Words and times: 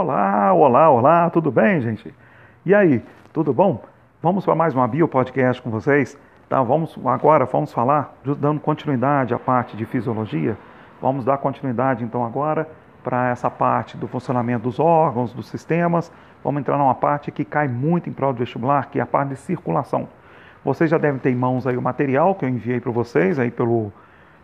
Olá, 0.00 0.54
olá, 0.54 0.90
olá, 0.90 1.28
tudo 1.28 1.50
bem, 1.50 1.80
gente? 1.80 2.14
E 2.64 2.72
aí, 2.72 3.02
tudo 3.32 3.52
bom? 3.52 3.82
Vamos 4.22 4.44
para 4.44 4.54
mais 4.54 4.72
uma 4.72 4.86
bio 4.86 5.08
podcast 5.08 5.60
com 5.60 5.70
vocês? 5.70 6.16
Tá, 6.48 6.62
vamos 6.62 6.96
agora 7.04 7.44
vamos 7.46 7.72
falar 7.72 8.14
dando 8.38 8.60
continuidade 8.60 9.34
à 9.34 9.40
parte 9.40 9.76
de 9.76 9.84
fisiologia. 9.84 10.56
Vamos 11.02 11.24
dar 11.24 11.38
continuidade 11.38 12.04
então 12.04 12.24
agora 12.24 12.68
para 13.02 13.30
essa 13.30 13.50
parte 13.50 13.96
do 13.96 14.06
funcionamento 14.06 14.62
dos 14.62 14.78
órgãos, 14.78 15.32
dos 15.32 15.48
sistemas. 15.48 16.12
Vamos 16.44 16.60
entrar 16.60 16.78
numa 16.78 16.94
parte 16.94 17.32
que 17.32 17.44
cai 17.44 17.66
muito 17.66 18.08
em 18.08 18.12
prol 18.12 18.32
do 18.32 18.38
vestibular, 18.38 18.90
que 18.90 19.00
é 19.00 19.02
a 19.02 19.06
parte 19.06 19.30
de 19.30 19.36
circulação. 19.38 20.06
Vocês 20.64 20.88
já 20.88 20.96
devem 20.96 21.18
ter 21.18 21.30
em 21.30 21.36
mãos 21.36 21.66
aí 21.66 21.76
o 21.76 21.82
material 21.82 22.36
que 22.36 22.44
eu 22.44 22.48
enviei 22.48 22.78
para 22.78 22.92
vocês 22.92 23.36
aí 23.36 23.50
pelo 23.50 23.92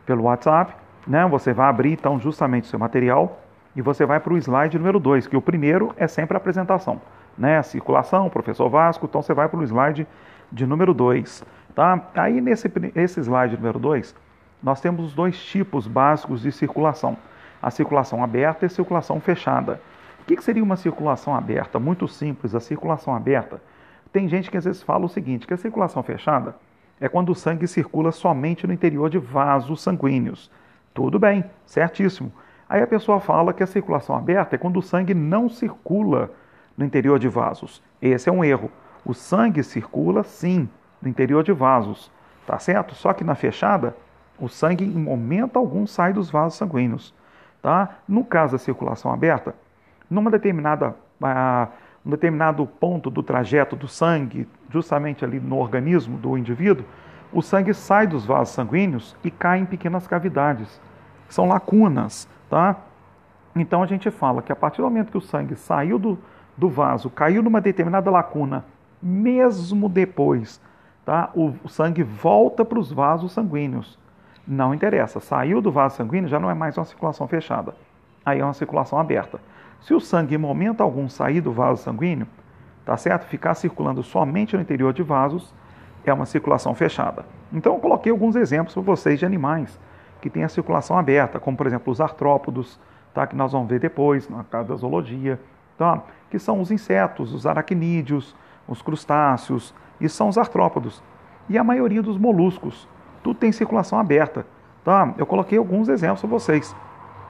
pelo 0.05 0.25
WhatsApp, 0.25 0.75
né? 1.07 1.25
Você 1.29 1.52
vai 1.52 1.68
abrir 1.68 1.93
então 1.93 2.18
justamente 2.18 2.64
o 2.64 2.66
seu 2.66 2.79
material 2.80 3.43
e 3.77 3.82
você 3.82 4.06
vai 4.06 4.20
para 4.20 4.32
o 4.32 4.36
slide 4.36 4.79
número 4.79 5.00
2, 5.00 5.27
que 5.27 5.36
o 5.36 5.43
primeiro 5.43 5.94
é 5.96 6.07
sempre 6.07 6.36
a 6.36 6.39
apresentação, 6.39 7.00
né? 7.36 7.62
Circulação, 7.62 8.29
professor 8.31 8.68
Vasco, 8.68 9.07
então 9.07 9.22
você 9.22 9.35
vai 9.35 9.48
para 9.48 9.58
o 9.58 9.62
slide 9.62 10.07
de 10.50 10.67
número 10.67 10.94
2, 10.94 11.44
tá? 11.75 12.08
Aí 12.14 12.40
nesse 12.40 12.71
esse 12.95 13.21
slide 13.21 13.57
número 13.57 13.79
2, 13.79 14.14
nós 14.62 14.81
temos 14.81 15.04
os 15.04 15.14
dois 15.14 15.36
tipos 15.45 15.86
básicos 15.86 16.43
de 16.43 16.53
circulação: 16.53 17.17
a 17.61 17.71
circulação 17.71 18.22
aberta 18.22 18.64
e 18.64 18.67
a 18.67 18.71
circulação 18.71 19.21
fechada. 19.21 19.81
O 20.22 20.25
que, 20.25 20.36
que 20.36 20.45
seria 20.45 20.62
uma 20.62 20.76
circulação 20.76 21.34
aberta? 21.34 21.79
Muito 21.79 22.09
simples, 22.09 22.54
a 22.54 22.61
circulação 22.61 23.14
aberta. 23.14 23.61
Tem 24.11 24.26
gente 24.29 24.50
que 24.50 24.56
às 24.56 24.64
vezes 24.64 24.82
fala 24.82 25.04
o 25.04 25.09
seguinte, 25.09 25.46
que 25.46 25.53
a 25.53 25.56
circulação 25.59 26.03
fechada 26.03 26.56
é 27.00 27.09
quando 27.09 27.31
o 27.31 27.34
sangue 27.34 27.67
circula 27.67 28.12
somente 28.12 28.67
no 28.67 28.72
interior 28.72 29.11
de 29.11 29.18
vasos 29.18 29.82
sanguíneos. 29.82 30.50
Tudo 30.95 31.18
bem, 31.18 31.45
certíssimo. 31.67 32.33
Aí 32.69 32.83
a 32.83 32.86
pessoa 32.86 33.20
fala 33.20 33.53
que 33.53 33.62
a 33.62 33.67
circulação 33.67 34.17
aberta 34.17 34.55
é 34.55 34.59
quando 34.59 34.78
o 34.78 34.83
sangue 34.83 35.14
não 35.14 35.48
circula 35.48 36.31
no 36.77 36.84
interior 36.84 37.19
de 37.19 37.28
vasos. 37.28 37.83
Esse 38.01 38.29
é 38.29 38.33
um 38.33 38.45
erro. 38.45 38.71
O 39.05 39.12
sangue 39.12 39.62
circula 39.62 40.23
sim 40.23 40.69
no 41.01 41.09
interior 41.09 41.43
de 41.45 41.53
vasos, 41.53 42.11
tá 42.47 42.59
certo? 42.59 42.95
Só 42.95 43.12
que 43.12 43.23
na 43.23 43.34
fechada, 43.34 43.95
o 44.39 44.48
sangue 44.48 44.84
em 44.84 44.98
momento 44.98 45.59
algum 45.59 45.87
sai 45.87 46.12
dos 46.12 46.31
vasos 46.31 46.59
sanguíneos, 46.59 47.15
tá? 47.62 47.98
No 48.09 48.25
caso 48.25 48.53
da 48.53 48.59
circulação 48.59 49.12
aberta, 49.12 49.55
numa 50.11 50.31
determinada 50.31 50.97
uh, 51.21 51.69
um 52.05 52.11
determinado 52.11 52.67
ponto 52.67 53.09
do 53.09 53.23
trajeto 53.23 53.75
do 53.75 53.89
sangue, 53.89 54.47
justamente 54.69 55.25
ali 55.25 55.41
no 55.41 55.56
organismo 55.56 56.19
do 56.19 56.37
indivíduo, 56.37 56.84
o 57.33 57.41
sangue 57.41 57.73
sai 57.73 58.06
dos 58.06 58.27
vasos 58.27 58.55
sanguíneos 58.55 59.17
e 59.25 59.31
cai 59.31 59.61
em 59.61 59.65
pequenas 59.65 60.06
cavidades. 60.06 60.81
São 61.28 61.49
lacunas, 61.49 62.28
tá? 62.55 62.77
Então 63.56 63.83
a 63.83 63.86
gente 63.86 64.12
fala 64.12 64.41
que 64.41 64.52
a 64.52 64.55
partir 64.55 64.77
do 64.77 64.84
momento 64.84 65.10
que 65.10 65.19
o 65.19 65.20
sangue 65.20 65.56
saiu 65.56 65.98
do, 65.98 66.16
do 66.56 66.69
vaso, 66.69 67.10
caiu 67.10 67.42
numa 67.42 67.60
determinada 67.60 68.08
lacuna, 68.12 68.64
mesmo 69.02 69.88
depois, 69.88 70.60
tá? 71.05 71.30
O, 71.34 71.52
o 71.64 71.69
sangue 71.69 72.05
volta 72.05 72.64
para 72.64 72.78
os 72.78 72.92
vasos 72.92 73.32
sanguíneos. 73.32 73.98
Não 74.47 74.72
interessa, 74.72 75.19
saiu 75.19 75.60
do 75.60 75.72
vaso 75.72 75.97
sanguíneo 75.97 76.28
já 76.28 76.38
não 76.38 76.48
é 76.48 76.55
mais 76.55 76.78
uma 76.78 76.84
circulação 76.84 77.27
fechada. 77.27 77.75
Aí 78.25 78.38
é 78.38 78.44
uma 78.44 78.55
circulação 78.55 79.00
aberta. 79.00 79.41
Se 79.80 79.92
o 79.92 79.98
sangue 79.98 80.36
em 80.36 80.38
momento 80.38 80.80
algum 80.80 81.08
sair 81.08 81.41
do 81.41 81.50
vaso 81.50 81.82
sanguíneo, 81.82 82.28
tá 82.84 82.97
certo? 82.97 83.27
Ficar 83.27 83.55
circulando 83.55 84.00
somente 84.05 84.55
no 84.55 84.62
interior 84.62 84.92
de 84.92 85.02
vasos 85.02 85.52
é 86.06 86.12
uma 86.12 86.25
circulação 86.25 86.72
fechada. 86.72 87.25
Então 87.52 87.75
eu 87.75 87.80
coloquei 87.80 88.12
alguns 88.12 88.36
exemplos 88.36 88.75
para 88.75 88.82
vocês 88.84 89.19
de 89.19 89.27
animais 89.27 89.77
que 90.25 90.30
têm 90.30 90.42
a 90.42 90.48
circulação 90.48 90.97
aberta, 90.97 91.39
como 91.39 91.55
por 91.55 91.67
exemplo 91.67 91.92
os 91.92 92.00
artrópodos, 92.00 92.80
tá? 93.12 93.27
que 93.27 93.36
nós 93.36 93.53
vamos 93.53 93.69
ver 93.69 93.78
depois 93.78 94.27
na 94.27 94.42
casa 94.42 94.70
da 94.70 94.75
zoologia, 94.75 95.39
tá? 95.77 96.03
que 96.31 96.39
são 96.39 96.62
os 96.62 96.70
insetos, 96.70 97.34
os 97.34 97.47
aracnídeos, 97.47 98.34
os 98.66 98.81
crustáceos, 98.81 99.75
e 100.00 100.08
são 100.08 100.31
os 100.31 100.39
artrópodos. 100.39 101.03
E 101.47 101.59
a 101.59 101.62
maioria 101.62 102.00
dos 102.00 102.16
moluscos, 102.16 102.88
tudo 103.22 103.38
tem 103.38 103.53
circulação 103.53 103.99
aberta. 103.99 104.47
Tá? 104.82 105.12
Eu 105.19 105.26
coloquei 105.26 105.59
alguns 105.59 105.91
exemplos 105.91 106.22
para 106.22 106.31
vocês. 106.31 106.75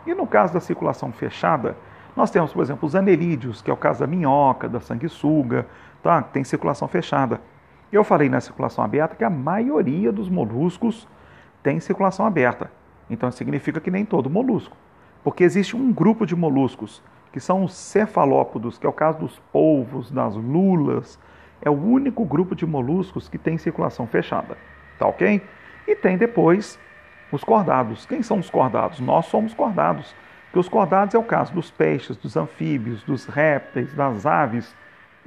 E 0.06 0.14
no 0.14 0.24
caso 0.24 0.54
da 0.54 0.60
circulação 0.60 1.10
fechada, 1.10 1.76
nós 2.14 2.30
temos, 2.30 2.52
por 2.52 2.62
exemplo, 2.62 2.86
os 2.86 2.94
anelídeos, 2.94 3.60
que 3.60 3.72
é 3.72 3.74
o 3.74 3.76
caso 3.76 3.98
da 3.98 4.06
minhoca, 4.06 4.69
da 4.69 4.78
sanguessuga, 4.78 5.66
tá? 6.00 6.22
tem 6.22 6.44
circulação 6.44 6.86
fechada. 6.86 7.40
Eu 7.90 8.04
falei 8.04 8.28
na 8.28 8.40
circulação 8.40 8.84
aberta 8.84 9.16
que 9.16 9.24
a 9.24 9.30
maioria 9.30 10.12
dos 10.12 10.28
moluscos 10.28 11.08
tem 11.60 11.80
circulação 11.80 12.24
aberta. 12.24 12.70
Então 13.09 13.31
significa 13.31 13.81
que 13.81 13.91
nem 13.91 14.04
todo 14.04 14.31
molusco. 14.31 14.76
Porque 15.22 15.44
existe 15.44 15.76
um 15.76 15.92
grupo 15.92 16.26
de 16.26 16.37
moluscos, 16.37 17.03
que 17.32 17.41
são 17.41 17.65
os 17.65 17.75
cefalópodos, 17.75 18.78
que 18.78 18.87
é 18.87 18.88
o 18.88 18.92
caso 18.92 19.19
dos 19.19 19.38
polvos, 19.53 20.10
das 20.10 20.37
lulas. 20.37 21.19
É 21.62 21.70
o 21.70 21.72
único 21.72 22.25
grupo 22.25 22.54
de 22.54 22.66
moluscos 22.66 23.28
que 23.28 23.38
tem 23.38 23.59
circulação 23.59 24.06
fechada. 24.06 24.56
Tá 24.98 25.06
ok? 25.06 25.43
E 25.87 25.97
tem 25.97 26.16
depois 26.16 26.78
os 27.32 27.43
cordados. 27.43 28.06
Quem 28.06 28.22
são 28.22 28.38
os 28.38 28.50
cordados? 28.50 29.00
Nós 29.00 29.26
somos 29.26 29.53
cordados. 29.53 30.14
Que 30.53 30.59
os 30.59 30.69
cordados 30.69 31.14
é 31.14 31.19
o 31.19 31.25
caso 31.25 31.53
dos 31.53 31.70
peixes, 31.70 32.16
dos 32.16 32.37
anfíbios, 32.37 33.03
dos 33.03 33.26
répteis, 33.26 33.93
das 33.93 34.25
aves 34.25 34.75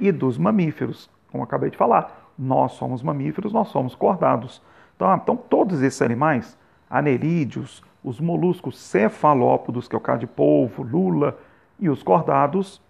e 0.00 0.10
dos 0.10 0.38
mamíferos. 0.38 1.10
Como 1.30 1.44
acabei 1.44 1.70
de 1.70 1.76
falar, 1.76 2.32
nós 2.38 2.72
somos 2.72 3.02
mamíferos, 3.02 3.52
nós 3.52 3.68
somos 3.68 3.94
cordados. 3.94 4.62
Então, 4.96 5.14
então 5.14 5.36
todos 5.36 5.82
esses 5.82 6.00
animais, 6.00 6.57
anerídeos, 6.88 7.82
os 8.02 8.20
moluscos 8.20 8.78
cefalópodos, 8.78 9.88
que 9.88 9.94
é 9.94 9.98
o 9.98 10.00
caso 10.00 10.20
de 10.20 10.26
polvo, 10.26 10.82
lula, 10.82 11.38
e 11.78 11.88
os 11.88 12.02
cordados, 12.02 12.80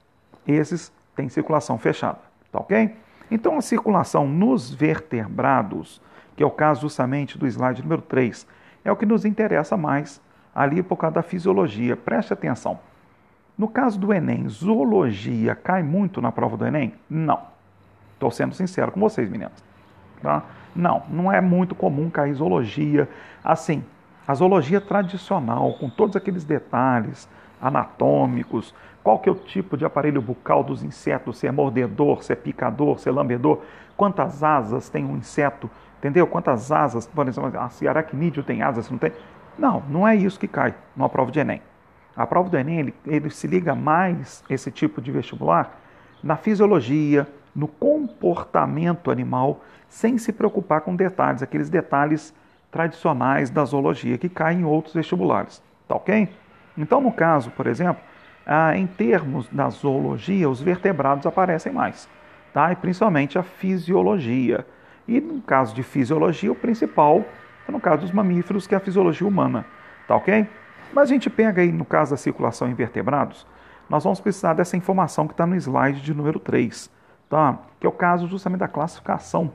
esses 0.47 0.93
têm 1.15 1.29
circulação 1.29 1.79
fechada. 1.79 2.19
Tá 2.51 2.61
ok? 2.61 2.95
Então, 3.31 3.59
a 3.59 3.61
circulação 3.61 4.27
nos 4.27 4.73
vertebrados, 4.73 6.01
que 6.37 6.43
é 6.43 6.47
o 6.47 6.51
caso 6.51 6.83
justamente 6.83 7.37
do 7.37 7.47
slide 7.47 7.83
número 7.83 8.03
3, 8.03 8.47
é 8.85 8.93
o 8.93 8.97
que 8.97 9.05
nos 9.05 9.25
interessa 9.25 9.77
mais 9.77 10.21
ali 10.55 10.83
por 10.83 10.97
causa 10.97 11.17
da 11.17 11.23
fisiologia. 11.23 11.97
Preste 11.97 12.33
atenção. 12.33 12.81
No 13.57 13.69
caso 13.69 13.99
do 13.99 14.13
Enem, 14.15 14.49
zoologia 14.49 15.55
cai 15.55 15.83
muito 15.83 16.21
na 16.23 16.31
prova 16.31 16.57
do 16.57 16.65
Enem? 16.65 16.95
Não. 17.11 17.41
Estou 18.15 18.31
sendo 18.31 18.55
sincero 18.55 18.93
com 18.93 19.01
vocês, 19.01 19.29
meninas. 19.29 19.65
Tá? 20.23 20.45
Não, 20.79 21.03
não 21.11 21.33
é 21.33 21.41
muito 21.41 21.75
comum 21.75 22.09
cair 22.09 22.33
zoologia. 22.35 23.09
Assim, 23.43 23.85
a 24.25 24.33
zoologia 24.33 24.81
tradicional, 24.81 25.73
com 25.73 25.91
todos 25.91 26.15
aqueles 26.15 26.45
detalhes 26.45 27.29
anatômicos, 27.61 28.73
qual 29.03 29.19
que 29.19 29.29
é 29.29 29.33
o 29.33 29.35
tipo 29.35 29.77
de 29.77 29.85
aparelho 29.85 30.23
bucal 30.23 30.63
dos 30.63 30.85
insetos, 30.85 31.39
se 31.39 31.49
é 31.49 31.51
mordedor, 31.51 32.23
se 32.23 32.33
é 32.33 32.37
picador, 32.37 33.01
se 33.01 33.09
é 33.09 33.13
lambedor, 33.13 33.61
quantas 33.97 34.45
asas 34.45 34.89
tem 34.89 35.05
um 35.05 35.17
inseto, 35.17 35.69
entendeu? 35.99 36.29
Quantas 36.29 36.71
asas, 36.71 37.09
por 37.09 37.27
exemplo, 37.27 37.51
se 37.71 37.89
aracnídeo 37.89 38.45
tem 38.45 38.63
asas, 38.63 38.87
se 38.87 38.93
não 38.93 38.99
tem. 38.99 39.13
Não, 39.59 39.83
não 39.89 40.07
é 40.07 40.15
isso 40.15 40.39
que 40.39 40.47
cai 40.47 40.77
numa 40.95 41.09
prova 41.09 41.33
de 41.33 41.41
Enem. 41.41 41.61
A 42.15 42.25
prova 42.25 42.49
do 42.49 42.57
Enem 42.57 42.79
ele, 42.79 42.95
ele 43.05 43.31
se 43.31 43.49
liga 43.49 43.75
mais, 43.75 44.45
esse 44.49 44.71
tipo 44.71 45.01
de 45.01 45.11
vestibular, 45.11 45.77
na 46.23 46.37
fisiologia, 46.37 47.27
no 47.59 47.67
comportamento 47.67 49.11
animal, 49.11 49.65
sem 49.89 50.17
se 50.17 50.33
preocupar 50.33 50.83
com 50.83 50.95
detalhes, 50.95 51.43
aqueles 51.43 51.69
detalhes 51.69 52.33
tradicionais 52.71 53.51
da 53.51 53.65
zoologia 53.65 54.17
que 54.17 54.29
caem 54.29 54.61
em 54.61 54.65
outros 54.65 54.95
vestibulares. 54.95 55.61
Tá 55.89 55.97
ok? 55.97 56.29
Então, 56.77 57.01
no 57.01 57.11
caso, 57.11 57.51
por 57.51 57.67
exemplo, 57.67 58.01
ah, 58.47 58.77
em 58.77 58.87
termos 58.87 59.49
da 59.49 59.69
zoologia, 59.71 60.49
os 60.49 60.61
vertebrados 60.61 61.27
aparecem 61.27 61.73
mais, 61.73 62.09
tá? 62.55 62.71
e 62.71 62.77
principalmente 62.77 63.37
a 63.37 63.43
fisiologia. 63.43 64.65
E 65.09 65.21
no 65.21 65.43
caso 65.43 65.75
de 65.75 65.83
fisiologia, 65.83 66.53
o 66.53 66.55
principal 66.55 67.25
é 67.69 67.73
no 67.73 67.81
caso 67.81 68.03
dos 68.03 68.13
mamíferos, 68.13 68.69
que 68.69 68.75
é 68.75 68.79
a 68.79 68.81
fisiologia 68.81 69.27
humana. 69.27 69.67
Tá 70.07 70.15
ok? 70.15 70.47
Mas 70.93 71.11
a 71.11 71.13
gente 71.13 71.29
pega 71.29 71.61
aí, 71.61 71.73
no 71.73 71.85
caso 71.85 72.13
da 72.13 72.17
circulação 72.17 72.69
em 72.69 72.75
vertebrados, 72.75 73.45
nós 73.91 74.05
vamos 74.05 74.21
precisar 74.21 74.55
dessa 74.55 74.77
informação 74.77 75.27
que 75.27 75.33
está 75.33 75.45
no 75.45 75.57
slide 75.57 76.01
de 76.01 76.15
número 76.15 76.39
3, 76.39 76.89
tá? 77.29 77.59
que 77.79 77.87
é 77.87 77.89
o 77.89 77.93
caso 77.93 78.27
justamente 78.27 78.61
da 78.61 78.69
classificação. 78.69 79.53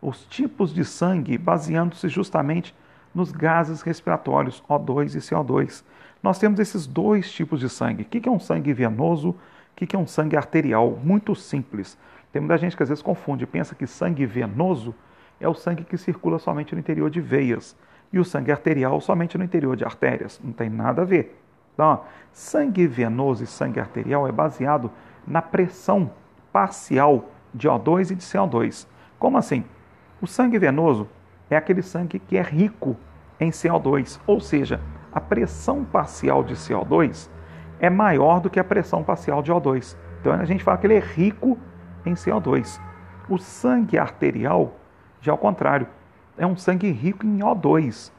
Os 0.00 0.24
tipos 0.26 0.72
de 0.72 0.84
sangue 0.84 1.38
baseando-se 1.38 2.08
justamente 2.08 2.74
nos 3.14 3.32
gases 3.32 3.80
respiratórios, 3.82 4.62
O2 4.68 5.14
e 5.14 5.18
CO2. 5.18 5.84
Nós 6.22 6.38
temos 6.38 6.58
esses 6.60 6.86
dois 6.86 7.30
tipos 7.32 7.60
de 7.60 7.68
sangue. 7.68 8.02
O 8.02 8.06
que 8.06 8.28
é 8.28 8.32
um 8.32 8.40
sangue 8.40 8.72
venoso? 8.72 9.30
O 9.30 9.36
que 9.74 9.94
é 9.94 9.98
um 9.98 10.06
sangue 10.06 10.36
arterial? 10.36 10.98
Muito 11.02 11.34
simples. 11.34 11.96
Tem 12.32 12.40
muita 12.40 12.58
gente 12.58 12.76
que 12.76 12.82
às 12.82 12.88
vezes 12.88 13.02
confunde, 13.02 13.46
pensa 13.46 13.74
que 13.74 13.86
sangue 13.86 14.26
venoso 14.26 14.94
é 15.40 15.48
o 15.48 15.54
sangue 15.54 15.84
que 15.84 15.96
circula 15.96 16.38
somente 16.38 16.74
no 16.74 16.80
interior 16.80 17.10
de 17.10 17.20
veias 17.20 17.76
e 18.12 18.18
o 18.18 18.24
sangue 18.24 18.52
arterial 18.52 19.00
somente 19.00 19.36
no 19.36 19.44
interior 19.44 19.76
de 19.76 19.84
artérias. 19.84 20.40
Não 20.42 20.52
tem 20.52 20.68
nada 20.68 21.02
a 21.02 21.04
ver. 21.04 21.40
Então, 21.74 22.02
sangue 22.32 22.86
venoso 22.86 23.42
e 23.42 23.46
sangue 23.46 23.80
arterial 23.80 24.26
é 24.28 24.32
baseado 24.32 24.90
na 25.26 25.42
pressão 25.42 26.10
parcial 26.54 27.30
de 27.52 27.68
O2 27.68 28.12
e 28.12 28.14
de 28.14 28.22
CO2. 28.22 28.86
Como 29.18 29.36
assim? 29.36 29.64
O 30.22 30.26
sangue 30.28 30.56
venoso 30.56 31.08
é 31.50 31.56
aquele 31.56 31.82
sangue 31.82 32.20
que 32.20 32.36
é 32.36 32.42
rico 32.42 32.96
em 33.40 33.50
CO2, 33.50 34.20
ou 34.24 34.38
seja, 34.38 34.80
a 35.12 35.20
pressão 35.20 35.84
parcial 35.84 36.44
de 36.44 36.54
CO2 36.54 37.28
é 37.80 37.90
maior 37.90 38.38
do 38.38 38.48
que 38.48 38.60
a 38.60 38.64
pressão 38.64 39.02
parcial 39.02 39.42
de 39.42 39.52
O2. 39.52 39.96
Então 40.20 40.32
a 40.32 40.44
gente 40.44 40.62
fala 40.62 40.78
que 40.78 40.86
ele 40.86 40.94
é 40.94 41.00
rico 41.00 41.58
em 42.06 42.14
CO2. 42.14 42.80
O 43.28 43.36
sangue 43.36 43.98
arterial, 43.98 44.76
já 45.20 45.32
ao 45.32 45.38
contrário, 45.38 45.88
é 46.38 46.46
um 46.46 46.56
sangue 46.56 46.88
rico 46.92 47.26
em 47.26 47.40
O2. 47.40 48.12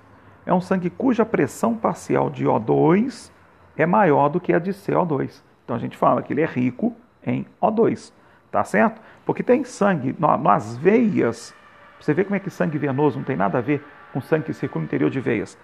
É 0.45 0.53
um 0.53 0.59
sangue 0.59 0.89
cuja 0.89 1.25
pressão 1.25 1.73
parcial 1.73 2.29
de 2.29 2.45
O2 2.45 3.31
é 3.77 3.85
maior 3.85 4.27
do 4.27 4.41
que 4.41 4.51
a 4.51 4.59
de 4.59 4.71
CO2. 4.71 5.41
Então 5.63 5.77
a 5.77 5.79
gente 5.79 5.95
fala 5.95 6.21
que 6.21 6.33
ele 6.33 6.41
é 6.41 6.45
rico 6.45 6.93
em 7.25 7.45
O2. 7.61 8.11
Tá 8.55 8.63
certo? 8.63 9.01
Porque 9.25 9.43
tem 9.43 9.65
sangue 9.65 10.15
nas 10.17 10.77
veias. 10.77 11.53
Você 11.99 12.13
vê 12.13 12.23
como 12.23 12.37
é 12.37 12.39
que 12.39 12.49
sangue 12.49 12.77
venoso 12.77 13.17
não 13.17 13.25
tem 13.25 13.35
nada 13.35 13.57
a 13.57 13.61
ver 13.61 13.85
com 14.13 14.21
sangue 14.21 14.45
que 14.45 14.53
circula 14.53 14.79
no 14.79 14.85
interior 14.85 15.09
de 15.09 15.19
veias. 15.19 15.57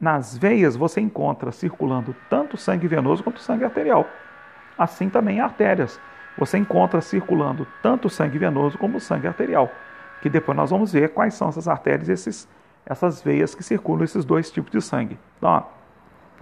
Nas 0.00 0.34
veias 0.34 0.74
você 0.74 0.98
encontra 0.98 1.52
circulando 1.52 2.16
tanto 2.30 2.56
sangue 2.56 2.88
venoso 2.88 3.22
quanto 3.22 3.38
sangue 3.38 3.66
arterial. 3.66 4.06
Assim 4.78 5.10
também 5.10 5.40
artérias. 5.40 6.00
Você 6.38 6.56
encontra 6.56 7.02
circulando 7.02 7.66
tanto 7.82 8.08
sangue 8.08 8.38
venoso 8.38 8.78
como 8.78 8.98
sangue 8.98 9.26
arterial. 9.26 9.70
Que 10.22 10.30
depois 10.30 10.56
nós 10.56 10.70
vamos 10.70 10.90
ver 10.90 11.10
quais 11.10 11.34
são 11.34 11.50
essas 11.50 11.68
artérias, 11.68 12.08
esses, 12.08 12.48
essas 12.86 13.20
veias 13.20 13.54
que 13.54 13.62
circulam 13.62 14.04
esses 14.04 14.24
dois 14.24 14.50
tipos 14.50 14.72
de 14.72 14.80
sangue. 14.80 15.18
Então, 15.36 15.50
ó, 15.50 15.62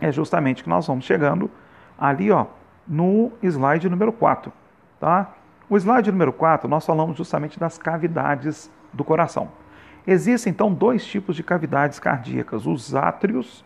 é 0.00 0.12
justamente 0.12 0.62
que 0.62 0.69
nós 0.69 0.87
vamos 0.87 1.05
chegando 1.05 1.50
ali 1.99 2.31
ó, 2.31 2.47
no 2.87 3.32
slide 3.43 3.88
número 3.88 4.12
4. 4.12 4.52
Tá? 5.00 5.35
O 5.68 5.76
slide 5.76 6.12
número 6.12 6.32
4, 6.32 6.68
nós 6.68 6.86
falamos 6.86 7.16
justamente 7.16 7.58
das 7.58 7.76
cavidades 7.76 8.70
do 8.92 9.02
coração. 9.02 9.50
Existem 10.06 10.52
então 10.52 10.72
dois 10.72 11.04
tipos 11.04 11.34
de 11.34 11.42
cavidades 11.42 11.98
cardíacas, 11.98 12.66
os 12.66 12.94
átrios 12.94 13.64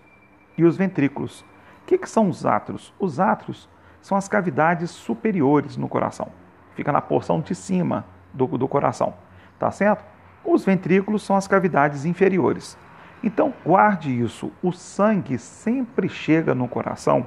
e 0.57 0.65
os 0.65 0.79
ventrículos. 0.79 1.43
O 1.83 1.87
que, 1.87 1.99
que 1.99 2.09
são 2.09 2.31
os 2.31 2.47
átrios? 2.47 2.95
Os 2.99 3.21
átrios 3.21 3.69
são 4.01 4.17
as 4.17 4.29
cavidades 4.29 4.91
superiores 4.91 5.77
no 5.77 5.91
coração. 5.91 6.29
Fica 6.75 6.91
na 6.91 7.03
porção 7.03 7.43
de 7.43 7.55
cima 7.55 8.07
do, 8.33 8.47
do 8.47 8.67
coração. 8.67 9.13
Tá 9.59 9.71
certo? 9.71 10.03
Os 10.43 10.65
ventrículos 10.65 11.23
são 11.23 11.37
as 11.37 11.47
cavidades 11.47 12.07
inferiores. 12.07 12.79
Então 13.23 13.53
guarde 13.63 14.11
isso: 14.11 14.51
o 14.63 14.73
sangue 14.73 15.37
sempre 15.37 16.09
chega 16.09 16.55
no 16.55 16.67
coração 16.67 17.27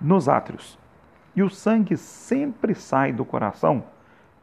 nos 0.00 0.28
átrios. 0.28 0.76
E 1.36 1.44
o 1.44 1.48
sangue 1.48 1.96
sempre 1.96 2.74
sai 2.74 3.12
do 3.12 3.24
coração 3.24 3.84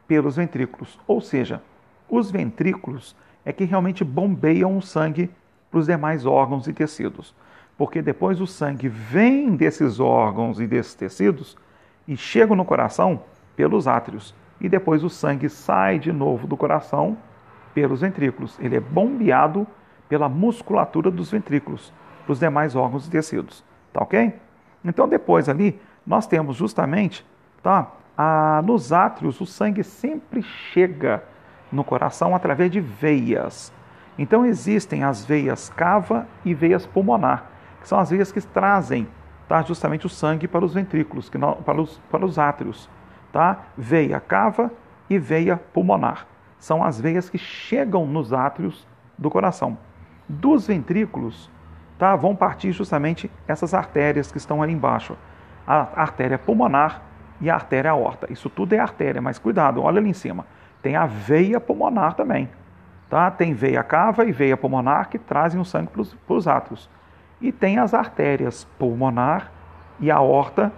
pelos 0.08 0.36
ventrículos. 0.36 0.98
Ou 1.06 1.20
seja, 1.20 1.62
os 2.08 2.30
ventrículos 2.30 3.14
é 3.44 3.52
que 3.52 3.64
realmente 3.64 4.02
bombeiam 4.02 4.76
o 4.76 4.82
sangue 4.82 5.30
para 5.70 5.78
os 5.78 5.86
demais 5.86 6.26
órgãos 6.26 6.66
e 6.66 6.72
tecidos. 6.72 7.34
Porque 7.76 8.02
depois 8.02 8.40
o 8.40 8.46
sangue 8.46 8.88
vem 8.88 9.54
desses 9.54 10.00
órgãos 10.00 10.58
e 10.58 10.66
desses 10.66 10.94
tecidos 10.94 11.56
e 12.08 12.16
chega 12.16 12.56
no 12.56 12.64
coração 12.64 13.22
pelos 13.54 13.86
átrios. 13.86 14.34
E 14.60 14.68
depois 14.68 15.04
o 15.04 15.10
sangue 15.10 15.48
sai 15.48 15.98
de 15.98 16.10
novo 16.10 16.46
do 16.46 16.56
coração 16.56 17.16
pelos 17.72 18.00
ventrículos. 18.00 18.58
Ele 18.58 18.76
é 18.76 18.80
bombeado 18.80 19.66
pela 20.08 20.28
musculatura 20.28 21.10
dos 21.10 21.30
ventrículos 21.30 21.92
para 22.24 22.32
os 22.32 22.40
demais 22.40 22.74
órgãos 22.74 23.06
e 23.06 23.10
tecidos. 23.10 23.62
Tá 23.92 24.02
ok? 24.02 24.34
Então 24.84 25.06
depois 25.06 25.48
ali 25.48 25.78
nós 26.06 26.26
temos 26.26 26.56
justamente, 26.56 27.24
tá? 27.62 27.92
Ah, 28.20 28.60
nos 28.64 28.92
átrios 28.92 29.40
o 29.40 29.46
sangue 29.46 29.84
sempre 29.84 30.42
chega 30.42 31.22
no 31.70 31.84
coração 31.84 32.34
através 32.34 32.68
de 32.68 32.80
veias. 32.80 33.72
Então 34.18 34.44
existem 34.44 35.04
as 35.04 35.24
veias 35.24 35.68
cava 35.68 36.26
e 36.44 36.52
veias 36.52 36.84
pulmonar, 36.84 37.44
que 37.80 37.86
são 37.86 38.00
as 38.00 38.10
veias 38.10 38.32
que 38.32 38.40
trazem 38.40 39.06
tá, 39.46 39.62
justamente 39.62 40.04
o 40.04 40.08
sangue 40.08 40.48
para 40.48 40.64
os 40.64 40.74
ventrículos, 40.74 41.30
que 41.30 41.38
não, 41.38 41.54
para, 41.54 41.80
os, 41.80 41.98
para 42.10 42.26
os 42.26 42.40
átrios. 42.40 42.90
Tá? 43.32 43.66
Veia 43.76 44.18
cava 44.18 44.72
e 45.08 45.16
veia 45.16 45.56
pulmonar. 45.56 46.26
São 46.58 46.82
as 46.82 47.00
veias 47.00 47.30
que 47.30 47.38
chegam 47.38 48.04
nos 48.04 48.32
átrios 48.32 48.84
do 49.16 49.30
coração. 49.30 49.78
Dos 50.28 50.66
ventrículos 50.66 51.48
tá, 51.96 52.16
vão 52.16 52.34
partir 52.34 52.72
justamente 52.72 53.30
essas 53.46 53.72
artérias 53.74 54.32
que 54.32 54.38
estão 54.38 54.60
ali 54.60 54.72
embaixo. 54.72 55.16
A 55.64 56.00
artéria 56.02 56.36
pulmonar 56.36 57.07
e 57.40 57.48
a 57.48 57.54
artéria 57.54 57.90
aorta. 57.90 58.32
Isso 58.32 58.50
tudo 58.50 58.72
é 58.74 58.78
artéria, 58.78 59.20
mas 59.20 59.38
cuidado, 59.38 59.82
olha 59.82 59.98
ali 59.98 60.10
em 60.10 60.14
cima. 60.14 60.46
Tem 60.82 60.96
a 60.96 61.06
veia 61.06 61.60
pulmonar 61.60 62.14
também. 62.14 62.48
Tá? 63.08 63.30
Tem 63.30 63.54
veia 63.54 63.82
cava 63.82 64.24
e 64.24 64.32
veia 64.32 64.56
pulmonar 64.56 65.08
que 65.08 65.18
trazem 65.18 65.60
o 65.60 65.64
sangue 65.64 65.90
para 65.90 66.34
os 66.34 66.48
átrios. 66.48 66.90
E 67.40 67.52
tem 67.52 67.78
as 67.78 67.94
artérias 67.94 68.64
pulmonar 68.78 69.50
e 70.00 70.10
aorta 70.10 70.72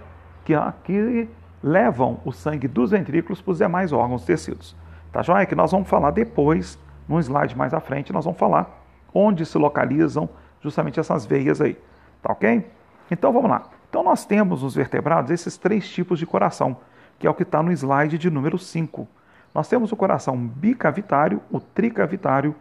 que, 0.45 0.53
que 0.83 1.29
levam 1.63 2.19
o 2.23 2.31
sangue 2.31 2.67
dos 2.67 2.91
ventrículos 2.91 3.41
para 3.41 3.51
os 3.51 3.57
demais 3.57 3.91
órgãos 3.91 4.23
e 4.23 4.27
tecidos. 4.27 4.75
Tá 5.11 5.21
joia? 5.21 5.45
Que 5.45 5.55
nós 5.55 5.71
vamos 5.71 5.89
falar 5.89 6.11
depois, 6.11 6.79
num 7.07 7.19
slide 7.19 7.57
mais 7.57 7.73
à 7.73 7.79
frente, 7.79 8.13
nós 8.13 8.25
vamos 8.25 8.39
falar 8.39 8.81
onde 9.13 9.45
se 9.45 9.57
localizam 9.57 10.29
justamente 10.61 10.99
essas 10.99 11.25
veias 11.25 11.59
aí. 11.59 11.77
Tá 12.21 12.31
ok? 12.31 12.65
Então 13.09 13.33
vamos 13.33 13.49
lá. 13.49 13.63
Então 13.91 14.03
nós 14.03 14.23
temos 14.23 14.63
nos 14.63 14.73
vertebrados 14.73 15.31
esses 15.31 15.57
três 15.57 15.85
tipos 15.89 16.17
de 16.17 16.25
coração, 16.25 16.77
que 17.19 17.27
é 17.27 17.29
o 17.29 17.33
que 17.33 17.43
está 17.43 17.61
no 17.61 17.73
slide 17.73 18.17
de 18.17 18.29
número 18.29 18.57
5. 18.57 19.05
Nós 19.53 19.67
temos 19.67 19.91
o 19.91 19.97
coração 19.97 20.37
bicavitário, 20.37 21.41
o 21.51 21.59
tricavitário 21.59 22.55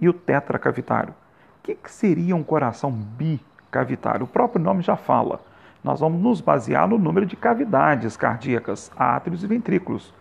e 0.00 0.08
o 0.08 0.12
tetracavitário. 0.12 1.12
O 1.58 1.64
que, 1.64 1.74
que 1.74 1.90
seria 1.90 2.36
um 2.36 2.44
coração 2.44 2.92
bicavitário? 2.92 4.26
O 4.26 4.28
próprio 4.28 4.62
nome 4.62 4.80
já 4.80 4.96
fala. 4.96 5.40
Nós 5.82 5.98
vamos 5.98 6.22
nos 6.22 6.40
basear 6.40 6.86
no 6.86 6.98
número 6.98 7.26
de 7.26 7.34
cavidades 7.34 8.16
cardíacas, 8.16 8.88
átrios 8.96 9.42
e 9.42 9.46
ventrículos. 9.48 10.14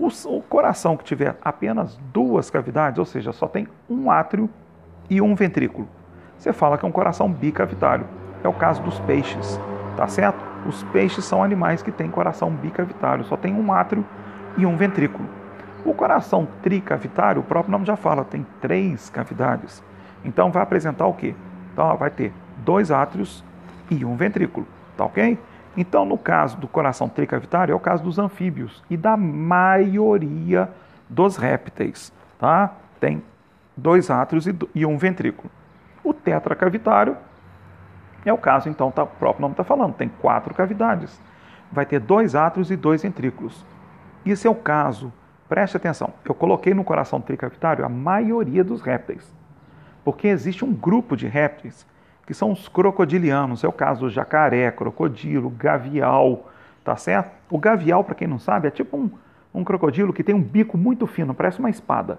O, 0.00 0.08
o 0.08 0.42
coração 0.42 0.96
que 0.96 1.04
tiver 1.04 1.38
apenas 1.44 1.96
duas 2.12 2.50
cavidades, 2.50 2.98
ou 2.98 3.04
seja, 3.04 3.32
só 3.32 3.46
tem 3.46 3.68
um 3.88 4.10
átrio 4.10 4.50
e 5.08 5.20
um 5.20 5.36
ventrículo, 5.36 5.88
você 6.36 6.52
fala 6.52 6.76
que 6.76 6.84
é 6.84 6.88
um 6.88 6.92
coração 6.92 7.30
bicavitário. 7.30 8.04
É 8.42 8.48
o 8.48 8.52
caso 8.52 8.82
dos 8.82 8.98
peixes, 9.00 9.60
tá 9.98 10.06
certo? 10.06 10.38
Os 10.64 10.84
peixes 10.84 11.24
são 11.24 11.42
animais 11.42 11.82
que 11.82 11.90
têm 11.90 12.08
coração 12.08 12.52
bicavitário, 12.52 13.24
só 13.24 13.36
tem 13.36 13.52
um 13.52 13.72
átrio 13.72 14.06
e 14.56 14.64
um 14.64 14.76
ventrículo. 14.76 15.28
O 15.84 15.92
coração 15.92 16.46
tricavitário, 16.62 17.40
o 17.40 17.44
próprio 17.44 17.72
nome 17.72 17.84
já 17.84 17.96
fala, 17.96 18.24
tem 18.24 18.46
três 18.60 19.10
cavidades. 19.10 19.82
Então 20.24 20.52
vai 20.52 20.62
apresentar 20.62 21.04
o 21.08 21.14
quê? 21.14 21.34
Então 21.72 21.84
ó, 21.84 21.96
vai 21.96 22.10
ter 22.10 22.32
dois 22.58 22.92
átrios 22.92 23.42
e 23.90 24.04
um 24.04 24.14
ventrículo, 24.14 24.68
tá 24.96 25.04
ok? 25.04 25.36
Então, 25.76 26.04
no 26.04 26.16
caso 26.16 26.56
do 26.58 26.68
coração 26.68 27.08
tricavitário, 27.08 27.72
é 27.72 27.74
o 27.74 27.80
caso 27.80 28.04
dos 28.04 28.20
anfíbios 28.20 28.84
e 28.88 28.96
da 28.96 29.16
maioria 29.16 30.70
dos 31.08 31.36
répteis, 31.36 32.12
tá? 32.38 32.72
Tem 33.00 33.20
dois 33.76 34.12
átrios 34.12 34.46
e 34.72 34.86
um 34.86 34.96
ventrículo. 34.96 35.50
O 36.04 36.14
tetracavitário 36.14 37.16
é 38.24 38.32
o 38.32 38.38
caso, 38.38 38.68
então, 38.68 38.90
tá, 38.90 39.02
o 39.02 39.06
próprio 39.06 39.42
nome 39.42 39.52
está 39.52 39.64
falando, 39.64 39.94
tem 39.94 40.08
quatro 40.08 40.54
cavidades. 40.54 41.20
Vai 41.70 41.86
ter 41.86 42.00
dois 42.00 42.34
átrios 42.34 42.70
e 42.70 42.76
dois 42.76 43.02
ventrículos. 43.02 43.64
Isso 44.24 44.46
é 44.46 44.50
o 44.50 44.54
caso 44.54 45.12
Preste 45.48 45.78
atenção, 45.78 46.12
eu 46.26 46.34
coloquei 46.34 46.74
no 46.74 46.84
coração 46.84 47.22
tricavitário 47.22 47.84
a 47.84 47.88
maioria 47.88 48.62
dos 48.62 48.82
répteis, 48.82 49.34
porque 50.04 50.28
existe 50.28 50.62
um 50.62 50.74
grupo 50.74 51.16
de 51.16 51.26
répteis 51.26 51.86
que 52.26 52.34
são 52.34 52.52
os 52.52 52.68
crocodilianos, 52.68 53.64
é 53.64 53.68
o 53.68 53.72
caso 53.72 54.00
do 54.00 54.10
jacaré, 54.10 54.70
crocodilo, 54.70 55.48
gavial, 55.48 56.50
tá 56.84 56.94
certo? 56.96 57.30
O 57.48 57.58
gavial, 57.58 58.04
para 58.04 58.14
quem 58.14 58.28
não 58.28 58.38
sabe, 58.38 58.68
é 58.68 58.70
tipo 58.70 58.98
um, 58.98 59.10
um 59.54 59.64
crocodilo 59.64 60.12
que 60.12 60.22
tem 60.22 60.34
um 60.34 60.42
bico 60.42 60.76
muito 60.76 61.06
fino, 61.06 61.32
parece 61.32 61.58
uma 61.58 61.70
espada. 61.70 62.18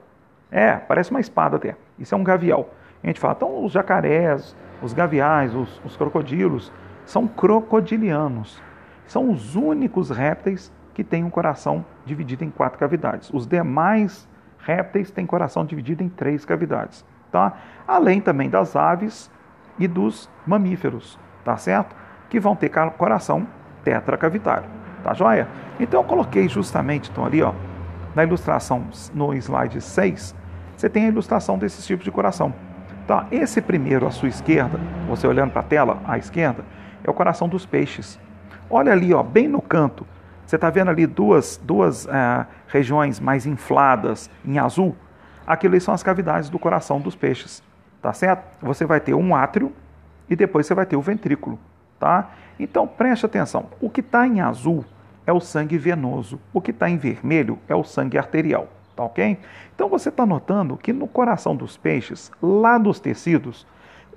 É, 0.52 0.74
parece 0.74 1.12
uma 1.12 1.20
espada 1.20 1.58
até. 1.58 1.76
Isso 2.00 2.16
é 2.16 2.18
um 2.18 2.24
gavial. 2.24 2.72
A 3.04 3.06
gente 3.06 3.20
fala, 3.20 3.36
então 3.38 3.64
os 3.64 3.72
jacarés, 3.72 4.56
os 4.82 4.94
gaviais, 4.94 5.54
os, 5.56 5.82
os 5.84 5.96
crocodilos, 5.96 6.72
são 7.06 7.28
crocodilianos. 7.28 8.62
São 9.08 9.32
os 9.32 9.56
únicos 9.56 10.10
répteis 10.10 10.72
que 10.94 11.04
tem 11.04 11.24
um 11.24 11.30
coração 11.30 11.86
dividido 12.06 12.44
em 12.44 12.50
quatro 12.50 12.78
cavidades. 12.78 13.30
Os 13.34 13.48
demais 13.48 14.28
répteis 14.60 15.10
têm 15.10 15.26
coração 15.26 15.66
dividido 15.66 16.04
em 16.04 16.10
três 16.10 16.46
cavidades, 16.46 17.06
tá? 17.32 17.54
Além 17.88 18.22
também 18.22 18.50
das 18.50 18.76
aves 18.76 19.32
e 19.80 19.88
dos 19.88 20.30
mamíferos, 20.46 21.18
tá 21.44 21.58
certo? 21.58 21.96
Que 22.30 22.40
vão 22.40 22.56
ter 22.56 22.70
coração 22.98 23.48
tetracavitário, 23.84 24.70
tá 25.04 25.14
joia? 25.14 25.48
Então 25.80 26.02
eu 26.02 26.04
coloquei 26.04 26.48
justamente, 26.50 27.10
então 27.10 27.26
ali, 27.26 27.42
ó, 27.42 27.54
na 28.14 28.24
ilustração 28.24 28.86
no 29.14 29.34
slide 29.34 29.80
6, 29.80 30.36
você 30.76 30.90
tem 30.90 31.06
a 31.06 31.08
ilustração 31.08 31.58
desses 31.58 31.86
tipos 31.86 32.04
de 32.04 32.12
coração. 32.12 32.54
Tá? 33.10 33.26
Esse 33.32 33.60
primeiro 33.60 34.06
à 34.06 34.12
sua 34.12 34.30
esquerda, 34.30 34.80
você 35.08 35.26
olhando 35.26 35.50
para 35.50 35.62
a 35.62 35.64
tela 35.64 36.00
à 36.06 36.20
esquerda, 36.20 36.64
é 37.04 37.10
o 37.10 37.14
coração 37.14 37.50
dos 37.50 37.66
peixes. 37.66 38.20
Olha 38.70 38.92
ali, 38.92 39.12
ó, 39.16 39.24
bem 39.24 39.48
no 39.48 39.64
canto, 39.64 40.06
você 40.46 40.58
está 40.58 40.70
vendo 40.70 40.90
ali 40.90 41.08
duas, 41.08 41.58
duas 41.58 42.08
é, 42.08 42.46
regiões 42.68 43.20
mais 43.20 43.48
infladas 43.48 44.30
em 44.46 44.60
azul? 44.60 44.96
Aquilo 45.48 45.74
ali 45.74 45.82
são 45.82 45.92
as 45.92 46.04
cavidades 46.04 46.52
do 46.52 46.60
coração 46.60 47.02
dos 47.02 47.16
peixes, 47.16 47.64
tá 48.00 48.14
certo? 48.14 48.44
Você 48.62 48.86
vai 48.86 49.00
ter 49.00 49.16
um 49.16 49.34
átrio 49.34 49.74
e 50.30 50.36
depois 50.36 50.68
você 50.68 50.76
vai 50.76 50.86
ter 50.86 50.96
o 50.96 51.02
ventrículo, 51.02 51.58
tá? 52.00 52.30
Então 52.60 52.86
preste 52.86 53.26
atenção: 53.26 53.72
o 53.82 53.90
que 53.90 54.02
está 54.02 54.28
em 54.28 54.40
azul 54.40 54.86
é 55.26 55.34
o 55.34 55.40
sangue 55.40 55.80
venoso, 55.80 56.40
o 56.54 56.62
que 56.62 56.70
está 56.70 56.88
em 56.88 56.98
vermelho 56.98 57.58
é 57.68 57.74
o 57.74 57.84
sangue 57.84 58.20
arterial. 58.20 58.70
Tá 59.00 59.06
ok? 59.06 59.38
Então 59.74 59.88
você 59.88 60.10
está 60.10 60.26
notando 60.26 60.76
que 60.76 60.92
no 60.92 61.08
coração 61.08 61.56
dos 61.56 61.78
peixes, 61.78 62.30
lá 62.44 62.78
dos 62.78 63.00
tecidos, 63.00 63.66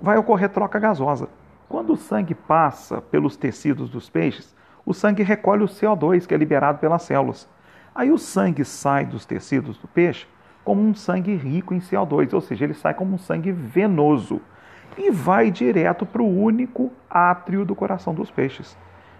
vai 0.01 0.17
ocorrer 0.17 0.49
troca 0.49 0.77
gasosa. 0.77 1.29
Quando 1.69 1.93
o 1.93 1.95
sangue 1.95 2.35
passa 2.35 3.01
pelos 3.01 3.37
tecidos 3.37 3.89
dos 3.89 4.09
peixes, 4.09 4.53
o 4.85 4.93
sangue 4.93 5.23
recolhe 5.23 5.63
o 5.63 5.69
CO2 5.69 6.27
que 6.27 6.33
é 6.33 6.37
liberado 6.37 6.79
pelas 6.79 7.03
células. 7.03 7.47
Aí 7.95 8.11
o 8.11 8.17
sangue 8.17 8.65
sai 8.65 9.05
dos 9.05 9.25
tecidos 9.25 9.77
do 9.77 9.87
peixe 9.87 10.27
como 10.65 10.81
um 10.81 10.93
sangue 10.93 11.33
rico 11.33 11.73
em 11.73 11.79
CO2, 11.79 12.33
ou 12.33 12.41
seja, 12.41 12.65
ele 12.65 12.73
sai 12.73 12.93
como 12.93 13.15
um 13.15 13.17
sangue 13.17 13.53
venoso 13.53 14.41
e 14.97 15.09
vai 15.09 15.49
direto 15.49 16.05
para 16.05 16.21
o 16.21 16.41
único 16.43 16.91
átrio 17.09 17.63
do 17.63 17.73
coração 17.73 18.13
dos 18.13 18.29
peixes. 18.29 18.77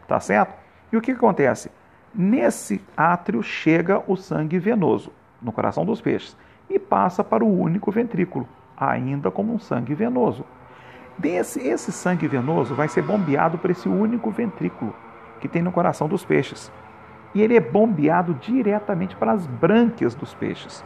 Tá 0.09 0.19
certo? 0.19 0.55
E 0.91 0.97
o 0.97 1.01
que 1.01 1.11
acontece? 1.11 1.71
Nesse 2.13 2.81
átrio 2.97 3.41
chega 3.41 4.03
o 4.05 4.17
sangue 4.17 4.59
venoso 4.59 5.09
no 5.43 5.51
coração 5.51 5.85
dos 5.85 6.01
peixes 6.01 6.35
e 6.69 6.79
passa 6.79 7.23
para 7.23 7.43
o 7.43 7.59
único 7.59 7.91
ventrículo, 7.91 8.47
ainda 8.77 9.29
como 9.29 9.53
um 9.53 9.59
sangue 9.59 9.93
venoso. 9.93 10.45
Desse, 11.17 11.59
esse 11.59 11.91
sangue 11.91 12.27
venoso 12.27 12.73
vai 12.73 12.87
ser 12.87 13.03
bombeado 13.03 13.57
para 13.57 13.71
esse 13.71 13.87
único 13.87 14.31
ventrículo 14.31 14.95
que 15.39 15.47
tem 15.47 15.61
no 15.61 15.71
coração 15.71 16.07
dos 16.07 16.25
peixes. 16.25 16.71
E 17.35 17.41
ele 17.41 17.55
é 17.55 17.59
bombeado 17.59 18.33
diretamente 18.35 19.15
para 19.15 19.31
as 19.31 19.45
brânquias 19.45 20.15
dos 20.15 20.33
peixes. 20.33 20.83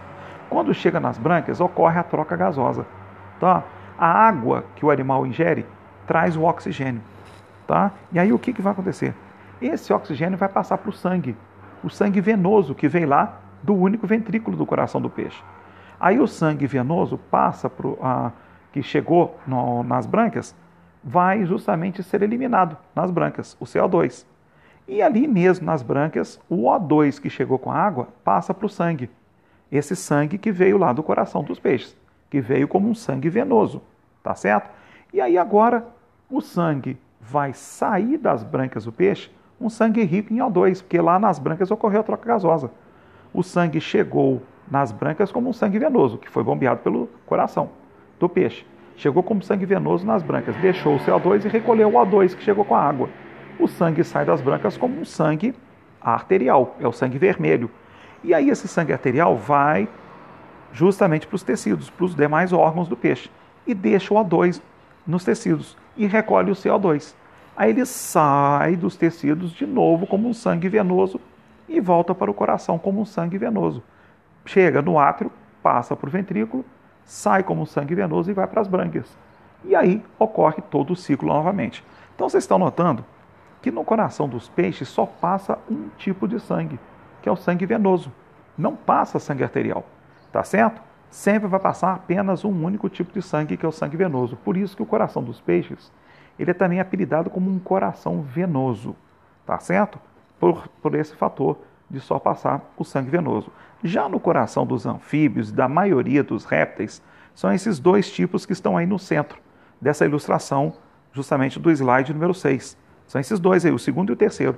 Quando 0.49 0.73
chega 0.73 0.99
nas 0.99 1.17
brânquias, 1.17 1.59
ocorre 1.59 1.99
a 1.99 2.03
troca 2.03 2.35
gasosa. 2.35 2.85
Tá? 3.39 3.63
A 3.97 4.07
água 4.07 4.65
que 4.75 4.85
o 4.85 4.91
animal 4.91 5.25
ingere 5.25 5.65
traz 6.05 6.35
o 6.35 6.43
oxigênio. 6.43 7.01
Tá? 7.65 7.91
E 8.11 8.19
aí 8.19 8.31
o 8.31 8.39
que, 8.39 8.53
que 8.53 8.61
vai 8.61 8.71
acontecer? 8.71 9.13
Esse 9.61 9.91
oxigênio 9.91 10.37
vai 10.37 10.49
passar 10.49 10.77
para 10.77 10.89
o 10.89 10.93
sangue, 10.93 11.35
o 11.83 11.89
sangue 11.89 12.21
venoso 12.21 12.75
que 12.75 12.87
vem 12.87 13.05
lá 13.05 13.39
do 13.63 13.73
único 13.73 14.07
ventrículo 14.07 14.55
do 14.55 14.65
coração 14.65 15.01
do 15.01 15.09
peixe. 15.09 15.43
Aí 15.99 16.19
o 16.19 16.27
sangue 16.27 16.67
venoso 16.67 17.17
passa 17.17 17.69
para 17.69 17.89
a 18.01 18.31
que 18.71 18.83
chegou 18.83 19.39
no, 19.47 19.81
nas 19.83 20.05
brânquias, 20.05 20.55
vai 21.03 21.45
justamente 21.45 22.03
ser 22.03 22.21
eliminado 22.21 22.77
nas 22.93 23.09
brânquias, 23.09 23.57
o 23.59 23.65
CO2. 23.65 24.25
E 24.87 25.01
ali 25.01 25.27
mesmo 25.27 25.65
nas 25.65 25.81
brânquias, 25.81 26.39
o 26.49 26.63
O2 26.63 27.19
que 27.19 27.29
chegou 27.29 27.57
com 27.57 27.71
a 27.71 27.75
água 27.75 28.09
passa 28.23 28.53
para 28.53 28.65
o 28.65 28.69
sangue. 28.69 29.09
Esse 29.71 29.95
sangue 29.95 30.37
que 30.37 30.51
veio 30.51 30.77
lá 30.77 30.93
do 30.93 31.03
coração 31.03 31.43
dos 31.43 31.59
peixes, 31.59 31.95
que 32.29 32.39
veio 32.39 32.67
como 32.67 32.89
um 32.89 32.95
sangue 32.95 33.29
venoso, 33.29 33.81
tá 34.23 34.35
certo? 34.35 34.69
E 35.13 35.19
aí 35.19 35.37
agora 35.37 35.85
o 36.29 36.39
sangue 36.39 36.97
vai 37.19 37.53
sair 37.53 38.17
das 38.17 38.43
brânquias 38.43 38.85
do 38.85 38.91
peixe, 38.91 39.31
um 39.59 39.69
sangue 39.69 40.03
rico 40.03 40.31
em 40.31 40.37
O2, 40.37 40.81
porque 40.81 41.01
lá 41.01 41.17
nas 41.17 41.39
brânquias 41.39 41.71
ocorreu 41.71 42.01
a 42.01 42.03
troca 42.03 42.25
gasosa. 42.25 42.71
O 43.37 43.43
sangue 43.43 43.79
chegou 43.79 44.41
nas 44.67 44.91
brânquias 44.91 45.31
como 45.31 45.47
um 45.47 45.53
sangue 45.53 45.77
venoso, 45.77 46.17
que 46.17 46.27
foi 46.27 46.43
bombeado 46.43 46.79
pelo 46.79 47.07
coração 47.23 47.69
do 48.19 48.27
peixe. 48.27 48.65
Chegou 48.95 49.21
como 49.21 49.43
sangue 49.43 49.63
venoso 49.63 50.03
nas 50.07 50.23
brânquias, 50.23 50.55
deixou 50.55 50.95
o 50.95 50.99
CO2 50.99 51.45
e 51.45 51.47
recolheu 51.47 51.87
o 51.87 51.91
O2 51.91 52.35
que 52.35 52.43
chegou 52.43 52.65
com 52.65 52.73
a 52.73 52.81
água. 52.81 53.07
O 53.59 53.67
sangue 53.67 54.03
sai 54.03 54.25
das 54.25 54.41
brânquias 54.41 54.75
como 54.75 54.99
um 54.99 55.05
sangue 55.05 55.53
arterial, 56.01 56.75
é 56.79 56.87
o 56.87 56.91
sangue 56.91 57.19
vermelho. 57.19 57.69
E 58.23 58.33
aí 58.33 58.49
esse 58.49 58.67
sangue 58.67 58.91
arterial 58.91 59.37
vai 59.37 59.87
justamente 60.73 61.27
para 61.27 61.35
os 61.35 61.43
tecidos, 61.43 61.91
para 61.91 62.05
os 62.05 62.15
demais 62.15 62.51
órgãos 62.51 62.87
do 62.87 62.97
peixe, 62.97 63.29
e 63.67 63.75
deixa 63.75 64.15
o 64.15 64.17
O2 64.17 64.59
nos 65.05 65.23
tecidos 65.23 65.77
e 65.95 66.07
recolhe 66.07 66.49
o 66.49 66.55
CO2. 66.55 67.13
Aí 67.55 67.69
ele 67.69 67.85
sai 67.85 68.75
dos 68.75 68.95
tecidos 68.95 69.51
de 69.51 69.67
novo 69.67 70.07
como 70.07 70.27
um 70.27 70.33
sangue 70.33 70.67
venoso 70.67 71.21
e 71.67 71.79
volta 71.79 72.15
para 72.15 72.31
o 72.31 72.33
coração 72.33 72.77
como 72.77 73.01
um 73.01 73.05
sangue 73.05 73.37
venoso. 73.37 73.83
Chega 74.45 74.81
no 74.81 74.97
átrio, 74.97 75.31
passa 75.61 75.95
para 75.95 76.07
o 76.07 76.11
ventrículo 76.11 76.63
sai 77.07 77.41
como 77.41 77.65
sangue 77.65 77.95
venoso 77.95 78.29
e 78.29 78.33
vai 78.33 78.45
para 78.45 78.61
as 78.61 78.67
brânquias. 78.67 79.17
E 79.63 79.73
aí 79.73 80.03
ocorre 80.19 80.61
todo 80.69 80.91
o 80.91 80.95
ciclo 80.95 81.29
novamente. 81.29 81.83
Então 82.13 82.29
vocês 82.29 82.43
estão 82.43 82.59
notando 82.59 83.03
que 83.61 83.71
no 83.71 83.83
coração 83.83 84.27
dos 84.29 84.49
peixes 84.49 84.89
só 84.89 85.05
passa 85.05 85.57
um 85.71 85.87
tipo 85.97 86.27
de 86.27 86.39
sangue, 86.39 86.79
que 87.21 87.29
é 87.29 87.31
o 87.31 87.35
sangue 87.35 87.65
venoso. 87.65 88.11
Não 88.57 88.75
passa 88.75 89.19
sangue 89.19 89.43
arterial. 89.43 89.85
Tá 90.31 90.43
certo? 90.43 90.81
Sempre 91.09 91.47
vai 91.47 91.59
passar 91.59 91.93
apenas 91.93 92.43
um 92.43 92.65
único 92.65 92.89
tipo 92.89 93.13
de 93.13 93.21
sangue, 93.21 93.55
que 93.55 93.65
é 93.65 93.69
o 93.69 93.71
sangue 93.71 93.95
venoso. 93.95 94.35
Por 94.35 94.57
isso 94.57 94.75
que 94.75 94.83
o 94.83 94.85
coração 94.85 95.23
dos 95.23 95.39
peixes, 95.39 95.91
ele 96.37 96.51
é 96.51 96.53
também 96.53 96.81
apelidado 96.81 97.29
como 97.29 97.49
um 97.49 97.57
coração 97.57 98.21
venoso. 98.21 98.95
Tá 99.45 99.57
certo? 99.59 99.97
Por, 100.39 100.67
por 100.81 100.95
esse 100.95 101.15
fator 101.15 101.57
de 101.89 101.99
só 101.99 102.19
passar 102.19 102.61
o 102.77 102.83
sangue 102.83 103.09
venoso. 103.09 103.51
Já 103.83 104.09
no 104.09 104.19
coração 104.19 104.65
dos 104.65 104.85
anfíbios 104.85 105.49
e 105.49 105.53
da 105.53 105.67
maioria 105.67 106.23
dos 106.23 106.45
répteis, 106.45 107.01
são 107.33 107.51
esses 107.53 107.79
dois 107.79 108.11
tipos 108.11 108.45
que 108.45 108.53
estão 108.53 108.75
aí 108.75 108.85
no 108.85 108.97
centro 108.97 109.39
dessa 109.79 110.05
ilustração, 110.05 110.73
justamente 111.13 111.59
do 111.59 111.71
slide 111.71 112.13
número 112.13 112.33
6. 112.33 112.77
São 113.07 113.21
esses 113.21 113.39
dois 113.39 113.65
aí, 113.65 113.71
o 113.71 113.79
segundo 113.79 114.09
e 114.09 114.13
o 114.13 114.15
terceiro. 114.15 114.57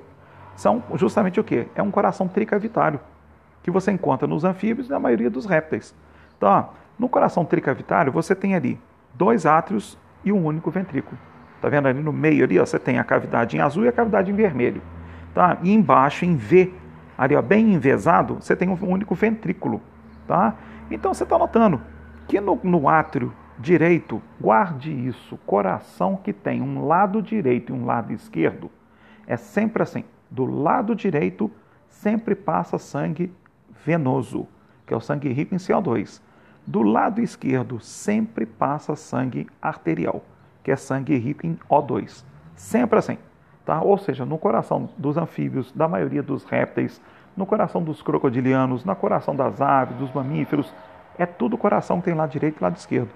São 0.56 0.84
justamente 0.96 1.40
o 1.40 1.44
que? 1.44 1.68
É 1.76 1.84
um 1.84 1.92
coração 1.92 2.28
tricavitário, 2.28 3.00
que 3.62 3.70
você 3.70 3.92
encontra 3.92 4.28
nos 4.28 4.44
anfíbios 4.44 4.88
e 4.88 4.90
na 4.90 5.00
maioria 5.00 5.30
dos 5.30 5.46
répteis. 5.46 5.94
Então, 6.38 6.70
no 6.98 7.08
coração 7.08 7.46
tricavitário, 7.46 8.12
você 8.12 8.34
tem 8.34 8.56
ali 8.56 8.80
dois 9.14 9.46
átrios 9.46 9.98
e 10.24 10.32
um 10.32 10.46
único 10.46 10.72
ventrículo. 10.72 11.18
Tá 11.62 11.70
vendo 11.70 11.88
ali 11.88 12.02
no 12.02 12.14
meio 12.14 12.46
ali, 12.46 12.58
ó, 12.60 12.66
você 12.66 12.80
tem 12.80 12.98
a 12.98 13.04
cavidade 13.04 13.58
em 13.58 13.60
azul 13.60 13.84
e 13.84 13.88
a 13.88 13.92
cavidade 13.92 14.32
em 14.32 14.34
vermelho. 14.34 14.82
Tá? 15.40 15.58
E 15.64 15.72
embaixo, 15.72 16.26
em 16.26 16.36
V, 16.36 16.74
ali 17.18 17.42
bem 17.42 17.74
envesado, 17.74 18.36
você 18.42 18.58
tem 18.58 18.68
um 18.68 18.78
único 18.86 19.16
ventrículo. 19.16 19.82
Tá? 20.28 20.54
Então 20.92 21.14
você 21.14 21.24
está 21.24 21.40
notando 21.40 21.82
que 22.28 22.42
no, 22.42 22.60
no 22.62 22.90
átrio 22.90 23.32
direito, 23.58 24.22
guarde 24.38 24.92
isso, 24.92 25.38
coração 25.46 26.18
que 26.18 26.34
tem 26.34 26.62
um 26.62 26.86
lado 26.86 27.22
direito 27.22 27.72
e 27.72 27.74
um 27.74 27.86
lado 27.86 28.12
esquerdo, 28.12 28.70
é 29.26 29.38
sempre 29.38 29.82
assim. 29.82 30.04
Do 30.30 30.44
lado 30.44 30.94
direito 30.94 31.50
sempre 31.88 32.36
passa 32.36 32.78
sangue 32.78 33.34
venoso, 33.86 34.46
que 34.86 34.94
é 34.94 34.98
o 34.98 35.00
sangue 35.00 35.32
rico 35.32 35.56
em 35.56 35.58
CO2. 35.58 36.22
Do 36.68 36.82
lado 36.82 37.22
esquerdo 37.22 37.80
sempre 37.80 38.46
passa 38.46 38.94
sangue 38.94 39.48
arterial, 39.62 40.22
que 40.62 40.70
é 40.70 40.76
sangue 40.76 41.18
rico 41.18 41.48
em 41.48 41.58
O2. 41.70 42.26
Sempre 42.58 43.00
assim. 43.00 43.18
Tá? 43.70 43.82
Ou 43.82 44.00
seja, 44.00 44.26
no 44.26 44.36
coração 44.36 44.90
dos 44.98 45.16
anfíbios, 45.16 45.72
da 45.74 45.88
maioria 45.88 46.24
dos 46.24 46.44
répteis, 46.44 47.00
no 47.38 47.46
coração 47.46 47.84
dos 47.84 48.02
crocodilianos, 48.02 48.84
no 48.84 48.96
coração 48.96 49.36
das 49.36 49.62
aves, 49.62 49.96
dos 49.96 50.12
mamíferos, 50.12 50.74
é 51.20 51.26
tudo 51.28 51.56
coração 51.56 52.00
que 52.00 52.06
tem 52.06 52.16
lado 52.16 52.32
direito 52.32 52.58
e 52.60 52.64
lado 52.64 52.78
esquerdo. 52.78 53.12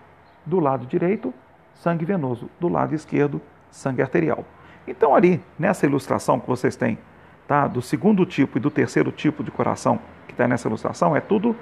Do 0.45 0.59
lado 0.59 0.85
direito, 0.85 1.33
sangue 1.73 2.05
venoso, 2.05 2.51
do 2.59 2.67
lado 2.67 2.93
esquerdo, 2.93 3.41
sangue 3.71 4.03
arterial. 4.03 4.45
Então 4.87 5.15
ali, 5.15 5.41
nessa 5.57 5.87
ilustração 5.87 6.39
que 6.39 6.47
vocês 6.47 6.75
têm, 6.75 6.99
tá, 7.47 7.67
do 7.67 7.81
segundo 7.81 8.23
tipo 8.23 8.59
e 8.59 8.61
do 8.61 8.69
terceiro 8.69 9.11
tipo 9.11 9.43
de 9.43 9.49
coração 9.49 9.99
que 10.27 10.33
está 10.33 10.47
nessa 10.47 10.67
ilustração, 10.67 11.15
é 11.15 11.19
tudo 11.19 11.55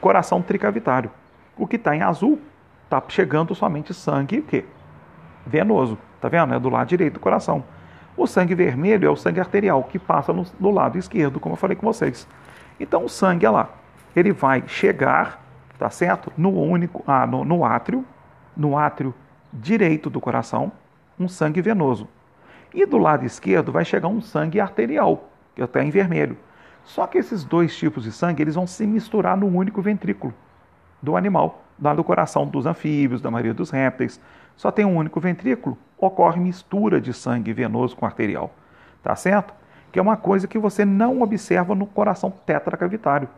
coração 0.00 0.40
tricavitário. 0.40 1.10
O 1.54 1.66
que 1.66 1.76
está 1.76 1.94
em 1.94 2.00
azul 2.00 2.40
está 2.84 3.02
chegando 3.08 3.54
somente 3.54 3.92
sangue 3.92 4.38
o 4.38 4.42
quê? 4.42 4.64
venoso, 5.46 5.98
tá 6.18 6.30
vendo? 6.30 6.54
É 6.54 6.58
do 6.58 6.70
lado 6.70 6.88
direito 6.88 7.14
do 7.14 7.20
coração. 7.20 7.62
O 8.16 8.26
sangue 8.26 8.54
vermelho 8.54 9.06
é 9.06 9.10
o 9.10 9.16
sangue 9.16 9.40
arterial, 9.40 9.82
que 9.84 9.98
passa 9.98 10.32
no, 10.32 10.44
do 10.58 10.70
lado 10.70 10.98
esquerdo, 10.98 11.40
como 11.40 11.54
eu 11.54 11.58
falei 11.58 11.76
com 11.76 11.86
vocês. 11.86 12.28
Então 12.78 13.04
o 13.04 13.08
sangue, 13.08 13.46
olha 13.46 13.56
lá, 13.56 13.70
ele 14.14 14.32
vai 14.32 14.62
chegar, 14.66 15.42
tá 15.78 15.88
certo? 15.88 16.32
No 16.36 16.50
único, 16.50 17.02
ah, 17.06 17.26
no, 17.26 17.44
no 17.44 17.64
átrio, 17.64 18.04
no 18.56 18.76
átrio 18.76 19.14
direito 19.52 20.10
do 20.10 20.20
coração, 20.20 20.72
um 21.18 21.28
sangue 21.28 21.62
venoso. 21.62 22.08
E 22.74 22.86
do 22.86 22.98
lado 22.98 23.24
esquerdo 23.24 23.72
vai 23.72 23.84
chegar 23.84 24.08
um 24.08 24.20
sangue 24.20 24.60
arterial, 24.60 25.30
que 25.54 25.62
está 25.62 25.82
em 25.82 25.90
vermelho. 25.90 26.36
Só 26.84 27.06
que 27.06 27.18
esses 27.18 27.44
dois 27.44 27.76
tipos 27.76 28.04
de 28.04 28.12
sangue 28.12 28.42
eles 28.42 28.54
vão 28.54 28.66
se 28.66 28.86
misturar 28.86 29.36
no 29.36 29.46
único 29.46 29.80
ventrículo 29.80 30.34
do 31.00 31.16
animal, 31.16 31.62
lá 31.80 31.94
do 31.94 32.02
coração 32.02 32.46
dos 32.46 32.66
anfíbios, 32.66 33.20
da 33.20 33.30
maioria 33.30 33.54
dos 33.54 33.70
répteis. 33.70 34.20
Só 34.56 34.70
tem 34.70 34.84
um 34.84 34.96
único 34.96 35.20
ventrículo, 35.20 35.76
ocorre 36.06 36.40
mistura 36.40 37.00
de 37.00 37.12
sangue 37.12 37.52
venoso 37.52 37.96
com 37.96 38.04
arterial. 38.04 38.52
Tá 39.02 39.14
certo? 39.16 39.54
Que 39.90 39.98
é 39.98 40.02
uma 40.02 40.16
coisa 40.16 40.46
que 40.46 40.58
você 40.58 40.84
não 40.84 41.22
observa 41.22 41.74
no 41.74 41.86
coração 41.86 42.32
tetracavitário, 42.44 43.28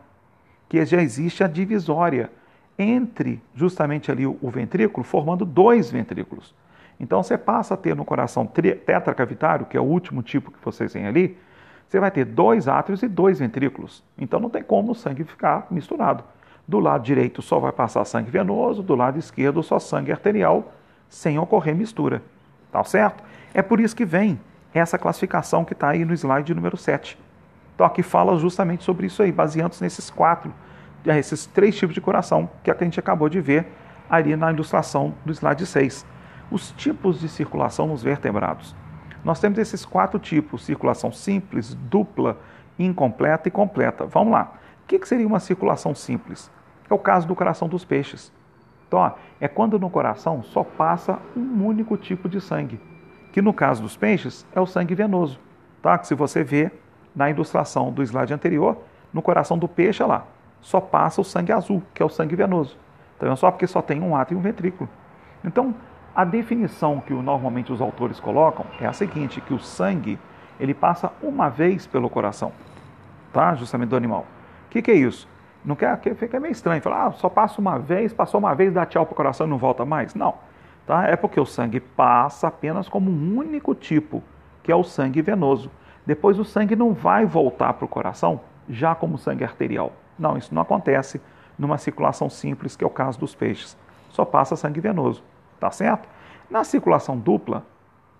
que 0.69 0.83
já 0.85 1.01
existe 1.01 1.43
a 1.43 1.47
divisória 1.47 2.31
entre 2.77 3.41
justamente 3.53 4.11
ali 4.11 4.25
o 4.25 4.49
ventrículo, 4.49 5.03
formando 5.03 5.45
dois 5.45 5.89
ventrículos. 5.89 6.53
Então 6.99 7.21
você 7.21 7.37
passa 7.37 7.73
a 7.73 7.77
ter 7.77 7.95
no 7.95 8.05
coração 8.05 8.45
tetracavitário, 8.45 9.65
que 9.65 9.77
é 9.77 9.81
o 9.81 9.83
último 9.83 10.23
tipo 10.23 10.51
que 10.51 10.63
vocês 10.63 10.91
têm 10.93 11.07
ali, 11.07 11.37
você 11.87 11.99
vai 11.99 12.09
ter 12.09 12.25
dois 12.25 12.67
átrios 12.67 13.03
e 13.03 13.07
dois 13.07 13.39
ventrículos. 13.39 14.03
Então 14.17 14.39
não 14.39 14.49
tem 14.49 14.63
como 14.63 14.91
o 14.91 14.95
sangue 14.95 15.23
ficar 15.23 15.67
misturado. 15.69 16.23
Do 16.67 16.79
lado 16.79 17.03
direito 17.03 17.41
só 17.41 17.59
vai 17.59 17.71
passar 17.71 18.03
sangue 18.05 18.31
venoso, 18.31 18.81
do 18.81 18.95
lado 18.95 19.19
esquerdo 19.19 19.61
só 19.61 19.77
sangue 19.77 20.11
arterial, 20.11 20.73
sem 21.07 21.37
ocorrer 21.37 21.75
mistura. 21.75 22.21
Tá 22.71 22.83
certo? 22.83 23.23
É 23.53 23.61
por 23.61 23.79
isso 23.79 23.95
que 23.95 24.05
vem 24.05 24.39
essa 24.73 24.97
classificação 24.97 25.63
que 25.63 25.73
está 25.73 25.89
aí 25.89 26.03
no 26.03 26.13
slide 26.13 26.53
número 26.53 26.75
7. 26.75 27.17
Então 27.73 27.85
aqui 27.85 28.03
fala 28.03 28.37
justamente 28.37 28.83
sobre 28.83 29.07
isso 29.07 29.21
aí, 29.21 29.31
baseando-se 29.31 29.83
nesses 29.83 30.09
quatro, 30.09 30.53
esses 31.05 31.45
três 31.45 31.75
tipos 31.75 31.93
de 31.93 32.01
coração 32.01 32.49
que 32.63 32.71
a 32.71 32.77
gente 32.79 32.99
acabou 32.99 33.29
de 33.29 33.39
ver 33.39 33.67
ali 34.09 34.35
na 34.35 34.51
ilustração 34.51 35.13
do 35.25 35.31
slide 35.31 35.65
6. 35.65 36.05
Os 36.51 36.71
tipos 36.71 37.19
de 37.19 37.27
circulação 37.27 37.87
nos 37.87 38.03
vertebrados. 38.03 38.75
Nós 39.23 39.39
temos 39.39 39.57
esses 39.57 39.85
quatro 39.85 40.19
tipos: 40.19 40.63
circulação 40.63 41.11
simples, 41.11 41.73
dupla, 41.73 42.39
incompleta 42.77 43.47
e 43.47 43.51
completa. 43.51 44.05
Vamos 44.05 44.33
lá. 44.33 44.53
O 44.83 44.87
que 44.87 45.03
seria 45.05 45.25
uma 45.25 45.39
circulação 45.39 45.95
simples? 45.95 46.51
É 46.89 46.93
o 46.93 46.99
caso 46.99 47.27
do 47.27 47.35
coração 47.35 47.67
dos 47.67 47.83
peixes. 47.83 48.31
Então, 48.95 49.13
é 49.41 49.47
quando 49.49 49.77
no 49.77 49.89
coração 49.89 50.41
só 50.41 50.63
passa 50.63 51.19
um 51.35 51.65
único 51.65 51.97
tipo 51.97 52.29
de 52.29 52.39
sangue, 52.39 52.79
que 53.33 53.41
no 53.41 53.53
caso 53.53 53.81
dos 53.81 53.97
peixes 53.97 54.47
é 54.55 54.61
o 54.61 54.65
sangue 54.65 54.95
venoso. 54.95 55.37
Tá? 55.81 55.97
Que 55.97 56.07
se 56.07 56.15
você 56.15 56.45
vê 56.45 56.71
na 57.13 57.29
ilustração 57.29 57.91
do 57.91 58.01
slide 58.01 58.33
anterior, 58.33 58.77
no 59.13 59.21
coração 59.21 59.57
do 59.57 59.67
peixe, 59.67 60.01
lá, 60.01 60.25
só 60.61 60.79
passa 60.79 61.19
o 61.19 61.25
sangue 61.25 61.51
azul, 61.51 61.83
que 61.93 62.01
é 62.01 62.05
o 62.05 62.09
sangue 62.09 62.37
venoso. 62.37 62.77
Então 63.17 63.29
é 63.29 63.35
só 63.35 63.51
porque 63.51 63.67
só 63.67 63.81
tem 63.81 64.01
um 64.01 64.15
átrio 64.15 64.37
e 64.37 64.39
um 64.39 64.41
ventrículo. 64.41 64.89
Então, 65.43 65.75
a 66.15 66.23
definição 66.23 67.01
que 67.01 67.13
normalmente 67.13 67.73
os 67.73 67.81
autores 67.81 68.21
colocam 68.21 68.65
é 68.79 68.85
a 68.85 68.93
seguinte, 68.93 69.41
que 69.41 69.53
o 69.53 69.59
sangue 69.59 70.17
ele 70.57 70.73
passa 70.73 71.11
uma 71.21 71.49
vez 71.49 71.85
pelo 71.85 72.09
coração, 72.09 72.53
tá? 73.33 73.55
Justamente 73.55 73.89
do 73.89 73.97
animal. 73.97 74.25
O 74.67 74.69
que, 74.69 74.81
que 74.81 74.91
é 74.91 74.95
isso? 74.95 75.27
Não 75.65 75.75
quer, 75.75 75.99
fica 76.15 76.39
meio 76.39 76.51
estranho, 76.51 76.81
falar, 76.81 77.07
ah, 77.07 77.11
só 77.13 77.27
passa 77.27 77.59
uma 77.59 77.79
vez, 77.79 78.13
passou 78.13 78.39
uma 78.39 78.53
vez, 78.53 78.71
dá 78.71 78.85
tchau 78.85 79.05
para 79.05 79.13
o 79.13 79.15
coração 79.15 79.47
e 79.47 79.49
não 79.49 79.57
volta 79.57 79.83
mais. 79.83 80.13
Não, 80.13 80.35
tá? 80.85 81.07
É 81.07 81.15
porque 81.15 81.39
o 81.39 81.45
sangue 81.45 81.79
passa 81.79 82.47
apenas 82.47 82.87
como 82.87 83.09
um 83.09 83.37
único 83.37 83.73
tipo, 83.73 84.23
que 84.61 84.71
é 84.71 84.75
o 84.75 84.83
sangue 84.83 85.21
venoso. 85.23 85.71
Depois 86.05 86.37
o 86.37 86.45
sangue 86.45 86.75
não 86.75 86.93
vai 86.93 87.25
voltar 87.25 87.73
para 87.73 87.85
o 87.85 87.87
coração 87.87 88.41
já 88.69 88.93
como 88.93 89.17
sangue 89.17 89.43
arterial. 89.43 89.91
Não, 90.19 90.37
isso 90.37 90.53
não 90.53 90.61
acontece 90.61 91.19
numa 91.57 91.77
circulação 91.79 92.29
simples, 92.29 92.75
que 92.75 92.83
é 92.83 92.87
o 92.87 92.91
caso 92.91 93.19
dos 93.19 93.33
peixes. 93.33 93.75
Só 94.09 94.23
passa 94.23 94.55
sangue 94.55 94.79
venoso, 94.79 95.23
tá 95.59 95.71
certo? 95.71 96.07
Na 96.49 96.63
circulação 96.63 97.17
dupla, 97.17 97.65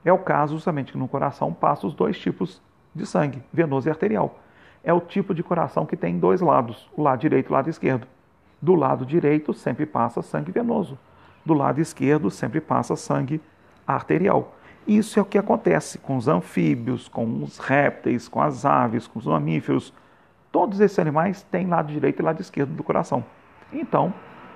é 0.03 0.11
o 0.11 0.17
caso 0.17 0.55
justamente 0.55 0.91
que 0.91 0.97
no 0.97 1.07
coração 1.07 1.53
passa 1.53 1.85
os 1.85 1.93
dois 1.93 2.17
tipos 2.17 2.61
de 2.93 3.05
sangue, 3.05 3.43
venoso 3.53 3.87
e 3.87 3.91
arterial. 3.91 4.39
É 4.85 4.93
o 4.93 5.01
tipo 5.01 5.33
de 5.33 5.41
coração 5.41 5.83
que 5.83 5.97
tem 5.97 6.19
dois 6.19 6.41
lados, 6.41 6.87
o 6.95 7.01
lado 7.01 7.19
direito 7.19 7.47
e 7.47 7.51
o 7.51 7.53
lado 7.53 7.69
esquerdo. 7.71 8.05
Do 8.61 8.75
lado 8.75 9.03
direito 9.03 9.51
sempre 9.51 9.83
passa 9.83 10.21
sangue 10.21 10.51
venoso, 10.51 10.95
do 11.43 11.55
lado 11.55 11.81
esquerdo 11.81 12.29
sempre 12.29 12.61
passa 12.61 12.95
sangue 12.95 13.41
arterial. 13.87 14.55
Isso 14.87 15.17
é 15.17 15.21
o 15.23 15.25
que 15.25 15.39
acontece 15.39 15.97
com 15.97 16.15
os 16.15 16.27
anfíbios, 16.27 17.07
com 17.07 17.41
os 17.41 17.57
répteis, 17.57 18.27
com 18.27 18.39
as 18.39 18.63
aves, 18.63 19.07
com 19.07 19.17
os 19.17 19.25
mamíferos. 19.25 19.91
Todos 20.51 20.79
esses 20.79 20.99
animais 20.99 21.41
têm 21.41 21.65
lado 21.65 21.91
direito 21.91 22.21
e 22.21 22.23
lado 22.23 22.39
esquerdo 22.39 22.75
do 22.75 22.83
coração. 22.83 23.25
Então, 23.73 24.13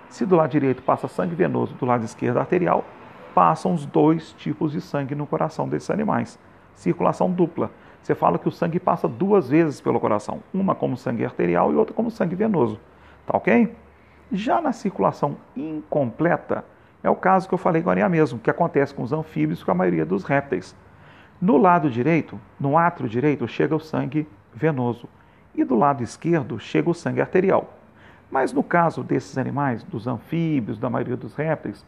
se 0.10 0.28
do 0.28 0.36
lado 0.36 0.52
direito 0.52 0.84
passa 0.84 1.08
sangue 1.08 1.34
venoso, 1.34 1.74
do 1.74 1.88
lado 1.88 2.06
esquerdo 2.06 2.38
arterial, 2.38 2.86
passam 3.34 3.74
os 3.74 3.84
dois 3.84 4.32
tipos 4.34 4.74
de 4.74 4.82
sangue 4.82 5.16
no 5.16 5.26
coração 5.26 5.68
desses 5.68 5.90
animais. 5.90 6.38
Circulação 6.76 7.32
dupla. 7.32 7.72
Você 8.02 8.16
fala 8.16 8.40
que 8.40 8.48
o 8.48 8.52
sangue 8.52 8.80
passa 8.80 9.08
duas 9.08 9.50
vezes 9.50 9.82
pelo 9.82 10.00
coração, 10.00 10.42
uma 10.54 10.74
como 10.74 10.98
sangue 10.98 11.26
arterial 11.26 11.72
e 11.72 11.76
outra 11.76 11.94
como 11.94 12.10
sangue 12.10 12.36
venoso. 12.36 12.80
Tá 13.26 13.38
ok? 13.38 13.76
Já 14.32 14.62
na 14.62 14.72
circulação 14.72 15.38
incompleta, 15.56 16.64
é 17.04 17.10
o 17.10 17.16
caso 17.16 17.48
que 17.48 17.54
eu 17.54 17.58
falei 17.58 17.82
agora 17.82 18.10
mesmo, 18.10 18.40
que 18.40 18.50
acontece 18.50 18.94
com 18.94 19.04
os 19.04 19.14
anfíbios 19.14 19.62
e 19.62 19.66
com 19.66 19.72
a 19.72 19.76
maioria 19.76 20.06
dos 20.06 20.24
répteis. 20.24 20.76
No 21.42 21.58
lado 21.58 21.90
direito, 21.90 22.40
no 22.60 22.78
átrio 22.78 23.08
direito, 23.08 23.48
chega 23.48 23.76
o 23.76 23.80
sangue 23.80 24.28
venoso 24.54 25.08
e 25.56 25.64
do 25.64 25.76
lado 25.76 26.04
esquerdo 26.04 26.60
chega 26.60 26.90
o 26.90 26.94
sangue 26.94 27.22
arterial. 27.22 27.74
Mas 28.30 28.54
no 28.54 28.62
caso 28.62 29.04
desses 29.04 29.38
animais, 29.38 29.84
dos 29.84 30.08
anfíbios, 30.08 30.78
da 30.78 30.90
maioria 30.90 31.18
dos 31.18 31.34
répteis, 31.36 31.86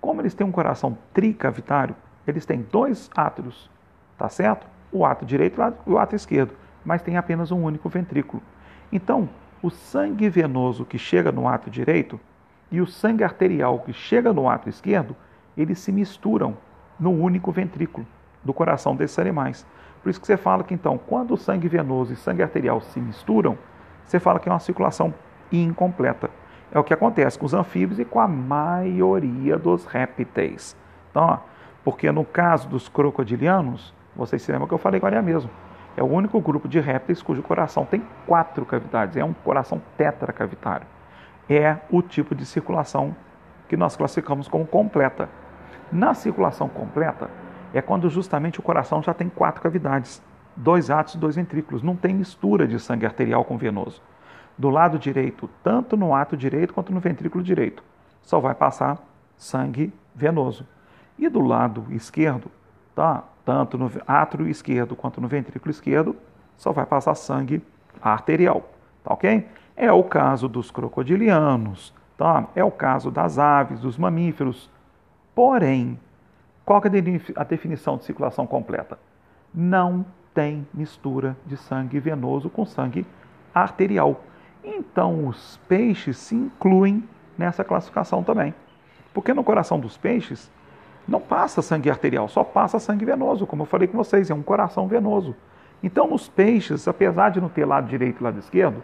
como 0.00 0.20
eles 0.20 0.34
têm 0.34 0.46
um 0.46 0.52
coração 0.52 0.98
tricavitário, 1.12 1.94
eles 2.26 2.44
têm 2.44 2.66
dois 2.70 3.10
átrios, 3.14 3.70
tá 4.18 4.28
certo? 4.28 4.66
O 4.94 5.04
átrio 5.04 5.26
direito 5.26 5.60
e 5.86 5.90
o 5.90 5.98
átrio 5.98 6.16
esquerdo, 6.16 6.54
mas 6.84 7.02
tem 7.02 7.16
apenas 7.16 7.50
um 7.50 7.60
único 7.64 7.88
ventrículo. 7.88 8.40
Então, 8.92 9.28
o 9.60 9.68
sangue 9.68 10.28
venoso 10.28 10.84
que 10.84 10.98
chega 10.98 11.32
no 11.32 11.48
átrio 11.48 11.72
direito 11.72 12.20
e 12.70 12.80
o 12.80 12.86
sangue 12.86 13.24
arterial 13.24 13.80
que 13.80 13.92
chega 13.92 14.32
no 14.32 14.48
átrio 14.48 14.70
esquerdo, 14.70 15.16
eles 15.56 15.80
se 15.80 15.90
misturam 15.90 16.56
no 16.98 17.10
único 17.10 17.50
ventrículo 17.50 18.06
do 18.44 18.54
coração 18.54 18.94
desses 18.94 19.18
animais. 19.18 19.66
Por 20.00 20.10
isso 20.10 20.20
que 20.20 20.28
você 20.28 20.36
fala 20.36 20.62
que 20.62 20.74
então, 20.74 20.96
quando 20.96 21.34
o 21.34 21.36
sangue 21.36 21.66
venoso 21.66 22.12
e 22.12 22.16
sangue 22.16 22.44
arterial 22.44 22.80
se 22.80 23.00
misturam, 23.00 23.58
você 24.04 24.20
fala 24.20 24.38
que 24.38 24.48
é 24.48 24.52
uma 24.52 24.60
circulação 24.60 25.12
incompleta. 25.50 26.30
É 26.70 26.78
o 26.78 26.84
que 26.84 26.94
acontece 26.94 27.36
com 27.36 27.46
os 27.46 27.54
anfíbios 27.54 27.98
e 27.98 28.04
com 28.04 28.20
a 28.20 28.28
maioria 28.28 29.58
dos 29.58 29.86
répteis. 29.86 30.76
Então, 31.10 31.24
ó, 31.24 31.38
porque 31.82 32.12
no 32.12 32.24
caso 32.24 32.68
dos 32.68 32.88
crocodilianos, 32.88 33.94
vocês 34.16 34.42
se 34.42 34.50
lembram 34.50 34.68
que 34.68 34.74
eu 34.74 34.78
falei 34.78 34.98
agora 34.98 35.20
mesmo. 35.22 35.50
É 35.96 36.02
o 36.02 36.06
único 36.06 36.40
grupo 36.40 36.68
de 36.68 36.80
répteis 36.80 37.22
cujo 37.22 37.42
coração 37.42 37.84
tem 37.84 38.02
quatro 38.26 38.64
cavidades, 38.64 39.16
é 39.16 39.24
um 39.24 39.32
coração 39.32 39.80
tetracavitário 39.96 40.86
é 41.48 41.78
o 41.90 42.00
tipo 42.00 42.34
de 42.34 42.46
circulação 42.46 43.14
que 43.68 43.76
nós 43.76 43.96
classificamos 43.96 44.48
como 44.48 44.66
completa. 44.66 45.28
Na 45.92 46.14
circulação 46.14 46.68
completa, 46.68 47.30
é 47.72 47.82
quando 47.82 48.08
justamente 48.08 48.60
o 48.60 48.62
coração 48.62 49.02
já 49.02 49.12
tem 49.12 49.28
quatro 49.28 49.62
cavidades, 49.62 50.22
dois 50.56 50.90
átomos, 50.90 51.16
dois 51.16 51.36
ventrículos, 51.36 51.82
não 51.82 51.96
tem 51.96 52.14
mistura 52.14 52.66
de 52.66 52.78
sangue 52.78 53.06
arterial 53.06 53.44
com 53.44 53.56
venoso. 53.56 54.00
Do 54.56 54.70
lado 54.70 54.98
direito, 54.98 55.50
tanto 55.62 55.96
no 55.96 56.14
ato 56.14 56.36
direito 56.36 56.72
quanto 56.72 56.92
no 56.92 57.00
ventrículo 57.00 57.42
direito, 57.42 57.82
só 58.22 58.38
vai 58.38 58.54
passar 58.54 58.98
sangue 59.36 59.92
venoso. 60.14 60.66
E 61.18 61.28
do 61.28 61.40
lado 61.40 61.86
esquerdo, 61.90 62.50
tá? 62.94 63.24
tanto 63.44 63.76
no 63.76 63.90
átrio 64.06 64.48
esquerdo 64.48 64.96
quanto 64.96 65.20
no 65.20 65.28
ventrículo 65.28 65.70
esquerdo, 65.70 66.16
só 66.56 66.72
vai 66.72 66.86
passar 66.86 67.14
sangue 67.14 67.62
arterial. 68.00 68.68
Tá 69.02 69.12
ok? 69.12 69.46
É 69.76 69.92
o 69.92 70.02
caso 70.02 70.48
dos 70.48 70.70
crocodilianos, 70.70 71.92
tá? 72.16 72.46
é 72.54 72.64
o 72.64 72.70
caso 72.70 73.10
das 73.10 73.38
aves, 73.38 73.80
dos 73.80 73.98
mamíferos. 73.98 74.70
Porém, 75.34 75.98
qual 76.64 76.80
é 76.84 77.40
a 77.40 77.44
definição 77.44 77.98
de 77.98 78.04
circulação 78.04 78.46
completa? 78.46 78.98
Não 79.52 80.06
tem 80.32 80.66
mistura 80.72 81.36
de 81.44 81.56
sangue 81.56 82.00
venoso 82.00 82.48
com 82.48 82.64
sangue 82.64 83.06
arterial. 83.54 84.22
Então, 84.62 85.28
os 85.28 85.58
peixes 85.68 86.16
se 86.16 86.34
incluem 86.34 87.06
nessa 87.36 87.62
classificação 87.62 88.24
também. 88.24 88.54
Porque 89.12 89.34
no 89.34 89.44
coração 89.44 89.78
dos 89.78 89.96
peixes 89.96 90.50
não 91.06 91.20
passa 91.20 91.60
sangue 91.60 91.90
arterial, 91.90 92.28
só 92.28 92.42
passa 92.42 92.78
sangue 92.78 93.04
venoso, 93.04 93.46
como 93.46 93.62
eu 93.62 93.66
falei 93.66 93.86
com 93.86 93.96
vocês, 93.96 94.30
é 94.30 94.34
um 94.34 94.42
coração 94.42 94.88
venoso. 94.88 95.34
Então, 95.82 96.08
nos 96.08 96.28
peixes, 96.28 96.88
apesar 96.88 97.30
de 97.30 97.40
não 97.40 97.48
ter 97.48 97.66
lado 97.66 97.86
direito 97.86 98.20
e 98.20 98.24
lado 98.24 98.38
esquerdo, 98.38 98.82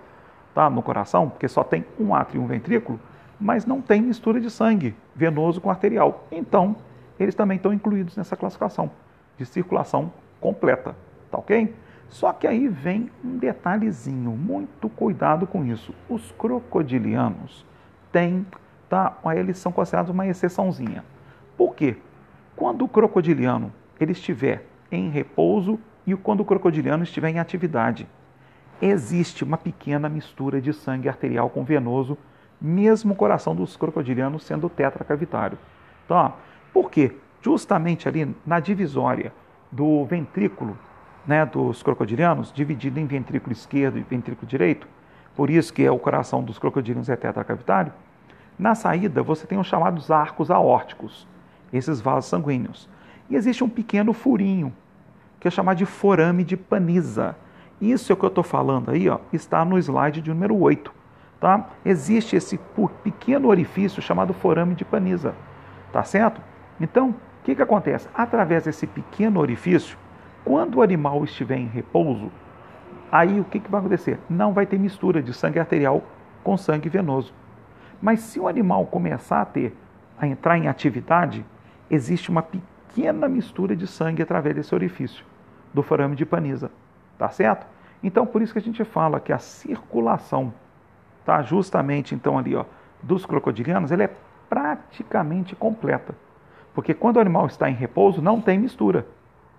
tá, 0.55 0.69
no 0.69 0.83
coração, 0.83 1.31
porque 1.31 1.49
só 1.49 1.65
tem 1.65 1.85
um 1.99 2.15
átrio 2.15 2.41
e 2.41 2.45
um 2.45 2.47
ventrículo, 2.47 3.01
mas 3.41 3.65
não 3.65 3.81
tem 3.81 4.03
mistura 4.03 4.39
de 4.39 4.51
sangue 4.51 4.95
venoso 5.17 5.61
com 5.61 5.71
arterial. 5.71 6.27
Então, 6.31 6.77
eles 7.19 7.35
também 7.35 7.57
estão 7.57 7.73
incluídos 7.73 8.17
nessa 8.17 8.37
classificação 8.37 8.91
de 9.39 9.47
circulação 9.47 10.13
completa, 10.41 10.95
tá 11.31 11.39
ok? 11.39 11.75
Só 12.11 12.33
que 12.33 12.47
aí 12.47 12.69
vem 12.69 13.09
um 13.25 13.39
detalhezinho, 13.39 14.33
muito 14.33 14.89
cuidado 14.91 15.47
com 15.47 15.65
isso. 15.65 15.95
Os 16.09 16.33
crocodilianos 16.33 17.65
têm, 18.13 18.45
tá, 18.89 19.17
eles 19.35 19.57
são 19.59 19.71
considerados 19.73 20.11
uma 20.11 20.27
exceçãozinha. 20.27 21.05
Por 21.57 21.75
quê? 21.75 21.97
Quando 22.61 22.85
o 22.85 22.89
crocodiliano 22.89 23.73
ele 23.99 24.13
estiver 24.13 24.67
em 24.93 25.09
repouso 25.09 25.81
e 26.07 26.15
quando 26.15 26.41
o 26.41 26.45
crocodiliano 26.45 27.03
estiver 27.03 27.31
em 27.31 27.39
atividade, 27.39 28.07
existe 28.83 29.43
uma 29.43 29.57
pequena 29.57 30.11
mistura 30.11 30.61
de 30.61 30.75
sangue 30.75 31.09
arterial 31.09 31.49
com 31.49 31.65
venoso, 31.65 32.19
mesmo 32.61 33.15
o 33.15 33.17
coração 33.17 33.57
dos 33.57 33.79
crocodilianos 33.79 34.45
sendo 34.45 34.69
tetracavitário. 34.69 35.57
Então, 36.05 36.19
ó, 36.19 36.33
por 36.71 36.91
quê? 36.91 37.17
Justamente 37.41 38.07
ali 38.07 38.37
na 38.45 38.61
divisória 38.61 39.33
do 39.73 40.05
ventrículo 40.05 40.77
né, 41.27 41.47
dos 41.47 41.83
crocodilianos, 41.83 42.53
dividido 42.53 43.01
em 43.01 43.07
ventrículo 43.07 43.55
esquerdo 43.55 43.97
e 43.97 44.03
ventrículo 44.03 44.47
direito, 44.47 44.87
por 45.35 45.49
isso 45.49 45.73
que 45.73 45.83
é 45.83 45.91
o 45.91 45.99
coração 45.99 46.43
dos 46.43 46.59
crocodilianos 46.59 47.09
é 47.09 47.17
tetracavitário, 47.17 47.91
na 48.59 48.75
saída 48.75 49.23
você 49.23 49.47
tem 49.47 49.59
os 49.59 49.67
chamados 49.67 50.11
arcos 50.11 50.51
aórticos, 50.51 51.27
esses 51.73 52.01
vasos 52.01 52.31
sanguíneos. 52.31 52.89
E 53.29 53.37
existe 53.37 53.63
um 53.63 53.69
pequeno 53.69 54.13
furinho, 54.13 54.73
que 55.39 55.49
é 55.49 55.51
chamado 55.51 55.79
de 55.79 55.87
forame 55.87 56.45
de 56.45 56.57
Panisa 56.57 57.37
isso 57.81 58.13
é 58.13 58.15
o 58.15 58.17
que 58.17 58.25
eu 58.25 58.29
estou 58.29 58.45
falando 58.45 58.91
aí, 58.91 59.09
ó, 59.09 59.19
está 59.33 59.65
no 59.65 59.79
slide 59.79 60.21
de 60.21 60.31
número 60.31 60.55
8. 60.55 60.93
Tá? 61.41 61.71
Existe 61.83 62.37
esse 62.37 62.61
pequeno 63.03 63.49
orifício 63.49 64.03
chamado 64.03 64.35
forame 64.35 64.75
de 64.75 64.85
Panisa. 64.85 65.35
Tá 65.91 66.05
certo? 66.05 66.43
Então, 66.79 67.11
o 67.11 67.15
que, 67.43 67.55
que 67.55 67.63
acontece? 67.63 68.07
Através 68.15 68.65
desse 68.65 68.87
pequeno 68.87 69.41
orifício, 69.41 69.97
Quando 70.43 70.77
o 70.77 70.83
animal 70.83 71.23
estiver 71.23 71.59
em 71.59 71.67
repouso, 71.67 72.33
aí 73.13 73.39
o 73.39 73.45
que, 73.45 73.61
que 73.61 73.71
vai 73.71 73.79
acontecer? 73.79 74.19
Não 74.29 74.55
vai 74.55 74.65
ter 74.65 74.79
mistura 74.79 75.23
de 75.23 75.35
sangue 75.35 75.59
arterial 75.59 76.03
com 76.43 76.57
sangue 76.57 76.89
venoso. 76.89 77.35
Mas 78.01 78.21
se 78.21 78.41
o 78.41 78.49
animal 78.49 78.87
começar 78.87 79.43
a 79.43 79.45
ter, 79.45 79.77
a 80.19 80.27
entrar 80.27 80.57
em 80.57 80.67
atividade, 80.67 81.45
existe 81.91 82.31
uma 82.31 82.43
pequena 82.43 83.29
mistura 83.29 83.75
de 83.75 83.87
sangue 83.87 84.23
através 84.23 84.55
desse 84.55 84.75
orifício, 84.75 85.25
do 85.75 85.83
forame 85.83 86.17
de 86.17 86.25
Panisa. 86.25 86.71
Tá 87.19 87.29
certo? 87.29 87.67
Então, 88.03 88.25
por 88.25 88.41
isso 88.41 88.53
que 88.53 88.59
a 88.59 88.63
gente 88.63 88.83
fala 88.85 89.21
que 89.21 89.33
a 89.33 89.39
circulação, 89.39 90.55
tá? 91.25 91.43
Justamente 91.43 92.15
então 92.15 92.39
ali, 92.39 92.55
ó, 92.55 92.65
dos 93.03 93.27
crocodilianos, 93.27 93.91
ele 93.91 94.05
é 94.05 94.11
praticamente 94.49 95.55
completa. 95.55 96.15
Porque 96.75 96.95
quando 96.95 97.17
o 97.17 97.21
animal 97.21 97.47
está 97.47 97.69
em 97.69 97.75
repouso, 97.75 98.23
não 98.23 98.41
tem 98.41 98.59
mistura. 98.59 99.07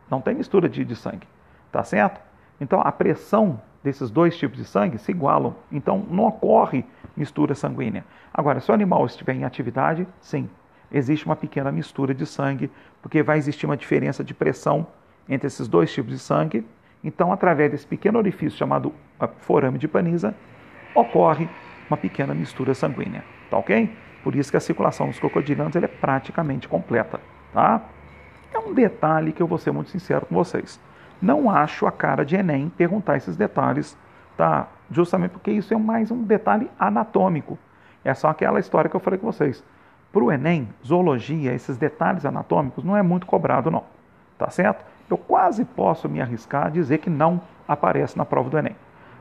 Não 0.10 0.22
tem 0.22 0.36
mistura 0.36 0.68
de, 0.68 0.84
de 0.84 0.96
sangue. 0.96 1.28
Tá 1.72 1.84
certo? 1.84 2.20
Então, 2.60 2.82
a 2.82 2.92
pressão 2.92 3.62
desses 3.84 4.12
dois 4.12 4.38
tipos 4.38 4.58
de 4.58 4.66
sangue 4.66 4.98
se 4.98 5.12
igualam. 5.12 5.56
Então, 5.72 6.06
não 6.10 6.26
ocorre 6.26 6.86
mistura 7.16 7.56
sanguínea. 7.56 8.06
Agora, 8.34 8.60
se 8.60 8.72
o 8.72 8.74
animal 8.74 9.06
estiver 9.06 9.34
em 9.34 9.44
atividade, 9.44 10.08
sim, 10.20 10.50
existe 10.92 11.26
uma 11.26 11.36
pequena 11.36 11.72
mistura 11.72 12.14
de 12.14 12.26
sangue, 12.26 12.70
porque 13.02 13.24
vai 13.24 13.38
existir 13.38 13.66
uma 13.66 13.78
diferença 13.78 14.24
de 14.24 14.34
pressão 14.34 14.88
entre 15.30 15.48
esses 15.48 15.68
dois 15.68 15.94
tipos 15.94 16.12
de 16.12 16.20
sangue 16.20 16.66
então, 17.04 17.32
através 17.32 17.72
desse 17.72 17.88
pequeno 17.88 18.20
orifício 18.20 18.58
chamado 18.58 18.94
forame 19.40 19.78
de 19.78 19.88
Panisa, 19.88 20.36
ocorre 20.94 21.50
uma 21.90 21.98
pequena 21.98 22.34
mistura 22.34 22.74
sanguínea, 22.74 23.24
tá 23.50 23.58
ok? 23.58 23.92
Por 24.24 24.36
isso 24.36 24.52
que 24.52 24.58
a 24.58 24.62
circulação 24.62 25.08
dos 25.08 25.20
crocodilianos 25.20 25.76
é 25.76 25.88
praticamente 25.88 26.68
completa, 26.68 27.20
tá? 27.54 27.82
É 28.54 28.60
um 28.60 28.74
detalhe 28.74 29.32
que 29.32 29.42
eu 29.42 29.48
vou 29.48 29.58
ser 29.58 29.72
muito 29.72 29.90
sincero 29.90 30.26
com 30.26 30.36
vocês. 30.36 30.80
Não 31.22 31.50
acho 31.50 31.88
a 31.88 31.92
cara 31.92 32.24
de 32.24 32.36
Enem 32.36 32.70
perguntar 32.70 33.18
esses 33.18 33.36
detalhes, 33.36 33.98
tá? 34.38 34.68
Justamente 34.92 35.32
porque 35.32 35.52
isso 35.52 35.74
é 35.74 35.78
mais 35.78 36.12
um 36.12 36.24
detalhe 36.24 36.70
anatômico. 36.78 37.58
É 38.04 38.14
só 38.14 38.30
aquela 38.30 38.60
história 38.60 38.90
que 38.90 38.96
eu 38.96 39.00
falei 39.00 39.20
com 39.20 39.32
vocês. 39.32 39.64
Para 40.12 40.24
o 40.24 40.32
Enem, 40.32 40.68
zoologia, 40.86 41.54
esses 41.54 41.78
detalhes 41.78 42.26
anatômicos 42.26 42.84
não 42.84 42.98
é 42.98 43.02
muito 43.02 43.26
cobrado, 43.26 43.72
não. 43.72 43.84
Tá 44.38 44.50
certo? 44.50 44.84
eu 45.14 45.18
quase 45.18 45.66
posso 45.66 46.08
me 46.08 46.22
arriscar 46.22 46.68
a 46.68 46.70
dizer 46.70 47.00
que 47.00 47.10
não 47.10 47.42
aparece 47.68 48.18
na 48.18 48.26
prova 48.26 48.50
do 48.50 48.58
Enem. 48.58 48.76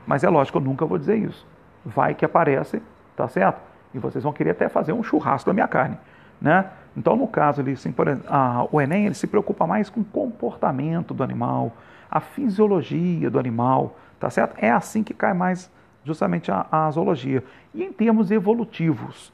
Mas 0.07 0.23
é 0.23 0.29
lógico, 0.29 0.57
eu 0.57 0.61
nunca 0.61 0.85
vou 0.85 0.97
dizer 0.97 1.17
isso. 1.17 1.45
Vai 1.85 2.15
que 2.15 2.25
aparece, 2.25 2.81
tá 3.15 3.27
certo? 3.27 3.59
E 3.93 3.99
vocês 3.99 4.23
vão 4.23 4.31
querer 4.31 4.51
até 4.51 4.69
fazer 4.69 4.93
um 4.93 5.03
churrasco 5.03 5.49
da 5.49 5.53
minha 5.53 5.67
carne, 5.67 5.97
né? 6.39 6.65
Então, 6.95 7.15
no 7.15 7.27
caso, 7.27 7.61
ele, 7.61 7.73
assim, 7.73 7.91
por 7.91 8.07
exemplo, 8.07 8.25
a, 8.29 8.65
o 8.71 8.79
Enem 8.79 9.05
ele 9.05 9.15
se 9.15 9.27
preocupa 9.27 9.67
mais 9.67 9.89
com 9.89 10.01
o 10.01 10.05
comportamento 10.05 11.13
do 11.13 11.23
animal, 11.23 11.73
a 12.09 12.19
fisiologia 12.19 13.29
do 13.29 13.39
animal, 13.39 13.97
tá 14.19 14.29
certo? 14.29 14.55
É 14.57 14.71
assim 14.71 15.03
que 15.03 15.13
cai 15.13 15.33
mais 15.33 15.71
justamente 16.03 16.51
a, 16.51 16.65
a 16.71 16.89
zoologia. 16.91 17.43
E 17.73 17.83
em 17.83 17.91
termos 17.91 18.31
evolutivos, 18.31 19.31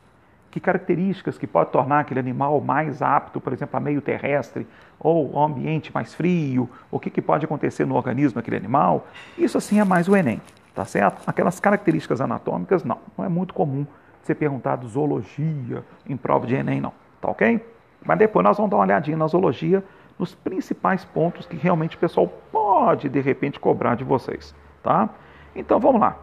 que 0.57 0.59
características 0.59 1.37
que 1.37 1.45
pode 1.45 1.71
tornar 1.71 1.99
aquele 1.99 2.19
animal 2.19 2.59
mais 2.59 3.01
apto, 3.01 3.39
por 3.39 3.53
exemplo, 3.53 3.77
a 3.77 3.79
meio 3.79 4.01
terrestre 4.01 4.67
ou 4.99 5.37
ao 5.37 5.45
ambiente 5.45 5.93
mais 5.93 6.13
frio, 6.15 6.67
o 6.89 6.99
que, 6.99 7.11
que 7.11 7.21
pode 7.21 7.45
acontecer 7.45 7.85
no 7.85 7.95
organismo 7.95 8.35
daquele 8.35 8.57
animal. 8.57 9.07
Isso 9.37 9.57
assim 9.57 9.79
é 9.79 9.83
mais 9.83 10.07
o 10.07 10.15
Enem, 10.15 10.41
tá 10.73 10.83
certo? 10.83 11.21
Aquelas 11.27 11.59
características 11.59 12.21
anatômicas, 12.21 12.83
não. 12.83 12.97
Não 13.15 13.23
é 13.23 13.29
muito 13.29 13.53
comum 13.53 13.85
ser 14.23 14.35
perguntado 14.35 14.87
zoologia 14.87 15.83
em 16.07 16.17
prova 16.17 16.47
de 16.47 16.55
Enem, 16.55 16.81
não. 16.81 16.93
Tá 17.21 17.29
ok? 17.29 17.63
Mas 18.03 18.17
depois 18.17 18.43
nós 18.43 18.57
vamos 18.57 18.71
dar 18.71 18.77
uma 18.77 18.83
olhadinha 18.83 19.17
na 19.17 19.27
zoologia, 19.27 19.83
nos 20.17 20.33
principais 20.33 21.05
pontos 21.05 21.45
que 21.45 21.55
realmente 21.55 21.95
o 21.95 21.99
pessoal 21.99 22.27
pode, 22.51 23.07
de 23.09 23.21
repente, 23.21 23.59
cobrar 23.59 23.95
de 23.95 24.03
vocês, 24.03 24.55
tá? 24.81 25.09
Então, 25.55 25.79
vamos 25.79 26.01
lá. 26.01 26.17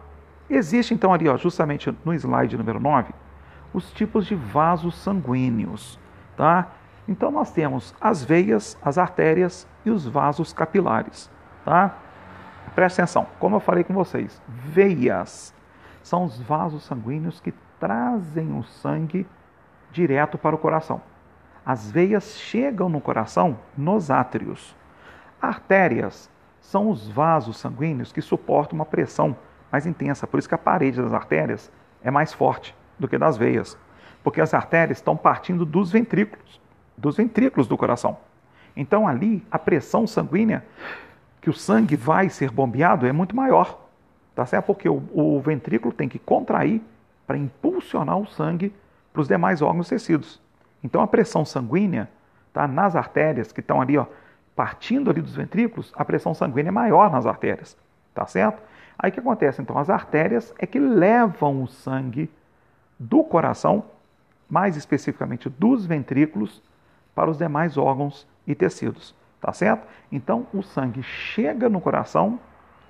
Existe, 0.49 0.93
então, 0.93 1.13
ali, 1.13 1.29
ó, 1.29 1.37
justamente 1.37 1.95
no 2.03 2.13
slide 2.13 2.57
número 2.57 2.79
9, 2.79 3.13
os 3.75 3.91
tipos 3.91 4.25
de 4.25 4.35
vasos 4.35 4.95
sanguíneos, 4.95 5.99
tá? 6.37 6.69
Então 7.05 7.29
nós 7.29 7.51
temos 7.51 7.93
as 7.99 8.23
veias, 8.23 8.77
as 8.81 8.97
artérias 8.97 9.67
e 9.83 9.89
os 9.89 10.07
vasos 10.07 10.53
capilares, 10.53 11.29
tá? 11.65 11.93
Presta 12.73 13.03
atenção, 13.03 13.27
como 13.37 13.57
eu 13.57 13.59
falei 13.59 13.83
com 13.83 13.93
vocês, 13.93 14.41
veias 14.47 15.53
são 16.01 16.23
os 16.23 16.39
vasos 16.39 16.83
sanguíneos 16.83 17.41
que 17.41 17.53
trazem 17.77 18.57
o 18.57 18.63
sangue 18.63 19.27
direto 19.91 20.37
para 20.37 20.55
o 20.55 20.59
coração. 20.59 21.01
As 21.65 21.91
veias 21.91 22.37
chegam 22.37 22.87
no 22.87 23.01
coração 23.01 23.59
nos 23.77 24.09
átrios. 24.09 24.73
Artérias 25.41 26.31
são 26.61 26.89
os 26.89 27.09
vasos 27.09 27.57
sanguíneos 27.57 28.13
que 28.13 28.21
suportam 28.21 28.77
uma 28.77 28.85
pressão 28.85 29.35
mais 29.69 29.85
intensa, 29.85 30.25
por 30.25 30.39
isso 30.39 30.47
que 30.47 30.55
a 30.55 30.59
parede 30.59 31.01
das 31.01 31.13
artérias 31.13 31.69
é 32.01 32.09
mais 32.09 32.31
forte 32.31 32.73
do 32.99 33.07
que 33.07 33.17
das 33.17 33.37
veias, 33.37 33.77
porque 34.23 34.41
as 34.41 34.53
artérias 34.53 34.97
estão 34.97 35.15
partindo 35.15 35.65
dos 35.65 35.91
ventrículos, 35.91 36.59
dos 36.97 37.17
ventrículos 37.17 37.67
do 37.67 37.77
coração. 37.77 38.17
Então 38.75 39.07
ali 39.07 39.45
a 39.49 39.59
pressão 39.59 40.05
sanguínea 40.05 40.65
que 41.41 41.49
o 41.49 41.53
sangue 41.53 41.95
vai 41.95 42.29
ser 42.29 42.49
bombeado 42.49 43.05
é 43.05 43.11
muito 43.11 43.35
maior, 43.35 43.87
tá 44.33 44.45
certo? 44.45 44.65
Porque 44.65 44.89
o, 44.89 45.03
o 45.13 45.39
ventrículo 45.39 45.93
tem 45.93 46.09
que 46.09 46.19
contrair 46.19 46.81
para 47.27 47.37
impulsionar 47.37 48.17
o 48.17 48.25
sangue 48.25 48.73
para 49.13 49.21
os 49.21 49.27
demais 49.27 49.61
órgãos 49.61 49.87
e 49.87 49.89
tecidos. 49.91 50.41
Então 50.83 51.01
a 51.01 51.07
pressão 51.07 51.45
sanguínea 51.45 52.09
tá 52.51 52.67
nas 52.67 52.95
artérias 52.95 53.51
que 53.51 53.59
estão 53.59 53.81
ali, 53.81 53.97
ó, 53.97 54.05
partindo 54.55 55.09
ali 55.09 55.21
dos 55.21 55.35
ventrículos, 55.35 55.93
a 55.95 56.05
pressão 56.05 56.33
sanguínea 56.33 56.69
é 56.69 56.71
maior 56.71 57.11
nas 57.11 57.25
artérias, 57.25 57.77
tá 58.13 58.25
certo? 58.25 58.61
Aí 58.97 59.09
o 59.09 59.13
que 59.13 59.19
acontece? 59.19 59.61
Então 59.61 59.77
as 59.77 59.89
artérias 59.89 60.53
é 60.57 60.65
que 60.65 60.79
levam 60.79 61.63
o 61.63 61.67
sangue 61.67 62.29
do 62.99 63.23
coração, 63.23 63.85
mais 64.49 64.75
especificamente 64.77 65.49
dos 65.49 65.85
ventrículos, 65.85 66.61
para 67.13 67.29
os 67.29 67.37
demais 67.37 67.77
órgãos 67.77 68.27
e 68.45 68.53
tecidos, 68.53 69.15
tá 69.39 69.53
certo? 69.53 69.87
Então, 70.11 70.45
o 70.53 70.61
sangue 70.61 71.01
chega 71.01 71.69
no 71.69 71.79
coração, 71.79 72.39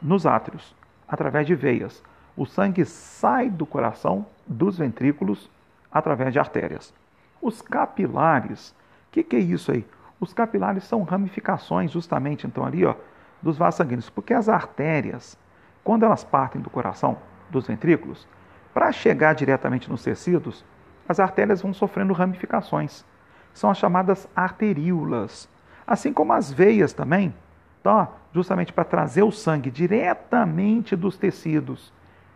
nos 0.01 0.25
átrios, 0.25 0.75
através 1.07 1.45
de 1.45 1.55
veias. 1.55 2.03
O 2.35 2.45
sangue 2.45 2.83
sai 2.85 3.49
do 3.49 3.65
coração, 3.65 4.25
dos 4.45 4.77
ventrículos, 4.77 5.49
através 5.91 6.33
de 6.33 6.39
artérias. 6.39 6.93
Os 7.41 7.61
capilares, 7.61 8.71
o 9.07 9.11
que, 9.11 9.23
que 9.23 9.35
é 9.35 9.39
isso 9.39 9.71
aí? 9.71 9.85
Os 10.19 10.33
capilares 10.33 10.83
são 10.83 11.03
ramificações, 11.03 11.91
justamente, 11.91 12.47
então, 12.47 12.65
ali, 12.65 12.85
ó, 12.85 12.95
dos 13.41 13.57
vasos 13.57 13.77
sanguíneos, 13.77 14.09
porque 14.09 14.33
as 14.33 14.49
artérias, 14.49 15.37
quando 15.83 16.03
elas 16.03 16.23
partem 16.23 16.61
do 16.61 16.69
coração, 16.69 17.17
dos 17.49 17.67
ventrículos, 17.67 18.27
para 18.75 18.91
chegar 18.91 19.33
diretamente 19.33 19.89
nos 19.89 20.03
tecidos, 20.03 20.65
as 21.07 21.17
artérias 21.17 21.61
vão 21.61 21.73
sofrendo 21.73 22.11
ramificações. 22.11 23.05
São 23.53 23.69
as 23.69 23.77
chamadas 23.77 24.27
arteríolas. 24.35 25.47
Assim 25.87 26.11
como 26.11 26.33
as 26.33 26.51
veias 26.51 26.91
também, 26.91 27.33
tá? 27.81 28.09
justamente 28.33 28.73
para 28.73 28.83
trazer 28.83 29.23
o 29.23 29.31
sangue 29.31 29.71
diretamente 29.71 30.93
dos 30.93 31.17
tecidos 31.17 31.93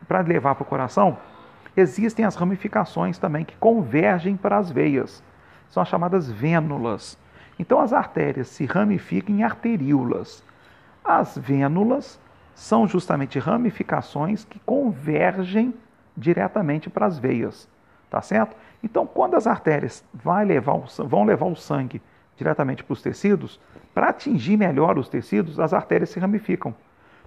para 0.08 0.22
levar 0.22 0.56
para 0.56 0.64
o 0.64 0.66
coração, 0.66 1.18
existem 1.76 2.24
as 2.24 2.36
ramificações 2.36 3.18
também 3.18 3.44
que 3.44 3.58
convergem 3.58 4.38
para 4.38 4.58
as 4.58 4.72
veias. 4.72 5.22
São 5.68 5.84
as 5.84 5.90
chamadas 5.90 6.32
vênulas. 6.32 7.18
Então 7.60 7.82
as 7.82 7.92
artérias 7.92 8.48
se 8.48 8.66
ramificam 8.66 9.36
em 9.36 9.44
arteríolas. 9.44 10.42
As 11.04 11.38
vênulas 11.38 12.18
são 12.56 12.88
justamente 12.88 13.38
ramificações 13.38 14.46
que 14.46 14.58
convergem 14.60 15.74
diretamente 16.20 16.90
para 16.90 17.06
as 17.06 17.18
veias, 17.18 17.68
tá 18.10 18.22
certo? 18.22 18.56
Então, 18.84 19.06
quando 19.06 19.36
as 19.36 19.48
artérias 19.48 20.04
levar 20.46 20.80
vão 21.06 21.24
levar 21.24 21.46
o 21.46 21.56
sangue 21.56 22.02
diretamente 22.38 22.84
para 22.84 22.94
os 22.94 23.02
tecidos, 23.02 23.60
para 23.94 24.10
atingir 24.10 24.58
melhor 24.58 24.98
os 24.98 25.10
tecidos, 25.10 25.60
as 25.60 25.74
artérias 25.74 26.10
se 26.10 26.20
ramificam, 26.20 26.74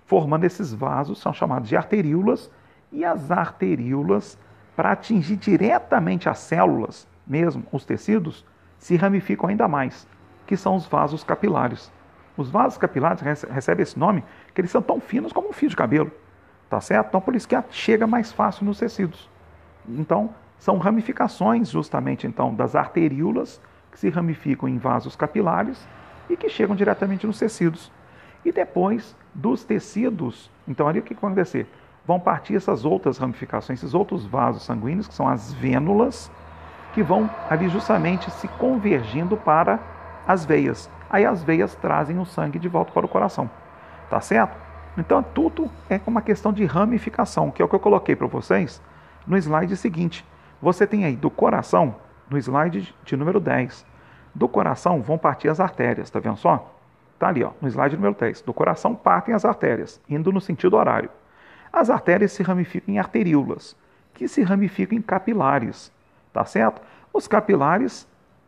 formando 0.07 0.45
esses 0.45 0.73
vasos, 0.73 1.21
são 1.21 1.33
chamados 1.33 1.69
de 1.69 1.77
arteríolas, 1.77 2.51
e 2.91 3.05
as 3.05 3.31
arteríolas, 3.31 4.39
para 4.77 4.93
atingir 4.93 5.37
diretamente 5.37 6.29
as 6.29 6.39
células, 6.39 7.09
mesmo 7.27 7.65
os 7.73 7.85
tecidos, 7.85 8.45
se 8.79 8.97
ramificam 8.97 9.49
ainda 9.49 9.69
mais, 9.69 10.07
que 10.47 10.57
são 10.57 10.77
os 10.77 10.87
vasos 10.87 11.23
capilares. 11.23 11.93
Os 12.37 12.51
vasos 12.51 12.79
capilares 12.79 13.21
recebem 13.21 13.83
esse 13.83 13.99
nome 13.99 14.25
porque 14.47 14.61
eles 14.61 14.71
são 14.71 14.83
tão 14.83 15.01
finos 15.01 15.33
como 15.33 15.49
um 15.49 15.53
fio 15.53 15.69
de 15.69 15.77
cabelo. 15.77 16.11
Tá 16.73 16.81
certo? 16.81 17.09
Então, 17.09 17.21
por 17.21 17.37
isso 17.37 17.47
que 17.47 17.55
chega 17.71 18.07
mais 18.07 18.33
fácil 18.33 18.65
nos 18.65 18.79
tecidos. 18.79 19.29
Então, 19.87 20.31
são 20.59 20.79
ramificações 20.79 21.69
justamente 21.69 22.27
então 22.27 22.55
das 22.55 22.75
arteríolas 22.75 23.61
que 23.91 23.99
se 23.99 24.09
ramificam 24.09 24.67
em 24.67 24.79
vasos 24.79 25.15
capilares 25.15 25.87
e 26.31 26.37
que 26.37 26.49
chegam 26.49 26.75
diretamente 26.75 27.27
nos 27.27 27.39
tecidos. 27.39 27.93
E 28.43 28.51
depois 28.51 29.15
dos 29.35 29.65
tecidos, 29.65 30.51
então 30.67 30.89
ali 30.89 31.01
o 31.01 31.03
que 31.03 31.13
vai 31.13 31.31
acontecer? 31.31 31.71
Vão 32.07 32.19
partir 32.19 32.57
essas 32.57 32.87
outras 32.87 33.19
ramificações, 33.19 33.79
esses 33.81 33.93
outros 33.93 34.25
vasos 34.25 34.63
sanguíneos, 34.63 35.07
que 35.07 35.13
são 35.13 35.29
as 35.29 35.53
vênulas, 35.53 36.33
que 36.95 37.03
vão 37.03 37.29
ali 37.51 37.69
justamente 37.69 38.31
se 38.31 38.49
convergindo 38.49 39.37
para 39.37 39.79
as 40.27 40.47
veias. 40.47 40.89
aí 41.11 41.27
as 41.27 41.43
veias 41.43 41.75
trazem 41.75 42.19
o 42.19 42.25
sangue 42.25 42.59
de 42.59 42.67
volta 42.67 42.93
para 42.93 43.05
o 43.05 43.11
coração. 43.11 43.51
Tá 44.09 44.23
certo? 44.23 44.72
Então 44.97 45.23
tudo 45.23 45.71
é 45.89 46.01
uma 46.07 46.21
questão 46.21 46.53
de 46.53 46.65
ramificação, 46.65 47.51
que 47.51 47.63
é 47.63 47.65
o 47.65 47.69
que 47.69 47.75
eu 47.75 47.81
coloquei 47.81 48.15
para 48.15 48.27
vocês 48.27 48.81
no 49.27 49.37
slide 49.37 49.77
seguinte. 49.77 50.25
Você 50.61 50.87
tem 50.87 51.05
aí 51.05 51.17
do 51.17 51.31
coração, 51.31 51.97
no 52.29 52.37
slide 52.39 52.95
de 53.05 53.17
número 53.17 53.41
10. 53.41 53.87
Do 54.35 54.49
coração 54.49 55.01
vão 55.01 55.19
partir 55.19 55.49
as 55.49 55.61
artérias, 55.61 56.11
tá 56.11 56.21
vendo 56.21 56.37
só? 56.37 56.75
Tá 57.19 57.29
ali, 57.29 57.43
ó, 57.43 57.53
no 57.61 57.69
slide 57.69 57.97
número 57.97 58.15
10. 58.15 58.43
Do 58.43 58.53
coração 58.53 58.95
partem 58.95 59.35
as 59.35 59.45
artérias, 59.45 60.01
indo 60.09 60.31
no 60.31 60.41
sentido 60.41 60.77
horário. 60.77 61.11
As 61.73 61.89
artérias 61.89 62.33
se 62.33 62.43
ramificam 62.43 62.95
em 62.95 62.99
arteríolas, 62.99 63.77
que 64.13 64.29
se 64.29 64.43
ramificam 64.43 64.99
em 64.99 65.03
capilares, 65.03 65.91
tá 66.33 66.45
certo? 66.45 66.83
Os 67.13 67.27
capilares 67.27 68.07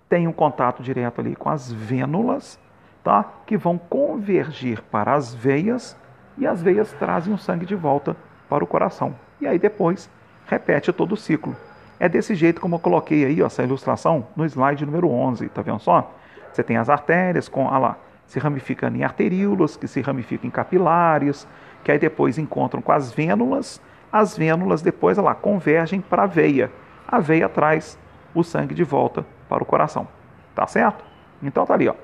têm 0.09 0.29
um 0.29 0.33
contato 0.33 0.83
direto 0.83 1.21
ali 1.21 1.35
com 1.35 1.49
as 1.49 1.73
vênulas, 1.73 2.59
tá? 3.03 3.25
Que 3.47 3.57
vão 3.57 3.79
convergir 3.79 4.83
para 4.83 5.15
as 5.15 5.35
veias 5.35 5.97
e 6.37 6.47
as 6.47 6.63
veias 6.63 6.93
trazem 6.93 7.33
o 7.33 7.39
sangue 7.39 7.67
de 7.67 7.75
volta 7.75 8.17
para 8.49 8.65
o 8.65 8.67
coração. 8.67 9.15
E 9.41 9.47
aí 9.47 9.59
depois 9.59 10.11
repete 10.47 10.93
todo 10.93 11.13
o 11.13 11.17
ciclo. 11.17 11.57
É 11.99 12.09
desse 12.09 12.35
jeito 12.35 12.61
como 12.61 12.77
eu 12.77 12.81
coloquei 12.81 13.25
aí 13.25 13.43
ó, 13.43 13.47
essa 13.47 13.63
ilustração 13.63 14.27
no 14.37 14.45
slide 14.45 14.85
número 14.85 15.09
11, 15.09 15.49
tá 15.49 15.63
vendo 15.63 15.79
só? 15.79 16.13
Você 16.53 16.63
tem 16.63 16.77
as 16.77 16.89
artérias 16.89 17.49
com, 17.49 17.69
ah 17.69 17.79
lá, 17.79 17.97
se 18.27 18.39
ramificando 18.39 18.97
em 18.97 19.05
arteríolas, 19.05 19.77
que 19.77 19.87
se 19.87 20.01
ramificam 20.01 20.49
em 20.49 20.51
capilares, 20.51 21.47
que 21.83 21.93
aí 21.93 21.99
depois 21.99 22.39
encontram 22.39 22.81
com 22.81 22.93
as 22.93 23.13
vênulas, 23.13 23.81
as 24.13 24.37
vênulas 24.37 24.81
depois 24.83 25.19
lá 25.19 25.35
convergem 25.35 26.01
para 26.01 26.23
a 26.23 26.27
veia. 26.27 26.71
A 27.07 27.19
veia 27.19 27.49
traz 27.49 27.99
o 28.35 28.43
sangue 28.43 28.75
de 28.75 28.85
volta 28.85 29.25
para 29.49 29.63
o 29.63 29.67
coração. 29.67 30.09
Tá 30.55 30.67
certo? 30.67 31.05
Então 31.43 31.67
tá 31.67 31.75
ali, 31.75 31.89
ó. 31.89 31.95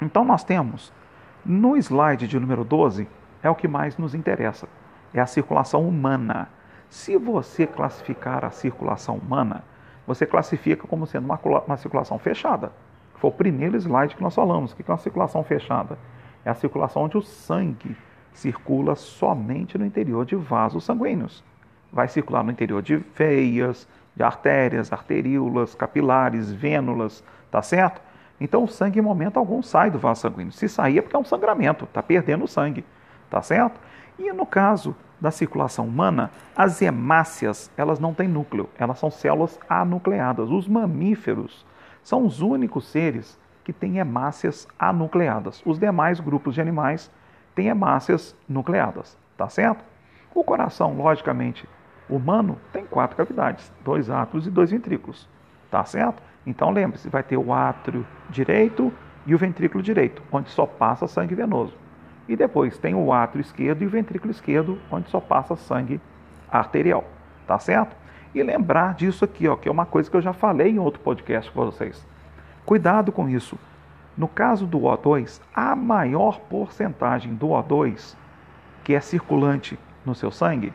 Então 0.00 0.24
nós 0.24 0.42
temos 0.42 0.92
no 1.44 1.76
slide 1.76 2.26
de 2.26 2.40
número 2.40 2.64
12 2.64 3.06
é 3.46 3.50
o 3.50 3.54
que 3.54 3.68
mais 3.68 3.96
nos 3.96 4.14
interessa. 4.14 4.68
É 5.14 5.20
a 5.20 5.26
circulação 5.26 5.86
humana. 5.88 6.48
Se 6.88 7.16
você 7.16 7.66
classificar 7.66 8.44
a 8.44 8.50
circulação 8.50 9.16
humana, 9.16 9.64
você 10.06 10.26
classifica 10.26 10.86
como 10.86 11.06
sendo 11.06 11.24
uma, 11.24 11.40
uma 11.66 11.76
circulação 11.76 12.18
fechada. 12.18 12.72
Foi 13.14 13.30
o 13.30 13.32
primeiro 13.32 13.76
slide 13.76 14.14
que 14.14 14.22
nós 14.22 14.34
falamos. 14.34 14.72
O 14.72 14.76
que 14.76 14.82
é 14.88 14.92
uma 14.92 14.98
circulação 14.98 15.42
fechada? 15.42 15.98
É 16.44 16.50
a 16.50 16.54
circulação 16.54 17.02
onde 17.02 17.16
o 17.16 17.22
sangue 17.22 17.96
circula 18.32 18.94
somente 18.94 19.78
no 19.78 19.86
interior 19.86 20.24
de 20.24 20.36
vasos 20.36 20.84
sanguíneos. 20.84 21.42
Vai 21.90 22.08
circular 22.08 22.42
no 22.42 22.50
interior 22.50 22.82
de 22.82 22.96
veias, 22.96 23.88
de 24.14 24.22
artérias, 24.22 24.92
arteríolas, 24.92 25.74
capilares, 25.74 26.52
vênulas, 26.52 27.24
tá 27.50 27.62
certo? 27.62 28.00
Então 28.40 28.64
o 28.64 28.68
sangue 28.68 28.98
em 28.98 29.02
momento 29.02 29.38
algum 29.38 29.62
sai 29.62 29.90
do 29.90 29.98
vaso 29.98 30.20
sanguíneo. 30.20 30.52
Se 30.52 30.68
sair 30.68 30.98
é 30.98 31.02
porque 31.02 31.16
é 31.16 31.18
um 31.18 31.24
sangramento, 31.24 31.84
está 31.84 32.02
perdendo 32.02 32.44
o 32.44 32.48
sangue, 32.48 32.84
tá 33.30 33.42
certo? 33.42 33.80
E 34.18 34.32
no 34.32 34.46
caso 34.46 34.94
da 35.20 35.30
circulação 35.30 35.86
humana, 35.86 36.30
as 36.54 36.80
hemácias, 36.82 37.70
elas 37.76 37.98
não 37.98 38.12
têm 38.12 38.28
núcleo, 38.28 38.68
elas 38.78 38.98
são 38.98 39.10
células 39.10 39.58
anucleadas. 39.68 40.50
Os 40.50 40.68
mamíferos 40.68 41.64
são 42.02 42.24
os 42.24 42.40
únicos 42.40 42.86
seres 42.88 43.38
que 43.64 43.72
têm 43.72 43.98
hemácias 43.98 44.68
anucleadas. 44.78 45.62
Os 45.64 45.78
demais 45.78 46.20
grupos 46.20 46.54
de 46.54 46.60
animais 46.60 47.10
têm 47.54 47.68
hemácias 47.68 48.36
nucleadas, 48.48 49.18
tá 49.36 49.48
certo? 49.48 49.84
O 50.34 50.44
coração, 50.44 50.94
logicamente, 50.96 51.68
humano 52.08 52.58
tem 52.72 52.84
quatro 52.84 53.16
cavidades, 53.16 53.72
dois 53.82 54.10
átrios 54.10 54.46
e 54.46 54.50
dois 54.50 54.70
ventrículos, 54.70 55.28
tá 55.70 55.84
certo? 55.84 56.22
Então 56.46 56.70
lembre-se, 56.70 57.08
vai 57.08 57.22
ter 57.22 57.36
o 57.36 57.52
átrio 57.52 58.06
direito 58.30 58.92
e 59.26 59.34
o 59.34 59.38
ventrículo 59.38 59.82
direito, 59.82 60.22
onde 60.30 60.48
só 60.50 60.66
passa 60.66 61.08
sangue 61.08 61.34
venoso. 61.34 61.74
E 62.28 62.34
depois 62.34 62.76
tem 62.78 62.94
o 62.94 63.12
átrio 63.12 63.40
esquerdo 63.40 63.82
e 63.82 63.86
o 63.86 63.90
ventrículo 63.90 64.30
esquerdo, 64.30 64.78
onde 64.90 65.08
só 65.08 65.20
passa 65.20 65.54
sangue 65.54 66.00
arterial. 66.50 67.04
Tá 67.46 67.58
certo? 67.58 67.96
E 68.34 68.42
lembrar 68.42 68.94
disso 68.94 69.24
aqui, 69.24 69.46
ó, 69.46 69.56
que 69.56 69.68
é 69.68 69.72
uma 69.72 69.86
coisa 69.86 70.10
que 70.10 70.16
eu 70.16 70.22
já 70.22 70.32
falei 70.32 70.72
em 70.72 70.78
outro 70.78 71.00
podcast 71.00 71.50
com 71.50 71.64
vocês. 71.64 72.06
Cuidado 72.64 73.12
com 73.12 73.28
isso. 73.28 73.56
No 74.16 74.26
caso 74.26 74.66
do 74.66 74.80
O2, 74.80 75.40
a 75.54 75.76
maior 75.76 76.40
porcentagem 76.40 77.34
do 77.34 77.48
O2 77.48 78.16
que 78.82 78.94
é 78.94 79.00
circulante 79.00 79.78
no 80.04 80.14
seu 80.14 80.30
sangue, 80.30 80.72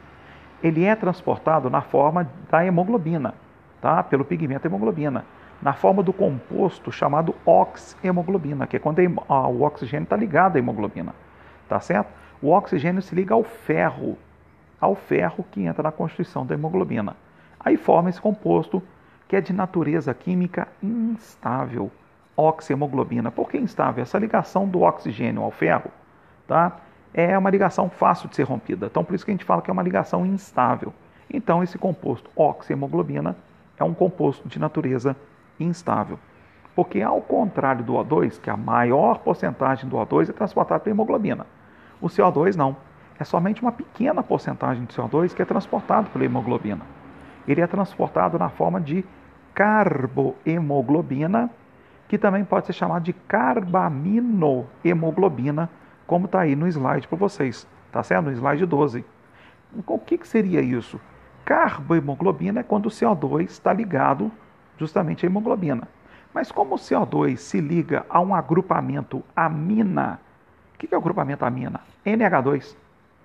ele 0.62 0.84
é 0.84 0.94
transportado 0.96 1.70
na 1.70 1.82
forma 1.82 2.30
da 2.50 2.66
hemoglobina, 2.66 3.34
tá? 3.82 4.04
Pelo 4.04 4.26
pigmento 4.26 4.68
hemoglobina, 4.68 5.26
na 5.62 5.72
forma 5.72 6.04
do 6.04 6.12
composto 6.12 6.92
chamado 6.92 7.34
oxihemoglobina, 7.46 8.68
que 8.68 8.76
é 8.76 8.80
quando 8.80 9.00
o 9.00 9.62
oxigênio 9.62 10.04
está 10.04 10.18
ligado 10.18 10.58
à 10.58 10.60
hemoglobina 10.60 11.16
tá 11.72 11.80
certo? 11.80 12.10
O 12.42 12.50
oxigênio 12.50 13.02
se 13.02 13.16
liga 13.16 13.34
ao 13.34 13.46
ferro, 13.46 14.18
ao 14.78 14.94
ferro 14.94 15.46
que 15.50 15.64
entra 15.64 15.82
na 15.82 15.92
constituição 15.92 16.46
da 16.46 16.54
hemoglobina. 16.54 17.16
Aí 17.58 17.78
forma 17.78 18.10
esse 18.10 18.20
composto 18.20 18.84
que 19.26 19.38
é 19.38 19.42
de 19.42 19.54
natureza 19.54 20.14
química 20.14 20.68
instável, 20.84 21.90
oxihemoglobina. 22.36 23.32
Por 23.32 23.50
que 23.50 23.58
instável? 23.58 24.02
Essa 24.02 24.20
ligação 24.20 24.68
do 24.68 24.82
oxigênio 24.82 25.42
ao 25.42 25.50
ferro, 25.50 25.90
tá? 26.46 26.76
É 27.14 27.38
uma 27.38 27.50
ligação 27.50 27.90
fácil 27.90 28.28
de 28.28 28.36
ser 28.36 28.44
rompida. 28.44 28.88
Então 28.88 29.02
por 29.02 29.16
isso 29.16 29.24
que 29.24 29.32
a 29.32 29.34
gente 29.34 29.46
fala 29.46 29.62
que 29.62 29.72
é 29.72 29.74
uma 29.74 29.82
ligação 29.82 30.26
instável. 30.26 30.94
Então 31.34 31.64
esse 31.64 31.78
composto 31.78 32.30
oxihemoglobina 32.36 33.38
é 33.78 33.84
um 33.86 33.94
composto 33.94 34.46
de 34.50 34.60
natureza 34.60 35.16
instável. 35.58 36.20
Porque 36.76 37.02
ao 37.02 37.22
contrário 37.22 37.82
do 37.82 37.94
O2, 37.94 38.42
que 38.42 38.50
a 38.50 38.58
maior 38.58 39.20
porcentagem 39.20 39.90
do 39.90 39.96
O2 39.96 40.32
é 40.32 40.34
transportada 40.34 40.82
pela 40.82 40.94
hemoglobina. 40.94 41.46
O 42.02 42.08
CO2 42.08 42.56
não. 42.56 42.76
É 43.20 43.24
somente 43.24 43.62
uma 43.62 43.72
pequena 43.72 44.24
porcentagem 44.24 44.86
de 44.86 44.96
CO2 44.96 45.36
que 45.36 45.44
é 45.44 45.46
transportado 45.46 46.10
pela 46.10 46.26
hemoglobina. 46.26 46.82
Ele 47.48 47.62
é 47.62 47.68
transportado 47.68 48.40
na 48.40 48.50
forma 48.50 48.82
de 48.82 49.06
carbohemoglobina, 49.54 51.52
que 52.08 52.18
também 52.18 52.44
pode 52.44 52.66
ser 52.66 52.74
chamado 52.74 53.04
de 53.04 53.14
carbaminohemoglobina, 53.14 55.70
como 56.08 56.26
está 56.26 56.40
aí 56.42 56.56
no 56.56 56.68
slide 56.68 57.08
para 57.08 57.18
vocês. 57.18 57.68
Está 57.88 58.02
certo? 58.02 58.26
No 58.26 58.32
slide 58.32 58.66
12. 58.66 59.06
O 59.86 60.00
que, 60.00 60.18
que 60.18 60.28
seria 60.28 60.62
isso? 60.62 61.00
Carbohemoglobina 61.46 62.62
é 62.62 62.64
quando 62.64 62.88
o 62.88 62.90
CO2 62.90 63.44
está 63.44 63.72
ligado 63.72 64.32
justamente 64.78 65.26
à 65.26 65.30
hemoglobina. 65.30 65.88
Mas 66.34 66.52
como 66.52 66.76
o 66.76 66.78
CO2 66.78 67.38
se 67.38 67.62
liga 67.62 68.06
a 68.10 68.20
um 68.20 68.34
agrupamento 68.34 69.24
amina, 69.36 70.20
o 70.86 70.88
que 70.88 70.96
é 70.96 70.98
o 70.98 71.02
grupamento 71.02 71.46
amina? 71.46 71.82
NH2, 72.06 72.76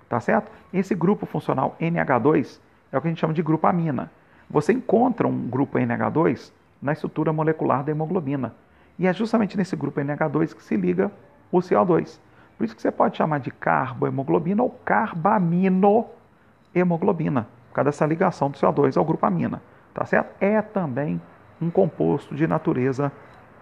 tá 0.08 0.20
certo? 0.20 0.50
Esse 0.72 0.94
grupo 0.94 1.26
funcional 1.26 1.76
NH2 1.80 2.60
é 2.92 2.98
o 2.98 3.00
que 3.00 3.08
a 3.08 3.10
gente 3.10 3.20
chama 3.20 3.34
de 3.34 3.42
grupo 3.42 3.66
amina. 3.66 4.10
Você 4.48 4.72
encontra 4.72 5.26
um 5.26 5.48
grupo 5.48 5.78
NH2 5.78 6.52
na 6.80 6.92
estrutura 6.92 7.32
molecular 7.32 7.82
da 7.82 7.90
hemoglobina. 7.90 8.54
E 8.98 9.06
é 9.06 9.12
justamente 9.12 9.56
nesse 9.56 9.74
grupo 9.74 10.00
NH2 10.00 10.54
que 10.54 10.62
se 10.62 10.76
liga 10.76 11.10
o 11.50 11.58
CO2. 11.58 12.18
Por 12.56 12.64
isso 12.64 12.74
que 12.74 12.82
você 12.82 12.90
pode 12.90 13.16
chamar 13.16 13.40
de 13.40 13.50
carbohemoglobina 13.50 14.62
ou 14.62 14.70
carbaminohemoglobina, 14.84 17.46
por 17.68 17.74
causa 17.74 17.90
dessa 17.90 18.06
ligação 18.06 18.50
do 18.50 18.58
CO2 18.58 18.96
ao 18.96 19.04
grupo 19.04 19.26
amina, 19.26 19.60
tá 19.92 20.06
certo? 20.06 20.34
É 20.40 20.62
também 20.62 21.20
um 21.60 21.70
composto 21.70 22.34
de 22.34 22.46
natureza 22.46 23.12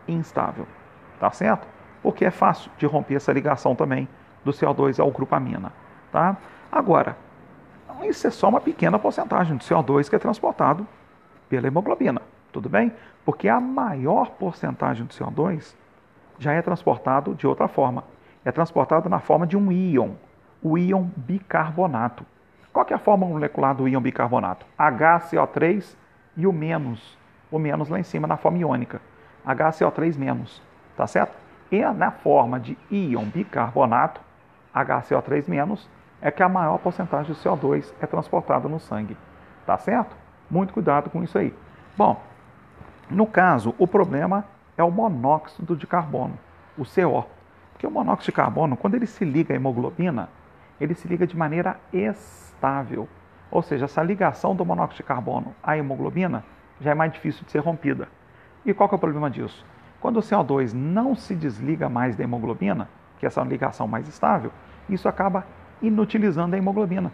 instável, 0.06 0.66
tá 1.18 1.30
certo? 1.30 1.66
Porque 2.04 2.22
é 2.26 2.30
fácil 2.30 2.70
de 2.76 2.84
romper 2.84 3.14
essa 3.14 3.32
ligação 3.32 3.74
também 3.74 4.06
do 4.44 4.50
CO2 4.52 5.00
ao 5.00 5.10
grupamina. 5.10 5.72
Tá? 6.12 6.36
Agora, 6.70 7.16
isso 8.02 8.26
é 8.26 8.30
só 8.30 8.50
uma 8.50 8.60
pequena 8.60 8.98
porcentagem 8.98 9.56
do 9.56 9.64
CO2 9.64 10.10
que 10.10 10.14
é 10.14 10.18
transportado 10.18 10.86
pela 11.48 11.66
hemoglobina, 11.66 12.20
tudo 12.52 12.68
bem? 12.68 12.92
Porque 13.24 13.48
a 13.48 13.58
maior 13.58 14.32
porcentagem 14.32 15.06
do 15.06 15.14
CO2 15.14 15.74
já 16.38 16.52
é 16.52 16.60
transportado 16.60 17.34
de 17.34 17.46
outra 17.46 17.68
forma. 17.68 18.04
É 18.44 18.52
transportado 18.52 19.08
na 19.08 19.18
forma 19.18 19.46
de 19.46 19.56
um 19.56 19.72
íon, 19.72 20.10
o 20.62 20.76
íon 20.76 21.06
bicarbonato. 21.16 22.26
Qual 22.70 22.84
é 22.90 22.92
a 22.92 22.98
forma 22.98 23.26
molecular 23.26 23.74
do 23.74 23.88
íon 23.88 24.02
bicarbonato? 24.02 24.66
HCO3 24.78 25.96
e 26.36 26.46
o 26.46 26.52
menos, 26.52 27.16
o 27.50 27.58
menos 27.58 27.88
lá 27.88 27.98
em 27.98 28.02
cima 28.02 28.26
na 28.26 28.36
forma 28.36 28.58
iônica. 28.58 29.00
HCO3 29.46 30.18
menos, 30.18 30.60
tá 30.94 31.06
certo? 31.06 31.43
E 31.74 31.92
na 31.92 32.12
forma 32.12 32.60
de 32.60 32.78
íon 32.88 33.24
bicarbonato, 33.24 34.20
HCO3-, 34.72 35.88
é 36.22 36.30
que 36.30 36.40
a 36.40 36.48
maior 36.48 36.78
porcentagem 36.78 37.34
de 37.34 37.40
CO2 37.40 37.92
é 38.00 38.06
transportada 38.06 38.68
no 38.68 38.78
sangue. 38.78 39.16
Tá 39.66 39.76
certo? 39.76 40.14
Muito 40.48 40.72
cuidado 40.72 41.10
com 41.10 41.24
isso 41.24 41.36
aí. 41.36 41.52
Bom, 41.96 42.22
no 43.10 43.26
caso, 43.26 43.74
o 43.76 43.88
problema 43.88 44.44
é 44.78 44.84
o 44.84 44.90
monóxido 44.92 45.74
de 45.74 45.84
carbono, 45.84 46.38
o 46.78 46.84
CO. 46.84 47.26
Porque 47.72 47.88
o 47.88 47.90
monóxido 47.90 48.26
de 48.26 48.32
carbono, 48.36 48.76
quando 48.76 48.94
ele 48.94 49.06
se 49.06 49.24
liga 49.24 49.52
à 49.52 49.56
hemoglobina, 49.56 50.28
ele 50.80 50.94
se 50.94 51.08
liga 51.08 51.26
de 51.26 51.36
maneira 51.36 51.80
estável. 51.92 53.08
Ou 53.50 53.62
seja, 53.62 53.86
essa 53.86 54.00
ligação 54.00 54.54
do 54.54 54.64
monóxido 54.64 54.98
de 54.98 55.02
carbono 55.02 55.52
à 55.60 55.76
hemoglobina 55.76 56.44
já 56.80 56.92
é 56.92 56.94
mais 56.94 57.12
difícil 57.12 57.44
de 57.44 57.50
ser 57.50 57.58
rompida. 57.58 58.06
E 58.64 58.72
qual 58.72 58.88
é 58.92 58.94
o 58.94 58.98
problema 58.98 59.28
disso? 59.28 59.66
Quando 60.04 60.18
o 60.18 60.20
CO2 60.20 60.74
não 60.74 61.14
se 61.14 61.34
desliga 61.34 61.88
mais 61.88 62.14
da 62.14 62.22
hemoglobina, 62.22 62.90
que 63.18 63.24
é 63.24 63.28
essa 63.28 63.40
ligação 63.40 63.88
mais 63.88 64.06
estável, 64.06 64.50
isso 64.86 65.08
acaba 65.08 65.46
inutilizando 65.80 66.54
a 66.54 66.58
hemoglobina. 66.58 67.10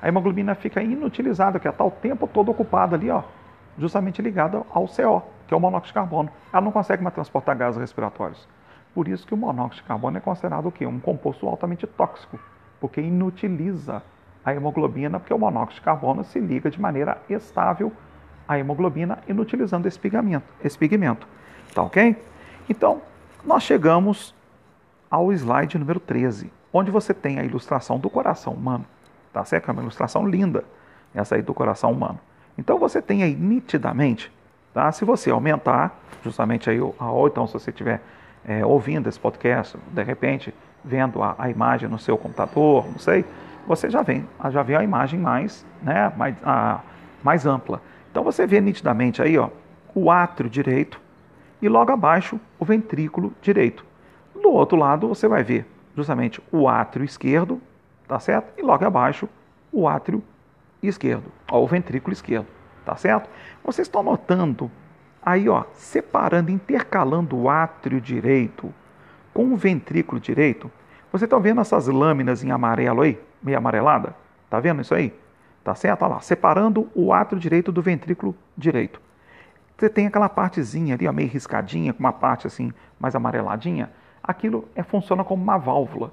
A 0.00 0.08
hemoglobina 0.08 0.54
fica 0.54 0.82
inutilizada, 0.82 1.60
que 1.60 1.68
está 1.68 1.84
o 1.84 1.90
tempo 1.90 2.26
todo 2.26 2.50
ocupada 2.50 2.96
ali, 2.96 3.10
ó, 3.10 3.24
justamente 3.76 4.22
ligada 4.22 4.62
ao 4.72 4.86
CO, 4.88 5.22
que 5.46 5.52
é 5.52 5.56
o 5.58 5.60
monóxido 5.60 5.88
de 5.88 5.92
carbono. 5.92 6.30
Ela 6.50 6.62
não 6.62 6.72
consegue 6.72 7.02
mais 7.02 7.14
transportar 7.14 7.54
gases 7.58 7.78
respiratórios. 7.78 8.48
Por 8.94 9.06
isso 9.06 9.26
que 9.26 9.34
o 9.34 9.36
monóxido 9.36 9.82
de 9.82 9.88
carbono 9.88 10.16
é 10.16 10.20
considerado 10.20 10.64
o 10.64 10.72
quê? 10.72 10.86
Um 10.86 10.98
composto 10.98 11.46
altamente 11.46 11.86
tóxico, 11.86 12.40
porque 12.80 13.02
inutiliza 13.02 14.02
a 14.42 14.54
hemoglobina, 14.54 15.20
porque 15.20 15.34
o 15.34 15.38
monóxido 15.38 15.74
de 15.74 15.82
carbono 15.82 16.24
se 16.24 16.40
liga 16.40 16.70
de 16.70 16.80
maneira 16.80 17.18
estável 17.28 17.92
à 18.48 18.58
hemoglobina, 18.58 19.18
inutilizando 19.28 19.86
esse 19.86 19.98
pigmento. 19.98 20.46
Esse 20.64 20.78
pigmento. 20.78 21.28
Tá 21.74 21.82
ok? 21.82 22.29
Então, 22.70 23.02
nós 23.44 23.64
chegamos 23.64 24.32
ao 25.10 25.32
slide 25.32 25.76
número 25.76 25.98
13, 25.98 26.52
onde 26.72 26.88
você 26.88 27.12
tem 27.12 27.40
a 27.40 27.44
ilustração 27.44 27.98
do 27.98 28.08
coração 28.08 28.52
humano. 28.52 28.86
Tá 29.32 29.44
certo? 29.44 29.68
É 29.68 29.72
uma 29.72 29.82
ilustração 29.82 30.24
linda, 30.24 30.62
essa 31.12 31.34
aí 31.34 31.42
do 31.42 31.52
coração 31.52 31.90
humano. 31.90 32.20
Então 32.56 32.78
você 32.78 33.02
tem 33.02 33.24
aí 33.24 33.34
nitidamente, 33.34 34.32
tá? 34.72 34.92
Se 34.92 35.04
você 35.04 35.30
aumentar, 35.30 35.98
justamente 36.22 36.70
aí, 36.70 36.80
ou 36.80 37.26
então 37.26 37.44
se 37.48 37.54
você 37.54 37.70
estiver 37.70 38.00
é, 38.44 38.64
ouvindo 38.64 39.08
esse 39.08 39.18
podcast, 39.18 39.76
de 39.92 40.02
repente 40.04 40.54
vendo 40.84 41.24
a, 41.24 41.34
a, 41.38 41.50
imagem 41.50 41.88
no 41.88 41.98
seu 41.98 42.16
computador, 42.16 42.86
não 42.86 43.00
sei, 43.00 43.24
você 43.66 43.90
já 43.90 44.02
vem, 44.02 44.28
já 44.50 44.62
vê 44.62 44.76
a 44.76 44.84
imagem 44.84 45.18
mais, 45.18 45.66
né, 45.82 46.12
mais, 46.16 46.36
a, 46.44 46.80
mais 47.22 47.46
ampla. 47.46 47.82
Então 48.12 48.22
você 48.22 48.46
vê 48.46 48.60
nitidamente 48.60 49.20
aí, 49.20 49.36
ó, 49.36 49.48
o 49.92 50.08
átrio 50.08 50.48
direito 50.48 51.00
e 51.60 51.68
logo 51.68 51.92
abaixo 51.92 52.40
o 52.58 52.64
ventrículo 52.64 53.32
direito. 53.42 53.84
Do 54.34 54.50
outro 54.50 54.76
lado 54.76 55.08
você 55.08 55.28
vai 55.28 55.42
ver 55.42 55.66
justamente 55.96 56.42
o 56.50 56.68
átrio 56.68 57.04
esquerdo, 57.04 57.60
tá 58.06 58.18
certo? 58.18 58.52
E 58.58 58.62
logo 58.62 58.84
abaixo 58.84 59.28
o 59.72 59.86
átrio 59.86 60.22
esquerdo, 60.82 61.30
ó, 61.50 61.62
o 61.62 61.66
ventrículo 61.66 62.12
esquerdo, 62.12 62.46
tá 62.84 62.96
certo? 62.96 63.28
Vocês 63.62 63.86
estão 63.86 64.02
notando 64.02 64.70
aí, 65.22 65.48
ó, 65.48 65.64
separando, 65.74 66.50
intercalando 66.50 67.36
o 67.36 67.50
átrio 67.50 68.00
direito 68.00 68.72
com 69.34 69.52
o 69.52 69.56
ventrículo 69.56 70.20
direito. 70.20 70.70
Você 71.12 71.24
está 71.24 71.38
vendo 71.38 71.60
essas 71.60 71.86
lâminas 71.86 72.42
em 72.42 72.50
amarelo 72.50 73.02
aí, 73.02 73.20
meio 73.42 73.58
amarelada? 73.58 74.14
Tá 74.48 74.58
vendo 74.58 74.80
isso 74.80 74.94
aí? 74.94 75.12
Tá 75.62 75.74
certo? 75.74 76.02
Olha 76.02 76.14
lá, 76.14 76.20
separando 76.20 76.88
o 76.94 77.12
átrio 77.12 77.38
direito 77.38 77.70
do 77.70 77.82
ventrículo 77.82 78.34
direito. 78.56 79.00
Você 79.80 79.88
tem 79.88 80.06
aquela 80.06 80.28
partezinha 80.28 80.94
ali, 80.94 81.08
ó, 81.08 81.12
meio 81.12 81.30
riscadinha, 81.30 81.94
com 81.94 82.00
uma 82.00 82.12
parte 82.12 82.46
assim 82.46 82.70
mais 82.98 83.16
amareladinha. 83.16 83.88
Aquilo 84.22 84.68
é, 84.74 84.82
funciona 84.82 85.24
como 85.24 85.42
uma 85.42 85.56
válvula. 85.56 86.12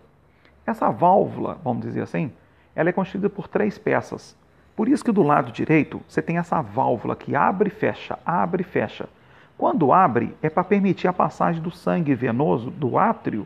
Essa 0.66 0.90
válvula, 0.90 1.58
vamos 1.62 1.84
dizer 1.84 2.02
assim, 2.02 2.32
ela 2.74 2.88
é 2.88 2.94
constituída 2.94 3.30
por 3.30 3.50
três 3.50 3.78
peças. 3.78 4.38
Por 4.74 4.88
isso 4.88 5.04
que 5.04 5.12
do 5.12 5.22
lado 5.22 5.52
direito 5.52 6.02
você 6.08 6.22
tem 6.22 6.38
essa 6.38 6.62
válvula 6.62 7.14
que 7.14 7.36
abre 7.36 7.68
e 7.68 7.70
fecha, 7.70 8.18
abre 8.26 8.62
e 8.62 8.66
fecha. 8.66 9.10
Quando 9.58 9.92
abre, 9.92 10.34
é 10.42 10.50
para 10.50 10.64
permitir 10.64 11.10
a 11.10 11.14
passagem 11.14 11.62
do 11.62 11.70
sangue 11.70 12.16
venoso 12.16 12.72
do 12.72 12.98
átrio 12.98 13.46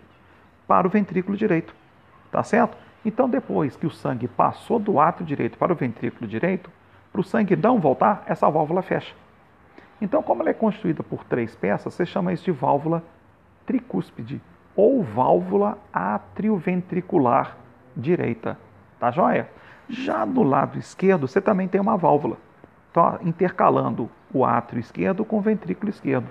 para 0.68 0.86
o 0.86 0.90
ventrículo 0.92 1.36
direito. 1.36 1.74
Tá 2.32 2.44
certo? 2.44 2.78
Então, 3.04 3.28
depois 3.28 3.76
que 3.76 3.88
o 3.88 3.92
sangue 3.92 4.28
passou 4.28 4.78
do 4.78 5.00
átrio 5.00 5.26
direito 5.26 5.58
para 5.58 5.74
o 5.74 5.76
ventrículo 5.76 6.28
direito, 6.28 6.70
para 7.12 7.22
o 7.22 7.24
sangue 7.24 7.56
não 7.56 7.80
voltar, 7.80 8.24
essa 8.28 8.48
válvula 8.52 8.84
fecha. 8.84 9.16
Então, 10.02 10.24
como 10.24 10.42
ela 10.42 10.50
é 10.50 10.54
constituída 10.54 11.04
por 11.04 11.24
três 11.24 11.56
peças, 11.56 11.94
você 11.94 12.06
chama 12.06 12.34
isso 12.34 12.44
de 12.44 12.52
válvula 12.52 13.04
tricúspide 13.66 14.42
ou 14.76 15.04
válvula 15.04 15.78
atrioventricular 15.94 17.56
direita. 17.96 18.58
Tá 19.00 19.12
joia? 19.12 19.48
Já 19.88 20.26
do 20.26 20.42
lado 20.42 20.80
esquerdo, 20.80 21.28
você 21.28 21.40
também 21.40 21.68
tem 21.68 21.80
uma 21.80 21.98
válvula, 21.98 22.38
tá? 22.92 23.20
intercalando 23.22 24.10
o 24.34 24.44
átrio 24.46 24.80
esquerdo 24.80 25.24
com 25.24 25.38
o 25.38 25.42
ventrículo 25.42 25.90
esquerdo. 25.90 26.28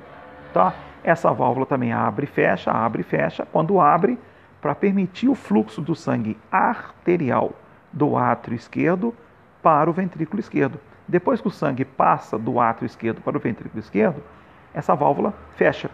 Tá? 0.53 0.75
Essa 1.05 1.33
válvula 1.33 1.67
também 1.67 1.93
abre 1.93 2.25
e 2.25 2.29
fecha, 2.29 2.73
abre 2.73 3.03
e 3.03 3.05
fecha. 3.05 3.47
Quando 3.53 3.81
abre, 3.81 4.19
para 4.61 4.75
permitir 4.75 5.29
o 5.29 5.35
fluxo 5.35 5.81
do 5.81 5.95
sangue 5.95 6.37
arterial 6.51 7.53
do 7.93 8.17
átrio 8.17 8.55
esquerdo 8.55 9.15
para 9.63 9.89
o 9.89 9.93
ventrículo 9.93 10.41
esquerdo. 10.41 10.79
Depois 11.11 11.41
que 11.41 11.49
o 11.49 11.51
sangue 11.51 11.85
passa 11.85 12.39
do 12.39 12.61
átrio 12.61 12.87
esquerdo 12.87 13.21
para 13.21 13.37
o 13.37 13.41
ventrículo 13.41 13.81
esquerdo, 13.81 14.23
essa 14.73 14.95
válvula 14.95 15.35
fecha. 15.57 15.91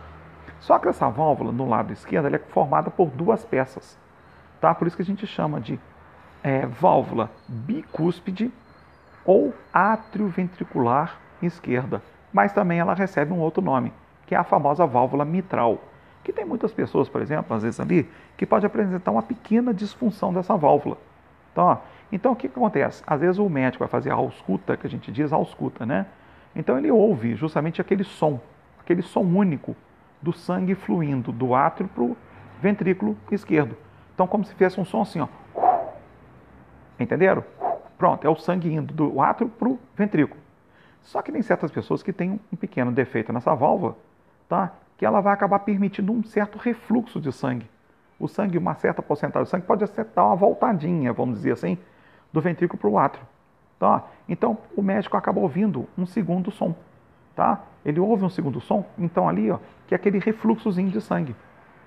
Só 0.60 0.78
que 0.78 0.88
essa 0.88 1.08
válvula 1.08 1.50
no 1.50 1.66
lado 1.66 1.90
esquerdo 1.90 2.34
é 2.34 2.38
formada 2.38 2.90
por 2.90 3.08
duas 3.08 3.42
peças. 3.42 3.98
Tá? 4.60 4.74
Por 4.74 4.86
isso 4.86 4.94
que 4.94 5.02
a 5.02 5.06
gente 5.06 5.26
chama 5.26 5.58
de 5.58 5.80
é, 6.44 6.66
válvula 6.66 7.30
bicúspide 7.48 8.52
ou 9.24 9.54
atrioventricular 9.72 11.16
esquerda. 11.40 12.02
Mas 12.30 12.52
também 12.52 12.78
ela 12.78 12.92
recebe 12.92 13.32
um 13.32 13.38
outro 13.38 13.62
nome, 13.62 13.94
que 14.26 14.34
é 14.34 14.38
a 14.38 14.44
famosa 14.44 14.84
válvula 14.84 15.24
mitral. 15.24 15.78
Que 16.22 16.30
tem 16.30 16.44
muitas 16.44 16.72
pessoas, 16.72 17.08
por 17.08 17.22
exemplo, 17.22 17.56
às 17.56 17.62
vezes 17.62 17.80
ali, 17.80 18.06
que 18.36 18.44
pode 18.44 18.66
apresentar 18.66 19.12
uma 19.12 19.22
pequena 19.22 19.72
disfunção 19.72 20.34
dessa 20.34 20.54
válvula. 20.58 20.98
Então, 21.52 21.80
então 22.10 22.32
o 22.32 22.36
que, 22.36 22.48
que 22.48 22.58
acontece? 22.58 23.02
Às 23.06 23.20
vezes 23.20 23.38
o 23.38 23.48
médico 23.48 23.80
vai 23.80 23.88
fazer 23.88 24.10
a 24.10 24.14
ausculta, 24.14 24.76
que 24.76 24.86
a 24.86 24.90
gente 24.90 25.10
diz 25.10 25.32
ausculta, 25.32 25.84
né? 25.84 26.06
Então 26.54 26.78
ele 26.78 26.90
ouve 26.90 27.34
justamente 27.34 27.80
aquele 27.80 28.04
som, 28.04 28.40
aquele 28.80 29.02
som 29.02 29.20
único 29.20 29.76
do 30.22 30.32
sangue 30.32 30.74
fluindo 30.74 31.32
do 31.32 31.54
átrio 31.54 31.88
para 31.88 32.02
o 32.04 32.16
ventrículo 32.60 33.16
esquerdo. 33.30 33.76
Então, 34.14 34.26
como 34.26 34.44
se 34.44 34.52
fizesse 34.52 34.80
um 34.80 34.84
som 34.84 35.02
assim, 35.02 35.20
ó. 35.20 35.28
Entenderam? 36.98 37.44
Pronto, 37.98 38.26
é 38.26 38.30
o 38.30 38.36
sangue 38.36 38.72
indo 38.72 38.94
do 38.94 39.20
átrio 39.20 39.48
para 39.48 39.68
o 39.68 39.78
ventrículo. 39.94 40.40
Só 41.02 41.22
que 41.22 41.30
tem 41.30 41.42
certas 41.42 41.70
pessoas 41.70 42.02
que 42.02 42.12
têm 42.12 42.40
um 42.52 42.56
pequeno 42.56 42.90
defeito 42.90 43.32
nessa 43.32 43.54
válvula, 43.54 43.96
tá? 44.48 44.72
Que 44.96 45.04
ela 45.04 45.20
vai 45.20 45.34
acabar 45.34 45.58
permitindo 45.60 46.12
um 46.12 46.24
certo 46.24 46.58
refluxo 46.58 47.20
de 47.20 47.30
sangue. 47.30 47.68
O 48.18 48.26
sangue, 48.26 48.56
uma 48.56 48.74
certa 48.74 49.02
porcentagem 49.02 49.44
do 49.44 49.48
sangue 49.48 49.66
pode 49.66 49.84
acertar 49.84 50.26
uma 50.26 50.36
voltadinha, 50.36 51.12
vamos 51.12 51.36
dizer 51.36 51.52
assim, 51.52 51.78
do 52.36 52.42
ventrículo 52.42 52.78
para 52.78 52.90
o 52.90 52.98
átrio. 52.98 53.24
Tá? 53.78 54.04
Então, 54.28 54.58
o 54.76 54.82
médico 54.82 55.16
acaba 55.16 55.40
ouvindo 55.40 55.86
um 55.98 56.06
segundo 56.06 56.50
som 56.50 56.74
tá? 57.36 57.60
Ele 57.84 58.00
ouve 58.00 58.24
um 58.24 58.28
segundo 58.28 58.60
som, 58.60 58.84
então 58.98 59.28
ali, 59.28 59.50
ó, 59.50 59.58
que 59.86 59.94
é 59.94 59.96
aquele 59.96 60.18
refluxozinho 60.18 60.90
de 60.90 61.00
sangue. 61.00 61.36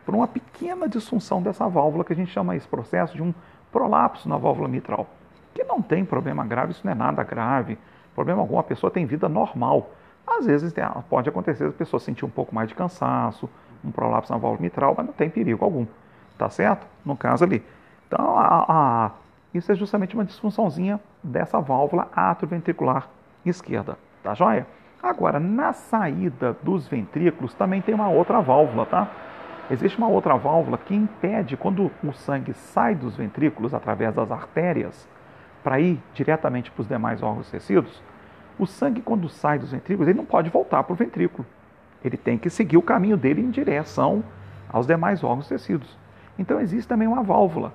Por 0.05 0.15
uma 0.15 0.27
pequena 0.27 0.87
disfunção 0.87 1.41
dessa 1.41 1.67
válvula 1.67 2.05
que 2.05 2.13
a 2.13 2.15
gente 2.15 2.31
chama 2.31 2.55
esse 2.55 2.67
processo 2.67 3.15
de 3.15 3.21
um 3.21 3.33
prolapso 3.71 4.29
na 4.29 4.37
válvula 4.37 4.67
mitral. 4.67 5.07
Que 5.53 5.63
não 5.63 5.81
tem 5.81 6.05
problema 6.05 6.45
grave, 6.45 6.71
isso 6.71 6.81
não 6.85 6.93
é 6.93 6.95
nada 6.95 7.23
grave. 7.23 7.77
Problema 8.15 8.41
algum, 8.41 8.57
a 8.57 8.63
pessoa 8.63 8.89
tem 8.89 9.05
vida 9.05 9.27
normal. 9.27 9.91
Às 10.25 10.45
vezes 10.45 10.73
pode 11.09 11.27
acontecer 11.27 11.65
a 11.65 11.71
pessoa 11.71 11.99
sentir 11.99 12.23
um 12.23 12.29
pouco 12.29 12.53
mais 12.55 12.69
de 12.69 12.75
cansaço, 12.75 13.49
um 13.83 13.91
prolapso 13.91 14.31
na 14.31 14.37
válvula 14.37 14.61
mitral, 14.61 14.93
mas 14.95 15.05
não 15.05 15.13
tem 15.13 15.29
perigo 15.29 15.65
algum. 15.65 15.85
Tá 16.37 16.49
certo? 16.49 16.87
No 17.03 17.17
caso 17.17 17.43
ali. 17.43 17.63
Então, 18.07 18.37
a, 18.37 18.65
a, 18.67 19.11
isso 19.53 19.71
é 19.71 19.75
justamente 19.75 20.13
uma 20.13 20.25
disfunçãozinha 20.25 20.99
dessa 21.23 21.59
válvula 21.59 22.07
atrioventricular 22.15 23.09
esquerda. 23.45 23.97
Tá 24.23 24.33
joia? 24.33 24.67
Agora, 25.01 25.39
na 25.39 25.73
saída 25.73 26.55
dos 26.61 26.87
ventrículos 26.87 27.53
também 27.53 27.81
tem 27.81 27.95
uma 27.95 28.09
outra 28.09 28.41
válvula, 28.41 28.85
tá? 28.85 29.07
Existe 29.71 29.97
uma 29.97 30.07
outra 30.07 30.35
válvula 30.35 30.77
que 30.77 30.93
impede 30.93 31.55
quando 31.55 31.91
o 32.03 32.11
sangue 32.11 32.53
sai 32.53 32.95
dos 32.95 33.15
ventrículos 33.15 33.73
através 33.73 34.13
das 34.13 34.31
artérias 34.31 35.07
para 35.63 35.79
ir 35.79 35.99
diretamente 36.13 36.71
para 36.71 36.81
os 36.81 36.87
demais 36.87 37.23
órgãos 37.23 37.49
tecidos. 37.49 38.03
O 38.57 38.65
sangue, 38.65 39.01
quando 39.01 39.29
sai 39.29 39.57
dos 39.57 39.71
ventrículos, 39.71 40.09
ele 40.09 40.17
não 40.17 40.25
pode 40.25 40.49
voltar 40.49 40.83
para 40.83 40.93
o 40.93 40.95
ventrículo. 40.95 41.45
Ele 42.03 42.17
tem 42.17 42.37
que 42.37 42.49
seguir 42.49 42.77
o 42.77 42.81
caminho 42.81 43.15
dele 43.15 43.41
em 43.41 43.49
direção 43.49 44.23
aos 44.69 44.85
demais 44.85 45.23
órgãos 45.23 45.47
tecidos. 45.47 45.97
Então, 46.37 46.59
existe 46.59 46.87
também 46.87 47.07
uma 47.07 47.23
válvula 47.23 47.73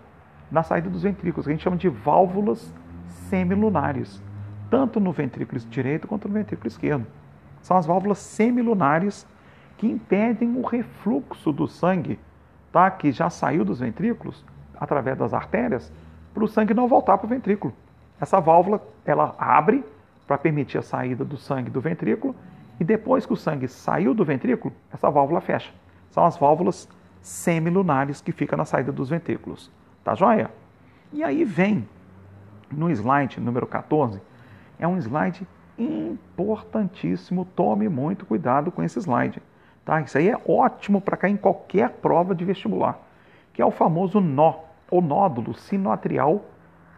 na 0.54 0.62
saída 0.62 0.88
dos 0.88 1.02
ventrículos, 1.02 1.44
que 1.44 1.52
a 1.52 1.54
gente 1.54 1.64
chama 1.64 1.76
de 1.76 1.88
válvulas 1.88 2.72
semilunares 3.28 4.22
tanto 4.74 4.98
no 4.98 5.12
ventrículo 5.12 5.60
direito 5.70 6.08
quanto 6.08 6.26
no 6.26 6.34
ventrículo 6.34 6.66
esquerdo. 6.66 7.06
São 7.62 7.76
as 7.76 7.86
válvulas 7.86 8.18
semilunares 8.18 9.24
que 9.76 9.86
impedem 9.86 10.56
o 10.56 10.62
refluxo 10.62 11.52
do 11.52 11.68
sangue, 11.68 12.18
tá? 12.72 12.90
que 12.90 13.12
já 13.12 13.30
saiu 13.30 13.64
dos 13.64 13.78
ventrículos, 13.78 14.44
através 14.76 15.16
das 15.16 15.32
artérias, 15.32 15.92
para 16.32 16.42
o 16.42 16.48
sangue 16.48 16.74
não 16.74 16.88
voltar 16.88 17.18
para 17.18 17.26
o 17.26 17.28
ventrículo. 17.28 17.72
Essa 18.20 18.40
válvula 18.40 18.82
ela 19.04 19.36
abre 19.38 19.84
para 20.26 20.36
permitir 20.38 20.78
a 20.78 20.82
saída 20.82 21.24
do 21.24 21.36
sangue 21.36 21.70
do 21.70 21.80
ventrículo 21.80 22.34
e 22.80 22.84
depois 22.84 23.24
que 23.24 23.32
o 23.32 23.36
sangue 23.36 23.68
saiu 23.68 24.12
do 24.12 24.24
ventrículo, 24.24 24.74
essa 24.92 25.08
válvula 25.08 25.40
fecha. 25.40 25.72
São 26.10 26.24
as 26.24 26.36
válvulas 26.36 26.88
semilunares 27.22 28.20
que 28.20 28.32
ficam 28.32 28.56
na 28.56 28.64
saída 28.64 28.90
dos 28.90 29.08
ventrículos. 29.08 29.70
Tá 30.04 30.14
joia? 30.14 30.50
E 31.12 31.24
aí 31.24 31.44
vem 31.44 31.88
no 32.70 32.90
slide 32.90 33.40
número 33.40 33.66
14 33.66 34.20
é 34.78 34.86
um 34.86 34.98
slide 34.98 35.46
importantíssimo. 35.78 37.44
Tome 37.56 37.88
muito 37.88 38.26
cuidado 38.26 38.70
com 38.70 38.82
esse 38.82 38.98
slide. 38.98 39.42
Tá? 39.84 40.00
Isso 40.00 40.18
aí 40.18 40.28
é 40.28 40.40
ótimo 40.46 41.00
para 41.00 41.16
cair 41.16 41.32
em 41.32 41.36
qualquer 41.36 41.90
prova 41.90 42.34
de 42.34 42.44
vestibular, 42.44 42.98
que 43.52 43.60
é 43.60 43.64
o 43.64 43.70
famoso 43.70 44.20
nó, 44.20 44.56
ou 44.90 45.00
nódulo 45.00 45.54
sinoatrial 45.54 46.44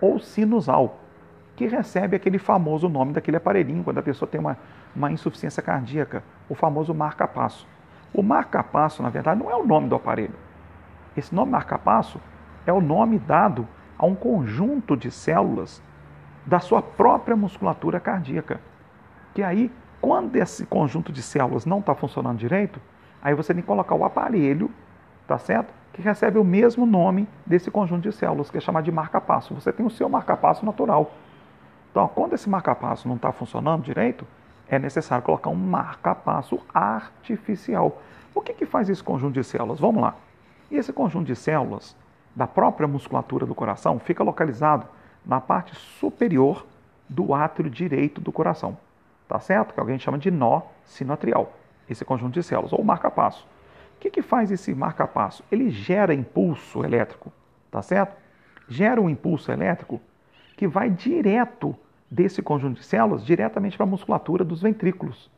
ou 0.00 0.18
sinusal, 0.18 0.98
que 1.56 1.66
recebe 1.66 2.16
aquele 2.16 2.38
famoso 2.38 2.88
nome 2.88 3.12
daquele 3.12 3.38
aparelhinho 3.38 3.82
quando 3.82 3.98
a 3.98 4.02
pessoa 4.02 4.28
tem 4.28 4.38
uma, 4.40 4.58
uma 4.94 5.10
insuficiência 5.10 5.62
cardíaca, 5.62 6.22
o 6.48 6.54
famoso 6.54 6.94
marca-passo. 6.94 7.66
O 8.12 8.22
marca-passo, 8.22 9.02
na 9.02 9.08
verdade, 9.08 9.40
não 9.42 9.50
é 9.50 9.56
o 9.56 9.66
nome 9.66 9.88
do 9.88 9.94
aparelho. 9.94 10.34
Esse 11.16 11.34
nome 11.34 11.52
marca-passo 11.52 12.20
é 12.66 12.72
o 12.72 12.80
nome 12.80 13.18
dado 13.18 13.66
a 13.96 14.04
um 14.04 14.14
conjunto 14.14 14.96
de 14.96 15.10
células 15.10 15.82
da 16.44 16.60
sua 16.60 16.82
própria 16.82 17.36
musculatura 17.36 17.98
cardíaca. 17.98 18.60
Que 19.32 19.42
aí, 19.42 19.70
quando 20.00 20.36
esse 20.36 20.66
conjunto 20.66 21.12
de 21.12 21.22
células 21.22 21.64
não 21.64 21.78
está 21.78 21.94
funcionando 21.94 22.38
direito, 22.38 22.80
aí 23.22 23.34
você 23.34 23.54
tem 23.54 23.62
que 23.62 23.66
colocar 23.66 23.94
o 23.94 24.04
aparelho, 24.04 24.70
tá 25.26 25.38
certo? 25.38 25.72
Que 25.92 26.02
recebe 26.02 26.38
o 26.38 26.44
mesmo 26.44 26.84
nome 26.84 27.28
desse 27.44 27.70
conjunto 27.70 28.02
de 28.02 28.12
células, 28.12 28.50
que 28.50 28.58
é 28.58 28.60
chamado 28.60 28.84
de 28.84 28.92
marca-passo. 28.92 29.54
Você 29.54 29.72
tem 29.72 29.84
o 29.84 29.90
seu 29.90 30.08
marca-passo 30.08 30.64
natural. 30.64 31.12
Então, 31.90 32.06
quando 32.08 32.34
esse 32.34 32.48
marca-passo 32.48 33.08
não 33.08 33.16
está 33.16 33.32
funcionando 33.32 33.82
direito, 33.82 34.26
é 34.68 34.78
necessário 34.78 35.24
colocar 35.24 35.50
um 35.50 35.54
marca-passo 35.54 36.60
artificial. 36.74 38.02
O 38.34 38.40
que, 38.40 38.52
que 38.52 38.66
faz 38.66 38.90
esse 38.90 39.02
conjunto 39.02 39.34
de 39.34 39.44
células? 39.44 39.80
Vamos 39.80 40.02
lá. 40.02 40.14
E 40.70 40.76
esse 40.76 40.92
conjunto 40.92 41.26
de 41.26 41.36
células 41.36 41.96
da 42.36 42.46
própria 42.46 42.86
musculatura 42.86 43.46
do 43.46 43.54
coração 43.54 43.98
fica 43.98 44.22
localizado 44.22 44.86
na 45.24 45.40
parte 45.40 45.74
superior 45.74 46.66
do 47.08 47.32
átrio 47.32 47.70
direito 47.70 48.20
do 48.20 48.30
coração. 48.30 48.76
Tá 49.26 49.40
certo? 49.40 49.72
Que 49.72 49.80
alguém 49.80 49.98
chama 49.98 50.18
de 50.18 50.30
nó 50.30 50.60
sinoatrial. 50.84 51.54
Esse 51.88 52.04
conjunto 52.04 52.34
de 52.34 52.42
células, 52.42 52.74
ou 52.74 52.84
marca-passo. 52.84 53.48
O 53.96 54.00
que, 54.00 54.10
que 54.10 54.20
faz 54.20 54.50
esse 54.50 54.74
marca-passo? 54.74 55.42
Ele 55.50 55.70
gera 55.70 56.12
impulso 56.12 56.84
elétrico, 56.84 57.32
tá 57.70 57.80
certo? 57.80 58.14
Gera 58.68 59.00
um 59.00 59.08
impulso 59.08 59.50
elétrico 59.50 60.00
que 60.56 60.68
vai 60.68 60.90
direto 60.90 61.74
desse 62.10 62.42
conjunto 62.42 62.80
de 62.80 62.84
células 62.84 63.24
diretamente 63.24 63.76
para 63.76 63.86
a 63.86 63.88
musculatura 63.88 64.44
dos 64.44 64.60
ventrículos, 64.60 65.30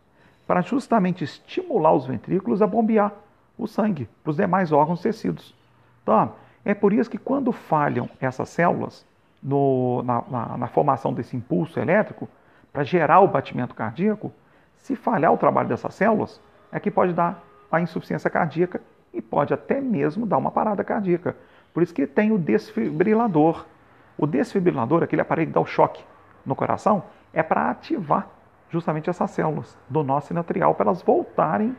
para 0.46 0.60
justamente 0.60 1.22
estimular 1.22 1.92
os 1.92 2.06
ventrículos 2.06 2.60
a 2.60 2.66
bombear 2.66 3.12
o 3.56 3.66
sangue 3.66 4.08
para 4.22 4.30
os 4.30 4.36
demais 4.36 4.72
órgãos 4.72 5.00
e 5.00 5.04
tecidos. 5.04 5.54
Então, 6.02 6.32
é 6.68 6.74
por 6.74 6.92
isso 6.92 7.08
que 7.08 7.16
quando 7.16 7.50
falham 7.50 8.10
essas 8.20 8.50
células 8.50 9.06
no, 9.42 10.02
na, 10.02 10.22
na, 10.30 10.58
na 10.58 10.66
formação 10.68 11.14
desse 11.14 11.34
impulso 11.34 11.80
elétrico, 11.80 12.28
para 12.70 12.84
gerar 12.84 13.20
o 13.20 13.26
batimento 13.26 13.74
cardíaco, 13.74 14.30
se 14.76 14.94
falhar 14.94 15.32
o 15.32 15.38
trabalho 15.38 15.66
dessas 15.66 15.94
células, 15.94 16.38
é 16.70 16.78
que 16.78 16.90
pode 16.90 17.14
dar 17.14 17.42
a 17.72 17.80
insuficiência 17.80 18.28
cardíaca 18.28 18.82
e 19.14 19.22
pode 19.22 19.54
até 19.54 19.80
mesmo 19.80 20.26
dar 20.26 20.36
uma 20.36 20.50
parada 20.50 20.84
cardíaca. 20.84 21.34
Por 21.72 21.82
isso 21.82 21.94
que 21.94 22.06
tem 22.06 22.32
o 22.32 22.38
desfibrilador. 22.38 23.64
O 24.18 24.26
desfibrilador, 24.26 25.02
aquele 25.02 25.22
aparelho 25.22 25.48
que 25.48 25.54
dá 25.54 25.60
o 25.62 25.66
choque 25.66 26.04
no 26.44 26.54
coração, 26.54 27.02
é 27.32 27.42
para 27.42 27.70
ativar 27.70 28.28
justamente 28.68 29.08
essas 29.08 29.30
células 29.30 29.74
do 29.88 30.02
nó 30.02 30.20
sinatrial 30.20 30.74
para 30.74 30.88
elas 30.90 31.00
voltarem 31.00 31.74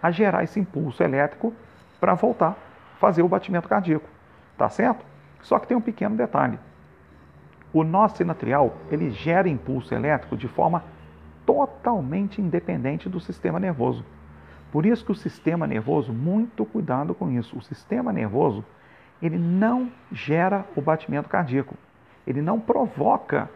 a 0.00 0.12
gerar 0.12 0.44
esse 0.44 0.60
impulso 0.60 1.02
elétrico 1.02 1.52
para 1.98 2.14
voltar 2.14 2.50
a 2.50 2.98
fazer 3.00 3.22
o 3.22 3.28
batimento 3.28 3.68
cardíaco. 3.68 4.17
Tá 4.58 4.68
certo? 4.68 5.06
Só 5.40 5.58
que 5.58 5.66
tem 5.66 5.76
um 5.76 5.80
pequeno 5.80 6.16
detalhe. 6.16 6.58
O 7.72 7.84
nó 7.84 8.08
sinatrial, 8.08 8.76
ele 8.90 9.10
gera 9.10 9.48
impulso 9.48 9.94
elétrico 9.94 10.36
de 10.36 10.48
forma 10.48 10.84
totalmente 11.46 12.42
independente 12.42 13.08
do 13.08 13.20
sistema 13.20 13.58
nervoso. 13.58 14.04
Por 14.70 14.84
isso 14.84 15.04
que 15.04 15.12
o 15.12 15.14
sistema 15.14 15.66
nervoso, 15.66 16.12
muito 16.12 16.66
cuidado 16.66 17.14
com 17.14 17.30
isso. 17.30 17.56
O 17.56 17.62
sistema 17.62 18.12
nervoso, 18.12 18.62
ele 19.22 19.38
não 19.38 19.90
gera 20.12 20.66
o 20.76 20.82
batimento 20.82 21.28
cardíaco. 21.28 21.74
Ele 22.26 22.42
não 22.42 22.60
provoca 22.60 23.48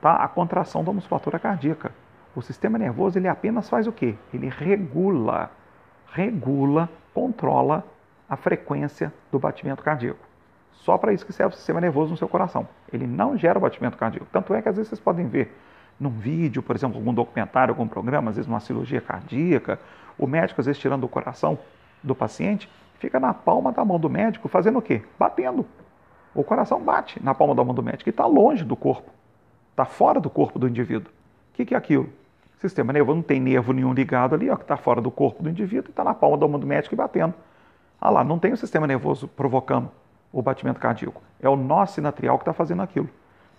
tá, 0.00 0.16
a 0.16 0.26
contração 0.26 0.82
da 0.82 0.92
musculatura 0.92 1.38
cardíaca. 1.38 1.92
O 2.34 2.42
sistema 2.42 2.78
nervoso, 2.78 3.18
ele 3.18 3.28
apenas 3.28 3.68
faz 3.68 3.86
o 3.86 3.92
quê? 3.92 4.16
Ele 4.32 4.48
regula 4.48 5.50
regula, 6.12 6.88
controla 7.14 7.84
a 8.28 8.36
frequência 8.36 9.12
do 9.30 9.38
batimento 9.38 9.82
cardíaco. 9.82 10.29
Só 10.80 10.96
para 10.96 11.12
isso 11.12 11.26
que 11.26 11.32
serve 11.32 11.54
o 11.54 11.56
sistema 11.56 11.80
nervoso 11.80 12.10
no 12.10 12.16
seu 12.16 12.28
coração. 12.28 12.66
Ele 12.92 13.06
não 13.06 13.36
gera 13.36 13.58
o 13.58 13.60
batimento 13.60 13.96
cardíaco. 13.96 14.26
Tanto 14.32 14.54
é 14.54 14.62
que 14.62 14.68
às 14.68 14.76
vezes 14.76 14.88
vocês 14.88 15.00
podem 15.00 15.26
ver 15.26 15.54
num 15.98 16.10
vídeo, 16.10 16.62
por 16.62 16.74
exemplo, 16.74 16.96
algum 16.96 17.12
documentário, 17.12 17.72
algum 17.72 17.86
programa, 17.86 18.30
às 18.30 18.36
vezes 18.36 18.48
uma 18.48 18.60
cirurgia 18.60 19.00
cardíaca, 19.00 19.78
o 20.18 20.26
médico 20.26 20.60
às 20.60 20.66
vezes 20.66 20.80
tirando 20.80 21.04
o 21.04 21.08
coração 21.08 21.58
do 22.02 22.14
paciente, 22.14 22.70
fica 22.98 23.20
na 23.20 23.34
palma 23.34 23.70
da 23.70 23.84
mão 23.84 24.00
do 24.00 24.08
médico 24.08 24.48
fazendo 24.48 24.78
o 24.78 24.82
quê? 24.82 25.02
Batendo. 25.18 25.66
O 26.34 26.42
coração 26.42 26.80
bate 26.80 27.22
na 27.22 27.34
palma 27.34 27.54
da 27.54 27.62
mão 27.62 27.74
do 27.74 27.82
médico 27.82 28.08
e 28.08 28.10
está 28.10 28.24
longe 28.24 28.64
do 28.64 28.74
corpo, 28.74 29.10
está 29.72 29.84
fora 29.84 30.18
do 30.18 30.30
corpo 30.30 30.58
do 30.58 30.66
indivíduo. 30.66 31.12
O 31.52 31.56
que, 31.56 31.66
que 31.66 31.74
é 31.74 31.76
aquilo? 31.76 32.08
sistema 32.56 32.92
nervoso 32.92 33.16
não 33.16 33.22
tem 33.22 33.40
nervo 33.40 33.72
nenhum 33.72 33.92
ligado 33.92 34.34
ali, 34.34 34.50
ó, 34.50 34.56
que 34.56 34.62
está 34.62 34.76
fora 34.76 35.00
do 35.00 35.10
corpo 35.10 35.42
do 35.42 35.48
indivíduo 35.48 35.88
e 35.88 35.90
está 35.90 36.04
na 36.04 36.12
palma 36.12 36.36
da 36.36 36.46
mão 36.46 36.60
do 36.60 36.66
médico 36.66 36.94
e 36.94 36.96
batendo. 36.96 37.34
Ah 37.98 38.10
lá, 38.10 38.22
não 38.22 38.38
tem 38.38 38.52
o 38.52 38.56
sistema 38.56 38.86
nervoso 38.86 39.28
provocando 39.28 39.90
o 40.32 40.42
batimento 40.42 40.80
cardíaco. 40.80 41.22
É 41.40 41.48
o 41.48 41.56
nó 41.56 41.84
sinatrial 41.86 42.38
que 42.38 42.42
está 42.42 42.52
fazendo 42.52 42.82
aquilo. 42.82 43.08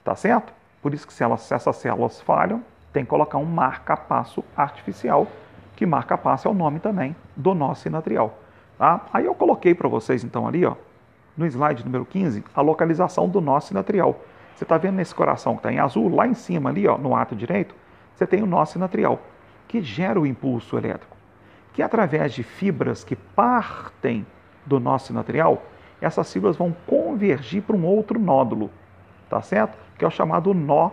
Tá 0.03 0.15
certo? 0.15 0.53
Por 0.82 0.93
isso 0.93 1.05
que 1.05 1.13
se, 1.13 1.24
elas, 1.24 1.41
se 1.41 1.53
essas 1.53 1.76
células 1.76 2.22
falham, 2.22 2.63
tem 2.91 3.03
que 3.03 3.09
colocar 3.09 3.38
um 3.38 3.45
marca-passo 3.45 4.43
artificial, 4.55 5.28
que 5.76 5.86
marca-passo 5.86 6.47
é 6.47 6.51
o 6.51 6.53
nome 6.53 6.80
também 6.80 7.15
do 7.36 7.53
nó 7.53 7.74
sinatrial. 7.74 8.38
Tá? 8.78 9.01
Aí 9.13 9.26
eu 9.26 9.36
coloquei 9.36 9.74
para 9.76 9.88
vocês 9.88 10.24
então 10.24 10.47
ali, 10.47 10.65
ó, 10.65 10.76
no 11.38 11.45
slide 11.45 11.84
número 11.86 12.05
15, 12.05 12.43
a 12.53 12.61
localização 12.61 13.30
do 13.30 13.39
nó 13.39 13.59
sinatrial. 13.59 14.19
Você 14.55 14.63
está 14.63 14.78
vendo 14.78 14.95
nesse 14.95 15.15
coração 15.15 15.53
que 15.53 15.59
está 15.59 15.72
em 15.72 15.80
azul, 15.80 16.13
lá 16.13 16.28
em 16.28 16.34
cima 16.34 16.69
ali, 16.69 16.88
ó, 16.88 16.97
no 16.97 17.15
ato 17.15 17.36
direito, 17.36 17.74
você 18.15 18.28
tem 18.28 18.43
o 18.43 18.45
nó 18.45 18.65
sinatrial, 18.65 19.19
que 19.67 19.82
gera 19.82 20.19
o 20.19 20.26
impulso 20.26 20.78
elétrico, 20.78 21.15
que 21.74 21.82
através 21.82 22.34
de 22.34 22.43
fibras 22.43 23.03
que 23.03 23.15
partem 23.15 24.26
do 24.65 24.80
nó 24.80 24.97
sinatrial, 24.97 25.63
essas 26.01 26.31
fibras 26.31 26.57
vão 26.57 26.75
convergir 26.87 27.61
para 27.61 27.75
um 27.75 27.85
outro 27.85 28.19
nódulo, 28.19 28.69
tá 29.29 29.41
certo? 29.41 29.77
Que 29.97 30.03
é 30.03 30.07
o 30.07 30.11
chamado 30.11 30.53
nó 30.53 30.91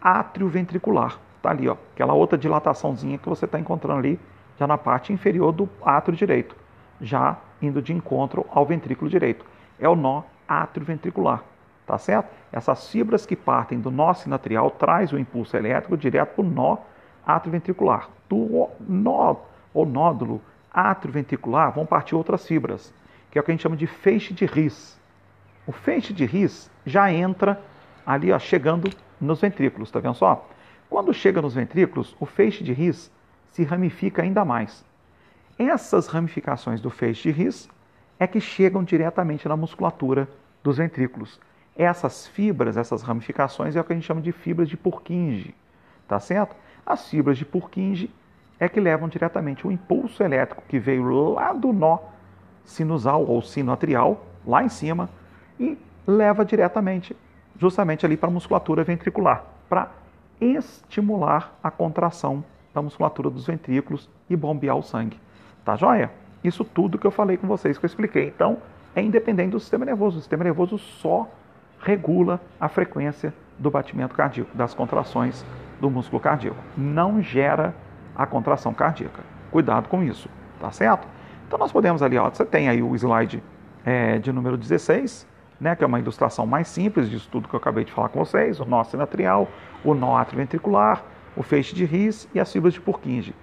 atrioventricular. 0.00 1.18
Tá 1.42 1.50
ali, 1.50 1.68
ó, 1.68 1.76
aquela 1.94 2.14
outra 2.14 2.38
dilataçãozinha 2.38 3.18
que 3.18 3.28
você 3.28 3.44
está 3.44 3.58
encontrando 3.58 3.98
ali, 3.98 4.18
já 4.58 4.66
na 4.66 4.78
parte 4.78 5.12
inferior 5.12 5.52
do 5.52 5.68
átrio 5.82 6.16
direito, 6.16 6.56
já 7.00 7.36
indo 7.60 7.82
de 7.82 7.92
encontro 7.92 8.46
ao 8.50 8.64
ventrículo 8.64 9.10
direito. 9.10 9.44
É 9.78 9.88
o 9.88 9.94
nó 9.94 10.22
atrioventricular 10.48 11.42
tá 11.88 11.96
certo? 11.96 12.28
Essas 12.52 12.90
fibras 12.90 13.24
que 13.24 13.34
partem 13.34 13.80
do 13.80 13.90
nó 13.90 14.12
sinatrial 14.12 14.70
traz 14.70 15.10
o 15.10 15.18
impulso 15.18 15.56
elétrico 15.56 15.96
direto 15.96 16.34
para 16.34 16.44
o 16.44 16.46
nó 16.48 16.76
atrioventricular. 17.26 18.10
Do 18.28 18.68
nó 18.86 19.36
ou 19.72 19.86
nódulo 19.86 20.42
atrioventricular 20.70 21.72
vão 21.72 21.86
partir 21.86 22.14
outras 22.14 22.46
fibras, 22.46 22.92
que 23.30 23.38
é 23.38 23.40
o 23.40 23.44
que 23.44 23.50
a 23.50 23.54
gente 23.54 23.62
chama 23.62 23.76
de 23.76 23.86
feixe 23.86 24.32
de 24.32 24.46
Ris. 24.46 24.98
O 25.66 25.72
feixe 25.72 26.12
de 26.12 26.24
Ris 26.24 26.70
já 26.86 27.12
entra 27.12 27.60
ali, 28.06 28.32
ó, 28.32 28.38
chegando 28.38 28.90
nos 29.20 29.40
ventrículos, 29.40 29.90
tá 29.90 30.00
vendo 30.00 30.14
só? 30.14 30.48
Quando 30.88 31.12
chega 31.12 31.42
nos 31.42 31.54
ventrículos, 31.54 32.16
o 32.18 32.24
feixe 32.24 32.64
de 32.64 32.72
Ris 32.72 33.10
se 33.52 33.64
ramifica 33.64 34.22
ainda 34.22 34.44
mais. 34.44 34.84
Essas 35.58 36.06
ramificações 36.06 36.80
do 36.80 36.88
feixe 36.88 37.24
de 37.24 37.30
Ris 37.30 37.68
é 38.18 38.26
que 38.26 38.40
chegam 38.40 38.82
diretamente 38.82 39.48
na 39.48 39.56
musculatura 39.56 40.28
dos 40.62 40.78
ventrículos. 40.78 41.40
Essas 41.76 42.26
fibras, 42.26 42.76
essas 42.76 43.02
ramificações, 43.02 43.76
é 43.76 43.80
o 43.80 43.84
que 43.84 43.92
a 43.92 43.96
gente 43.96 44.06
chama 44.06 44.20
de 44.20 44.32
fibras 44.32 44.68
de 44.68 44.76
Purkinje, 44.76 45.54
tá 46.06 46.18
certo? 46.18 46.56
As 46.84 47.08
fibras 47.08 47.36
de 47.36 47.44
Purkinje 47.44 48.10
é 48.58 48.68
que 48.68 48.80
levam 48.80 49.08
diretamente 49.08 49.66
o 49.66 49.70
impulso 49.70 50.22
elétrico 50.22 50.62
que 50.66 50.78
veio 50.78 51.32
lá 51.32 51.52
do 51.52 51.72
nó 51.72 51.98
sinusal 52.68 53.24
ou 53.24 53.40
sinoatrial, 53.40 54.26
lá 54.46 54.62
em 54.62 54.68
cima, 54.68 55.08
e 55.58 55.76
leva 56.06 56.44
diretamente, 56.44 57.16
justamente 57.58 58.04
ali 58.04 58.16
para 58.16 58.28
a 58.28 58.32
musculatura 58.32 58.84
ventricular, 58.84 59.42
para 59.68 59.90
estimular 60.40 61.58
a 61.62 61.70
contração 61.70 62.44
da 62.74 62.82
musculatura 62.82 63.30
dos 63.30 63.46
ventrículos 63.46 64.08
e 64.28 64.36
bombear 64.36 64.76
o 64.76 64.82
sangue. 64.82 65.18
Tá 65.64 65.76
joia? 65.76 66.10
Isso 66.44 66.62
tudo 66.62 66.98
que 66.98 67.06
eu 67.06 67.10
falei 67.10 67.36
com 67.36 67.46
vocês, 67.46 67.78
que 67.78 67.84
eu 67.84 67.88
expliquei. 67.88 68.28
Então, 68.28 68.58
é 68.94 69.02
independente 69.02 69.50
do 69.52 69.60
sistema 69.60 69.84
nervoso. 69.84 70.18
O 70.18 70.20
sistema 70.20 70.44
nervoso 70.44 70.78
só 70.78 71.26
regula 71.80 72.40
a 72.60 72.68
frequência 72.68 73.32
do 73.58 73.70
batimento 73.70 74.14
cardíaco, 74.14 74.56
das 74.56 74.74
contrações 74.74 75.44
do 75.80 75.90
músculo 75.90 76.20
cardíaco. 76.20 76.58
Não 76.76 77.20
gera 77.22 77.74
a 78.14 78.26
contração 78.26 78.72
cardíaca. 78.74 79.22
Cuidado 79.50 79.88
com 79.88 80.02
isso, 80.02 80.28
tá 80.60 80.70
certo? 80.70 81.17
Então 81.48 81.58
nós 81.58 81.72
podemos 81.72 82.02
ali, 82.02 82.18
ó, 82.18 82.28
você 82.28 82.44
tem 82.44 82.68
aí 82.68 82.82
o 82.82 82.94
slide 82.94 83.42
é, 83.82 84.18
de 84.18 84.30
número 84.30 84.54
16, 84.54 85.26
né, 85.58 85.74
que 85.74 85.82
é 85.82 85.86
uma 85.86 85.98
ilustração 85.98 86.46
mais 86.46 86.68
simples 86.68 87.08
disso 87.08 87.26
tudo 87.32 87.48
que 87.48 87.54
eu 87.54 87.58
acabei 87.58 87.84
de 87.86 87.90
falar 87.90 88.10
com 88.10 88.18
vocês, 88.22 88.60
o 88.60 88.66
nó 88.66 88.84
sinatrial, 88.84 89.48
o 89.82 89.94
nó 89.94 90.18
atrioventricular, 90.18 91.02
o 91.34 91.42
feixe 91.42 91.74
de 91.74 91.86
Ries 91.86 92.28
e 92.34 92.38
as 92.38 92.52
fibras 92.52 92.74
de 92.74 92.82
Purkinje. 92.82 93.34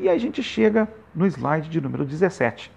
E 0.00 0.08
aí 0.08 0.16
a 0.16 0.18
gente 0.18 0.42
chega 0.42 0.88
no 1.14 1.24
slide 1.26 1.68
de 1.68 1.80
número 1.80 2.04
17. 2.04 2.72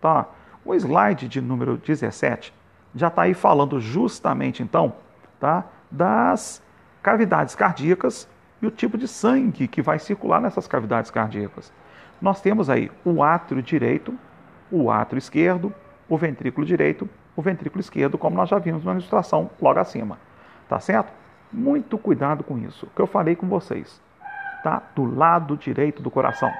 Tá? 0.00 0.26
O 0.64 0.74
slide 0.74 1.28
de 1.28 1.42
número 1.42 1.76
17 1.76 2.54
já 2.94 3.08
está 3.08 3.22
aí 3.22 3.34
falando 3.34 3.78
justamente 3.80 4.62
então 4.62 4.94
tá, 5.38 5.66
das 5.90 6.62
cavidades 7.02 7.54
cardíacas 7.54 8.26
e 8.62 8.66
o 8.66 8.70
tipo 8.70 8.96
de 8.96 9.06
sangue 9.06 9.68
que 9.68 9.82
vai 9.82 9.98
circular 9.98 10.40
nessas 10.40 10.66
cavidades 10.66 11.10
cardíacas. 11.10 11.70
Nós 12.22 12.40
temos 12.40 12.70
aí 12.70 12.88
o 13.04 13.20
átrio 13.20 13.60
direito, 13.60 14.16
o 14.70 14.92
átrio 14.92 15.18
esquerdo, 15.18 15.74
o 16.08 16.16
ventrículo 16.16 16.64
direito, 16.64 17.08
o 17.34 17.42
ventrículo 17.42 17.80
esquerdo, 17.80 18.16
como 18.16 18.36
nós 18.36 18.48
já 18.48 18.60
vimos 18.60 18.84
na 18.84 18.92
ilustração 18.92 19.50
logo 19.60 19.80
acima. 19.80 20.18
Tá 20.68 20.78
certo? 20.78 21.12
Muito 21.52 21.98
cuidado 21.98 22.44
com 22.44 22.56
isso, 22.58 22.86
que 22.94 23.02
eu 23.02 23.08
falei 23.08 23.34
com 23.34 23.48
vocês. 23.48 24.00
Tá? 24.62 24.80
Do 24.94 25.04
lado 25.04 25.56
direito 25.56 26.00
do 26.00 26.12
coração 26.12 26.52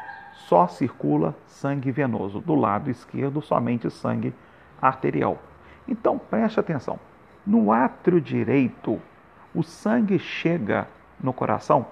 só 0.48 0.66
circula 0.66 1.36
sangue 1.46 1.92
venoso, 1.92 2.40
do 2.40 2.56
lado 2.56 2.90
esquerdo 2.90 3.40
somente 3.40 3.88
sangue 3.88 4.34
arterial. 4.80 5.38
Então 5.86 6.18
preste 6.18 6.58
atenção. 6.58 6.98
No 7.46 7.70
átrio 7.70 8.20
direito, 8.20 9.00
o 9.54 9.62
sangue 9.62 10.18
chega 10.18 10.88
no 11.20 11.32
coração, 11.32 11.86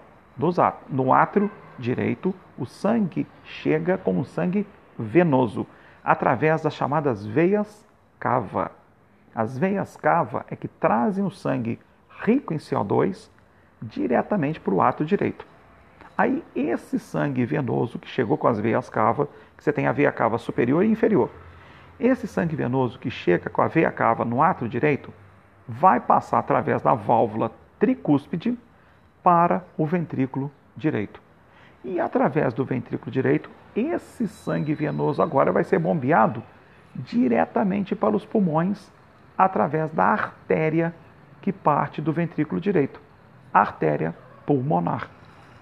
no 0.89 1.13
átrio 1.13 1.49
direito, 1.81 2.35
o 2.59 2.67
sangue 2.67 3.27
chega 3.45 3.99
como 3.99 4.25
sangue 4.25 4.67
venoso, 4.99 5.67
através 6.05 6.63
das 6.63 6.75
chamadas 6.75 7.25
veias 7.25 7.87
cava. 8.19 8.71
As 9.35 9.57
veias 9.57 9.97
cava 9.97 10.45
é 10.49 10.57
que 10.57 10.69
trazem 10.69 11.25
o 11.25 11.31
sangue 11.31 11.79
rico 12.25 12.53
em 12.53 12.59
CO2 12.59 13.31
diretamente 13.81 14.61
para 14.61 14.75
o 14.75 14.83
átrio 14.83 15.07
direito. 15.07 15.47
Aí 16.17 16.45
esse 16.55 16.99
sangue 16.99 17.45
venoso 17.47 17.99
que 17.99 18.09
chegou 18.09 18.37
com 18.37 18.47
as 18.47 18.61
veias 18.61 18.91
cava, 18.91 19.29
que 19.57 19.65
você 19.65 19.73
tem 19.73 19.87
a 19.87 19.93
veia 19.93 20.13
cava 20.13 20.37
superior 20.37 20.85
e 20.85 20.91
inferior, 20.91 21.31
esse 21.99 22.27
sangue 22.27 22.57
venoso 22.57 22.99
que 22.99 23.11
chega 23.11 23.49
com 23.49 23.63
a 23.63 23.69
veia 23.69 23.91
cava 23.91 24.25
no 24.25 24.43
átrio 24.43 24.69
direito, 24.69 25.13
vai 25.69 26.01
passar 26.01 26.39
através 26.39 26.83
da 26.83 26.95
válvula 26.95 27.53
tricúspide 27.79 28.59
para 29.23 29.65
o 29.77 29.87
ventrículo 29.87 30.51
direito. 30.77 31.23
E 31.85 31.99
através 31.99 32.53
do 32.53 32.65
ventrículo 32.65 33.11
direito, 33.11 33.51
esse 33.75 34.29
sangue 34.29 34.75
venoso 34.75 35.23
agora 35.23 35.51
vai 35.51 35.65
ser 35.65 35.79
bombeado 35.79 36.43
diretamente 36.95 37.95
para 37.95 38.15
os 38.15 38.25
pulmões 38.25 38.91
através 39.37 39.91
da 39.91 40.05
artéria 40.05 40.95
que 41.41 41.53
parte 41.53 42.03
do 42.03 42.13
ventrículo 42.13 42.61
direito, 42.61 43.01
artéria 43.53 44.15
pulmonar. 44.45 45.09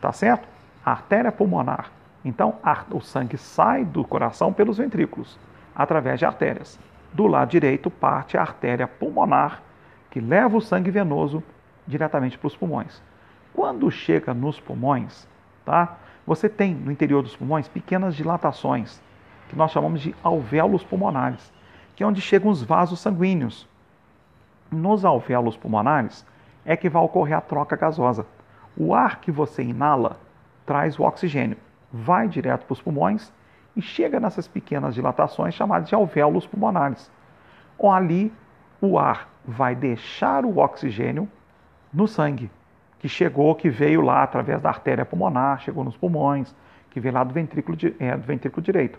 Tá 0.00 0.12
certo? 0.12 0.48
Artéria 0.84 1.30
pulmonar. 1.30 1.90
Então, 2.24 2.58
o 2.90 3.00
sangue 3.00 3.38
sai 3.38 3.84
do 3.84 4.04
coração 4.04 4.52
pelos 4.52 4.78
ventrículos, 4.78 5.38
através 5.74 6.18
de 6.18 6.26
artérias. 6.26 6.78
Do 7.12 7.26
lado 7.26 7.50
direito 7.50 7.90
parte 7.90 8.36
a 8.36 8.40
artéria 8.40 8.88
pulmonar, 8.88 9.62
que 10.10 10.20
leva 10.20 10.56
o 10.56 10.60
sangue 10.60 10.90
venoso 10.90 11.42
diretamente 11.86 12.36
para 12.36 12.48
os 12.48 12.56
pulmões. 12.56 13.00
Quando 13.54 13.90
chega 13.90 14.34
nos 14.34 14.58
pulmões, 14.58 15.26
tá? 15.64 15.96
Você 16.28 16.46
tem 16.46 16.74
no 16.74 16.92
interior 16.92 17.22
dos 17.22 17.34
pulmões 17.34 17.68
pequenas 17.68 18.14
dilatações, 18.14 19.00
que 19.48 19.56
nós 19.56 19.70
chamamos 19.70 20.02
de 20.02 20.14
alvéolos 20.22 20.84
pulmonares, 20.84 21.50
que 21.96 22.02
é 22.02 22.06
onde 22.06 22.20
chegam 22.20 22.50
os 22.50 22.62
vasos 22.62 23.00
sanguíneos. 23.00 23.66
Nos 24.70 25.06
alvéolos 25.06 25.56
pulmonares 25.56 26.26
é 26.66 26.76
que 26.76 26.90
vai 26.90 27.02
ocorrer 27.02 27.38
a 27.38 27.40
troca 27.40 27.76
gasosa. 27.76 28.26
O 28.76 28.92
ar 28.94 29.22
que 29.22 29.32
você 29.32 29.62
inala 29.62 30.20
traz 30.66 30.98
o 30.98 31.02
oxigênio, 31.02 31.56
vai 31.90 32.28
direto 32.28 32.66
para 32.66 32.74
os 32.74 32.82
pulmões 32.82 33.32
e 33.74 33.80
chega 33.80 34.20
nessas 34.20 34.46
pequenas 34.46 34.94
dilatações 34.94 35.54
chamadas 35.54 35.88
de 35.88 35.94
alvéolos 35.94 36.46
pulmonares. 36.46 37.10
Ali 37.82 38.30
o 38.82 38.98
ar 38.98 39.30
vai 39.46 39.74
deixar 39.74 40.44
o 40.44 40.58
oxigênio 40.58 41.26
no 41.90 42.06
sangue, 42.06 42.50
que 42.98 43.08
chegou, 43.08 43.54
que 43.54 43.68
veio 43.68 44.00
lá 44.00 44.22
através 44.22 44.60
da 44.60 44.68
artéria 44.68 45.04
pulmonar, 45.04 45.60
chegou 45.60 45.84
nos 45.84 45.96
pulmões, 45.96 46.54
que 46.90 47.00
veio 47.00 47.14
lá 47.14 47.22
do 47.22 47.32
ventrículo, 47.32 47.76
é, 47.98 48.16
do 48.16 48.22
ventrículo 48.22 48.62
direito. 48.62 48.98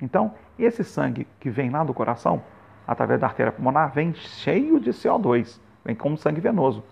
Então, 0.00 0.34
esse 0.58 0.84
sangue 0.84 1.26
que 1.40 1.50
vem 1.50 1.70
lá 1.70 1.84
do 1.84 1.94
coração, 1.94 2.42
através 2.86 3.20
da 3.20 3.26
artéria 3.26 3.52
pulmonar, 3.52 3.92
vem 3.92 4.14
cheio 4.14 4.78
de 4.78 4.90
CO2, 4.90 5.60
vem 5.84 5.94
como 5.94 6.16
sangue 6.16 6.40
venoso. 6.40 6.84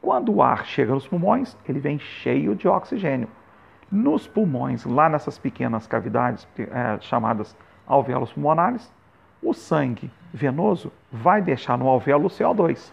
Quando 0.00 0.32
o 0.32 0.42
ar 0.42 0.64
chega 0.64 0.94
nos 0.94 1.06
pulmões, 1.06 1.56
ele 1.68 1.78
vem 1.78 1.98
cheio 1.98 2.54
de 2.54 2.66
oxigênio. 2.66 3.28
Nos 3.90 4.26
pulmões, 4.26 4.84
lá 4.84 5.08
nessas 5.08 5.38
pequenas 5.38 5.86
cavidades 5.86 6.46
é, 6.58 6.98
chamadas 7.00 7.56
alvéolos 7.86 8.32
pulmonares, 8.32 8.90
o 9.42 9.52
sangue 9.52 10.10
venoso 10.32 10.92
vai 11.10 11.42
deixar 11.42 11.76
no 11.76 11.88
alvéolo 11.88 12.26
o 12.26 12.30
CO2 12.30 12.92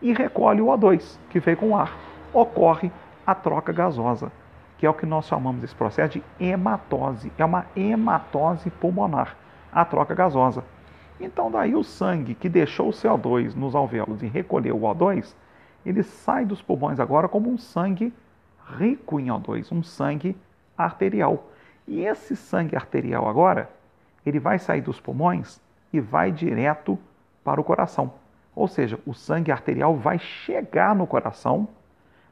e 0.00 0.12
recolhe 0.12 0.60
o 0.60 0.66
O2 0.66 1.18
que 1.28 1.38
veio 1.38 1.56
com 1.56 1.70
o 1.70 1.76
ar. 1.76 1.92
Ocorre 2.32 2.90
a 3.26 3.34
troca 3.34 3.72
gasosa, 3.72 4.32
que 4.78 4.86
é 4.86 4.90
o 4.90 4.94
que 4.94 5.06
nós 5.06 5.26
chamamos 5.26 5.60
desse 5.60 5.74
processo 5.74 6.18
de 6.18 6.24
hematose. 6.44 7.30
É 7.36 7.44
uma 7.44 7.66
hematose 7.76 8.70
pulmonar, 8.70 9.36
a 9.72 9.84
troca 9.84 10.14
gasosa. 10.14 10.64
Então, 11.20 11.50
daí 11.50 11.74
o 11.74 11.84
sangue 11.84 12.34
que 12.34 12.48
deixou 12.48 12.88
o 12.88 12.92
CO2 12.92 13.54
nos 13.54 13.74
alvéolos 13.74 14.22
e 14.22 14.26
recolheu 14.26 14.76
o 14.76 14.80
O2, 14.80 15.34
ele 15.84 16.02
sai 16.02 16.44
dos 16.44 16.62
pulmões 16.62 16.98
agora 16.98 17.28
como 17.28 17.50
um 17.50 17.58
sangue 17.58 18.12
rico 18.78 19.20
em 19.20 19.26
O2, 19.26 19.70
um 19.70 19.82
sangue 19.82 20.36
arterial. 20.76 21.44
E 21.86 22.00
esse 22.00 22.34
sangue 22.34 22.74
arterial 22.74 23.28
agora, 23.28 23.70
ele 24.24 24.40
vai 24.40 24.58
sair 24.58 24.80
dos 24.80 25.00
pulmões 25.00 25.60
e 25.92 26.00
vai 26.00 26.32
direto 26.32 26.98
para 27.44 27.60
o 27.60 27.64
coração. 27.64 28.12
Ou 28.54 28.66
seja, 28.66 28.98
o 29.06 29.14
sangue 29.14 29.52
arterial 29.52 29.96
vai 29.96 30.18
chegar 30.18 30.94
no 30.94 31.06
coração 31.06 31.68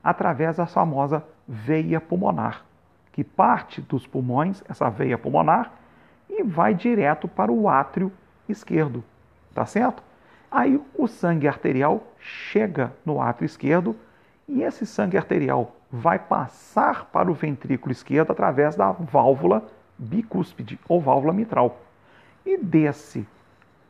através 0.03 0.57
da 0.57 0.67
famosa 0.67 1.25
veia 1.47 2.01
pulmonar, 2.01 2.65
que 3.13 3.23
parte 3.25 3.81
dos 3.81 4.07
pulmões, 4.07 4.63
essa 4.69 4.89
veia 4.89 5.19
pulmonar, 5.19 5.73
e 6.29 6.43
vai 6.43 6.75
direto 6.75 7.27
para 7.29 7.51
o 7.51 7.69
átrio 7.69 8.13
esquerdo. 8.49 9.03
Tá 9.55 9.67
certo? 9.67 10.03
Aí 10.51 10.81
o 10.97 11.07
sangue 11.07 11.49
arterial 11.49 12.03
chega 12.19 12.93
no 13.05 13.21
átrio 13.21 13.47
esquerdo 13.47 13.97
e 14.49 14.63
esse 14.63 14.87
sangue 14.87 15.17
arterial 15.17 15.77
vai 15.91 16.19
passar 16.19 17.07
para 17.07 17.31
o 17.31 17.35
ventrículo 17.35 17.93
esquerdo 17.93 18.31
através 18.31 18.77
da 18.77 18.93
válvula 18.93 19.65
bicúspide 19.99 20.79
ou 20.89 21.01
válvula 21.01 21.33
mitral. 21.33 21.81
E 22.45 22.57
desse 22.57 23.27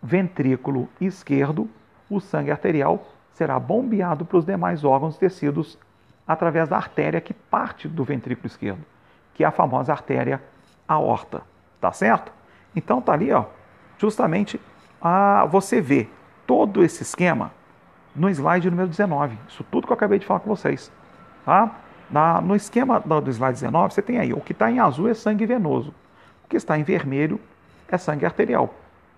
ventrículo 0.02 0.88
esquerdo, 1.00 1.68
o 2.08 2.20
sangue 2.20 2.50
arterial 2.50 3.06
será 3.32 3.58
bombeado 3.58 4.24
para 4.24 4.38
os 4.38 4.44
demais 4.44 4.84
órgãos 4.84 5.16
e 5.16 5.20
tecidos 5.20 5.78
através 6.32 6.68
da 6.68 6.76
artéria 6.76 7.20
que 7.20 7.34
parte 7.34 7.88
do 7.88 8.04
ventrículo 8.04 8.46
esquerdo, 8.46 8.84
que 9.34 9.42
é 9.42 9.46
a 9.48 9.50
famosa 9.50 9.92
artéria 9.92 10.40
aorta. 10.86 11.42
Tá 11.80 11.90
certo? 11.90 12.32
Então 12.74 13.00
tá 13.00 13.12
ali, 13.12 13.32
ó, 13.32 13.46
justamente 13.98 14.60
a 15.02 15.44
você 15.46 15.80
vê 15.80 16.08
todo 16.46 16.84
esse 16.84 17.02
esquema 17.02 17.50
no 18.14 18.30
slide 18.30 18.70
número 18.70 18.86
19. 18.86 19.36
Isso 19.48 19.64
tudo 19.72 19.88
que 19.88 19.92
eu 19.92 19.96
acabei 19.96 20.20
de 20.20 20.26
falar 20.26 20.38
com 20.38 20.48
vocês. 20.48 20.92
Tá? 21.44 21.74
Na, 22.08 22.40
no 22.40 22.54
esquema 22.54 23.00
do 23.00 23.28
slide 23.28 23.54
19, 23.54 23.92
você 23.92 24.00
tem 24.00 24.18
aí 24.20 24.32
o 24.32 24.40
que 24.40 24.52
está 24.52 24.70
em 24.70 24.78
azul 24.78 25.08
é 25.08 25.14
sangue 25.14 25.44
venoso, 25.44 25.92
o 26.44 26.48
que 26.48 26.56
está 26.56 26.78
em 26.78 26.84
vermelho 26.84 27.40
é 27.88 27.98
sangue 27.98 28.24
arterial. 28.24 28.72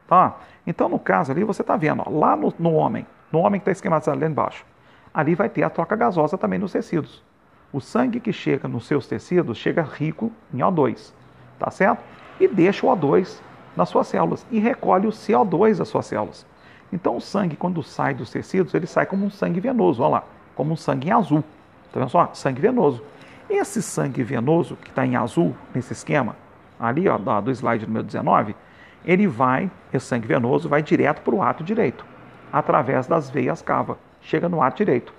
Tá? 0.08 0.36
Então, 0.66 0.88
no 0.88 0.98
caso 0.98 1.30
ali, 1.30 1.44
você 1.44 1.60
está 1.60 1.76
vendo, 1.76 2.02
ó, 2.06 2.10
lá 2.10 2.34
no, 2.34 2.54
no, 2.58 2.72
homem, 2.72 3.06
no 3.30 3.40
homem 3.40 3.60
que 3.60 3.64
está 3.64 3.72
esquematizado 3.72 4.16
ali 4.16 4.32
embaixo, 4.32 4.64
ali 5.12 5.34
vai 5.34 5.48
ter 5.48 5.62
a 5.62 5.70
troca 5.70 5.96
gasosa 5.96 6.38
também 6.38 6.58
nos 6.58 6.72
tecidos. 6.72 7.22
O 7.72 7.80
sangue 7.80 8.20
que 8.20 8.32
chega 8.32 8.68
nos 8.68 8.86
seus 8.86 9.06
tecidos 9.06 9.58
chega 9.58 9.82
rico 9.82 10.30
em 10.52 10.58
O2, 10.58 11.12
tá 11.58 11.70
certo? 11.70 12.02
E 12.38 12.46
deixa 12.46 12.86
o 12.86 12.90
O2 12.90 13.40
nas 13.76 13.88
suas 13.88 14.06
células 14.06 14.46
e 14.50 14.58
recolhe 14.58 15.06
o 15.06 15.10
CO2 15.10 15.78
das 15.78 15.88
suas 15.88 16.06
células. 16.06 16.46
Então, 16.92 17.16
o 17.16 17.20
sangue, 17.20 17.56
quando 17.56 17.82
sai 17.82 18.12
dos 18.12 18.30
tecidos, 18.30 18.74
ele 18.74 18.86
sai 18.86 19.06
como 19.06 19.24
um 19.24 19.30
sangue 19.30 19.60
venoso, 19.60 20.02
olha 20.02 20.12
lá, 20.12 20.24
como 20.54 20.72
um 20.72 20.76
sangue 20.76 21.08
em 21.08 21.12
azul. 21.12 21.42
Tá 21.90 22.00
vendo 22.00 22.10
só? 22.10 22.30
Sangue 22.34 22.60
venoso. 22.60 23.02
Esse 23.48 23.82
sangue 23.82 24.22
venoso, 24.22 24.76
que 24.76 24.90
está 24.90 25.06
em 25.06 25.16
azul 25.16 25.54
nesse 25.74 25.94
esquema, 25.94 26.36
ali 26.78 27.08
ó, 27.08 27.16
do 27.16 27.50
slide 27.50 27.86
número 27.86 28.04
19, 28.04 28.54
ele 29.04 29.26
vai, 29.26 29.70
esse 29.92 30.06
sangue 30.06 30.26
venoso 30.26 30.68
vai 30.68 30.82
direto 30.82 31.22
para 31.22 31.34
o 31.34 31.42
ato 31.42 31.64
direito, 31.64 32.04
através 32.52 33.06
das 33.06 33.30
veias 33.30 33.62
cava, 33.62 33.98
chega 34.22 34.48
no 34.48 34.62
ato 34.62 34.78
direito, 34.78 35.12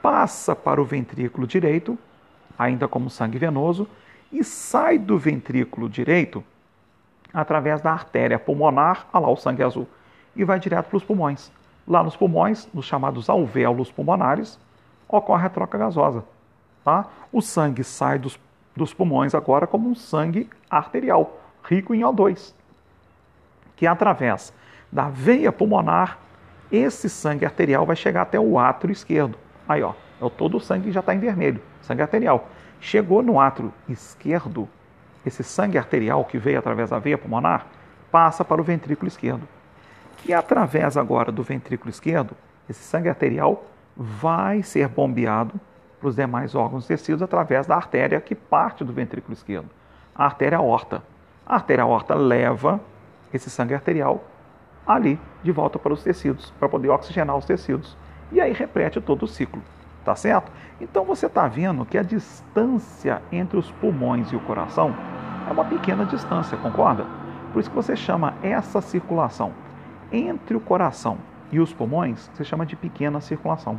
passa 0.00 0.54
para 0.54 0.80
o 0.80 0.84
ventrículo 0.84 1.46
direito, 1.46 1.98
ainda 2.58 2.86
como 2.86 3.10
sangue 3.10 3.38
venoso, 3.38 3.88
e 4.30 4.42
sai 4.42 4.98
do 4.98 5.18
ventrículo 5.18 5.88
direito 5.88 6.44
através 7.32 7.80
da 7.80 7.92
artéria 7.92 8.38
pulmonar, 8.38 9.06
olha 9.12 9.26
lá 9.26 9.30
o 9.30 9.36
sangue 9.36 9.62
azul, 9.62 9.88
e 10.36 10.44
vai 10.44 10.58
direto 10.58 10.86
para 10.88 10.96
os 10.96 11.04
pulmões. 11.04 11.50
Lá 11.86 12.02
nos 12.02 12.16
pulmões, 12.16 12.68
nos 12.72 12.84
chamados 12.84 13.28
alvéolos 13.28 13.90
pulmonares, 13.90 14.58
ocorre 15.08 15.46
a 15.46 15.50
troca 15.50 15.78
gasosa. 15.78 16.24
Tá? 16.84 17.06
O 17.32 17.40
sangue 17.40 17.84
sai 17.84 18.18
dos, 18.18 18.38
dos 18.76 18.92
pulmões 18.92 19.34
agora 19.34 19.66
como 19.66 19.88
um 19.88 19.94
sangue 19.94 20.48
arterial, 20.70 21.38
rico 21.64 21.94
em 21.94 22.00
O2, 22.00 22.52
que 23.76 23.86
através 23.86 24.52
da 24.90 25.08
veia 25.08 25.52
pulmonar, 25.52 26.18
esse 26.72 27.08
sangue 27.10 27.44
arterial 27.44 27.84
vai 27.84 27.94
chegar 27.94 28.22
até 28.22 28.40
o 28.40 28.58
átrio 28.58 28.90
esquerdo. 28.90 29.36
Aí, 29.68 29.82
ó, 29.82 29.92
é 30.20 30.28
todo 30.30 30.56
o 30.56 30.60
sangue 30.60 30.90
já 30.90 31.00
está 31.00 31.14
em 31.14 31.18
vermelho, 31.18 31.60
sangue 31.82 32.02
arterial. 32.02 32.48
Chegou 32.80 33.22
no 33.22 33.38
átrio 33.38 33.72
esquerdo, 33.88 34.68
esse 35.24 35.44
sangue 35.44 35.78
arterial 35.78 36.24
que 36.24 36.38
veio 36.38 36.58
através 36.58 36.90
da 36.90 36.98
veia 36.98 37.18
pulmonar 37.18 37.66
passa 38.10 38.44
para 38.44 38.60
o 38.60 38.64
ventrículo 38.64 39.06
esquerdo. 39.06 39.46
Que 40.16 40.32
através 40.32 40.96
agora 40.96 41.30
do 41.30 41.42
ventrículo 41.42 41.90
esquerdo, 41.90 42.34
esse 42.68 42.82
sangue 42.82 43.08
arterial 43.08 43.64
vai 43.96 44.62
ser 44.62 44.88
bombeado 44.88 45.60
para 46.00 46.08
os 46.08 46.16
demais 46.16 46.54
órgãos 46.54 46.86
tecidos 46.86 47.22
através 47.22 47.66
da 47.66 47.76
artéria 47.76 48.20
que 48.20 48.34
parte 48.34 48.84
do 48.84 48.92
ventrículo 48.92 49.34
esquerdo, 49.34 49.68
a 50.14 50.24
artéria 50.24 50.58
aorta. 50.58 51.02
A 51.46 51.54
artéria 51.54 51.84
aorta 51.84 52.14
leva 52.14 52.80
esse 53.32 53.50
sangue 53.50 53.74
arterial 53.74 54.24
ali 54.86 55.18
de 55.42 55.52
volta 55.52 55.78
para 55.78 55.92
os 55.92 56.02
tecidos, 56.02 56.52
para 56.58 56.68
poder 56.68 56.88
oxigenar 56.88 57.36
os 57.36 57.44
tecidos. 57.44 57.96
E 58.30 58.40
aí 58.40 58.52
repete 58.52 59.00
todo 59.00 59.24
o 59.24 59.28
ciclo, 59.28 59.62
tá 60.04 60.14
certo? 60.14 60.50
Então 60.80 61.04
você 61.04 61.26
está 61.26 61.46
vendo 61.46 61.84
que 61.84 61.98
a 61.98 62.02
distância 62.02 63.22
entre 63.30 63.56
os 63.56 63.70
pulmões 63.72 64.32
e 64.32 64.36
o 64.36 64.40
coração 64.40 64.94
é 65.48 65.52
uma 65.52 65.64
pequena 65.64 66.04
distância, 66.04 66.56
concorda? 66.56 67.06
Por 67.52 67.60
isso 67.60 67.70
que 67.70 67.76
você 67.76 67.94
chama 67.94 68.34
essa 68.42 68.80
circulação 68.80 69.52
entre 70.10 70.56
o 70.56 70.60
coração 70.60 71.18
e 71.50 71.60
os 71.60 71.72
pulmões, 71.72 72.30
você 72.32 72.44
chama 72.44 72.64
de 72.64 72.74
pequena 72.74 73.20
circulação. 73.20 73.78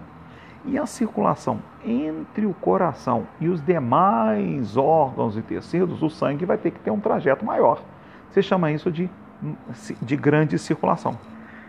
E 0.65 0.77
a 0.77 0.85
circulação 0.85 1.59
entre 1.83 2.45
o 2.45 2.53
coração 2.53 3.27
e 3.41 3.49
os 3.49 3.61
demais 3.61 4.77
órgãos 4.77 5.35
e 5.35 5.41
tecidos, 5.41 6.01
o 6.01 6.09
sangue 6.09 6.45
vai 6.45 6.57
ter 6.57 6.71
que 6.71 6.79
ter 6.79 6.91
um 6.91 6.99
trajeto 6.99 7.43
maior. 7.43 7.81
Você 8.29 8.41
chama 8.41 8.71
isso 8.71 8.91
de, 8.91 9.09
de 10.01 10.15
grande 10.15 10.57
circulação. 10.57 11.17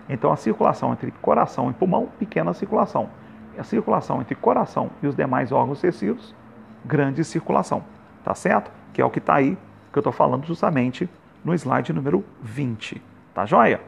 Então, 0.09 0.33
a 0.33 0.37
circulação 0.37 0.93
entre 0.93 1.11
coração 1.11 1.71
e 1.71 1.75
pulmão, 1.75 2.09
pequena 2.19 2.53
circulação. 2.53 3.09
A 3.59 3.65
circulação 3.65 4.21
entre 4.21 4.35
coração 4.35 4.91
e 5.03 5.07
os 5.07 5.15
demais 5.15 5.53
órgãos 5.53 5.81
tecidos, 5.81 6.35
grande 6.85 7.25
circulação. 7.25 7.85
Tá 8.23 8.35
certo? 8.35 8.71
Que 8.93 9.01
é 9.01 9.05
o 9.05 9.11
que 9.11 9.19
está 9.19 9.35
aí, 9.35 9.57
que 9.93 9.99
eu 9.99 10.01
estou 10.01 10.13
falando 10.13 10.45
justamente 10.47 11.09
no 11.45 11.55
slide 11.55 11.93
número 11.93 12.25
20. 12.43 13.01
Tá 13.33 13.47
joia? 13.47 13.81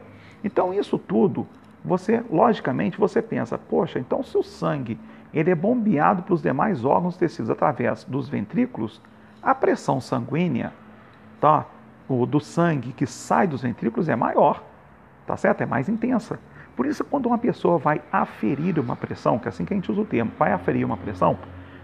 Então, 0.43 0.73
isso 0.73 0.97
tudo 0.97 1.47
você, 1.87 2.21
logicamente, 2.29 2.99
você 2.99 3.21
pensa, 3.21 3.57
poxa, 3.57 3.97
então 3.97 4.21
se 4.21 4.37
o 4.37 4.43
sangue 4.43 4.99
ele 5.33 5.49
é 5.49 5.55
bombeado 5.55 6.23
para 6.23 6.33
os 6.33 6.41
demais 6.41 6.83
órgãos 6.83 7.15
tecidos 7.15 7.49
através 7.49 8.03
dos 8.03 8.27
ventrículos, 8.27 9.01
a 9.41 9.55
pressão 9.55 10.01
sanguínea 10.01 10.73
tá, 11.39 11.65
o 12.07 12.25
do 12.25 12.39
sangue 12.39 12.93
que 12.93 13.05
sai 13.05 13.47
dos 13.47 13.61
ventrículos 13.61 14.09
é 14.09 14.15
maior, 14.15 14.63
tá 15.25 15.35
certo? 15.35 15.61
É 15.61 15.65
mais 15.65 15.89
intensa. 15.89 16.39
Por 16.75 16.85
isso, 16.85 17.03
quando 17.03 17.25
uma 17.25 17.37
pessoa 17.37 17.77
vai 17.77 18.01
aferir 18.11 18.79
uma 18.79 18.95
pressão, 18.95 19.39
que 19.39 19.47
é 19.47 19.49
assim 19.49 19.65
que 19.65 19.73
a 19.73 19.77
gente 19.77 19.91
usa 19.91 20.01
o 20.01 20.05
termo, 20.05 20.31
vai 20.37 20.51
aferir 20.51 20.85
uma 20.85 20.97
pressão, 20.97 21.37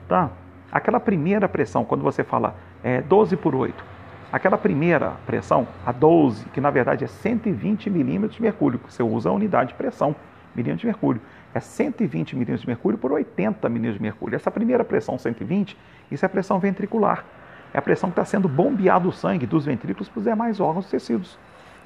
tá? 0.07 0.30
Aquela 0.71 0.99
primeira 0.99 1.47
pressão, 1.49 1.84
quando 1.84 2.01
você 2.01 2.24
fala 2.24 2.55
é, 2.84 3.01
12 3.01 3.36
por 3.38 3.55
8, 3.55 3.93
Aquela 4.34 4.57
primeira 4.57 5.11
pressão, 5.28 5.67
a 5.86 5.91
12, 5.91 6.45
que 6.45 6.59
na 6.59 6.71
verdade 6.71 7.03
é 7.03 7.07
120 7.07 7.88
milímetros 7.88 8.38
de 8.38 8.41
mercúrio, 8.41 8.80
que 8.80 8.91
você 8.91 9.03
usa 9.03 9.30
a 9.30 9.32
unidade 9.32 9.69
de 9.69 9.76
pressão, 9.76 10.15
milímetros 10.55 10.82
de 10.82 10.88
mercúrio. 10.88 11.21
É 11.53 11.59
120 11.59 12.34
milímetros 12.34 12.61
de 12.61 12.67
mercúrio 12.67 12.97
por 12.97 13.11
80 13.11 13.69
milímetros 13.69 13.97
de 13.97 14.01
mercúrio. 14.01 14.36
Essa 14.36 14.49
primeira 14.49 14.84
pressão, 14.84 15.19
120, 15.19 15.78
isso 16.09 16.26
é 16.26 16.28
pressão 16.28 16.57
ventricular. 16.57 17.24
É 17.74 17.80
a 17.80 17.82
pressão 17.82 18.09
que 18.09 18.13
está 18.13 18.26
sendo 18.26 18.47
bombeado 18.47 19.09
o 19.09 19.11
sangue 19.11 19.45
dos 19.47 19.65
ventrículos 19.65 20.07
para 20.07 20.19
os 20.19 20.26
demais 20.26 20.59
órgãos 20.59 20.88
e 20.88 20.91
tecidos. 20.91 21.38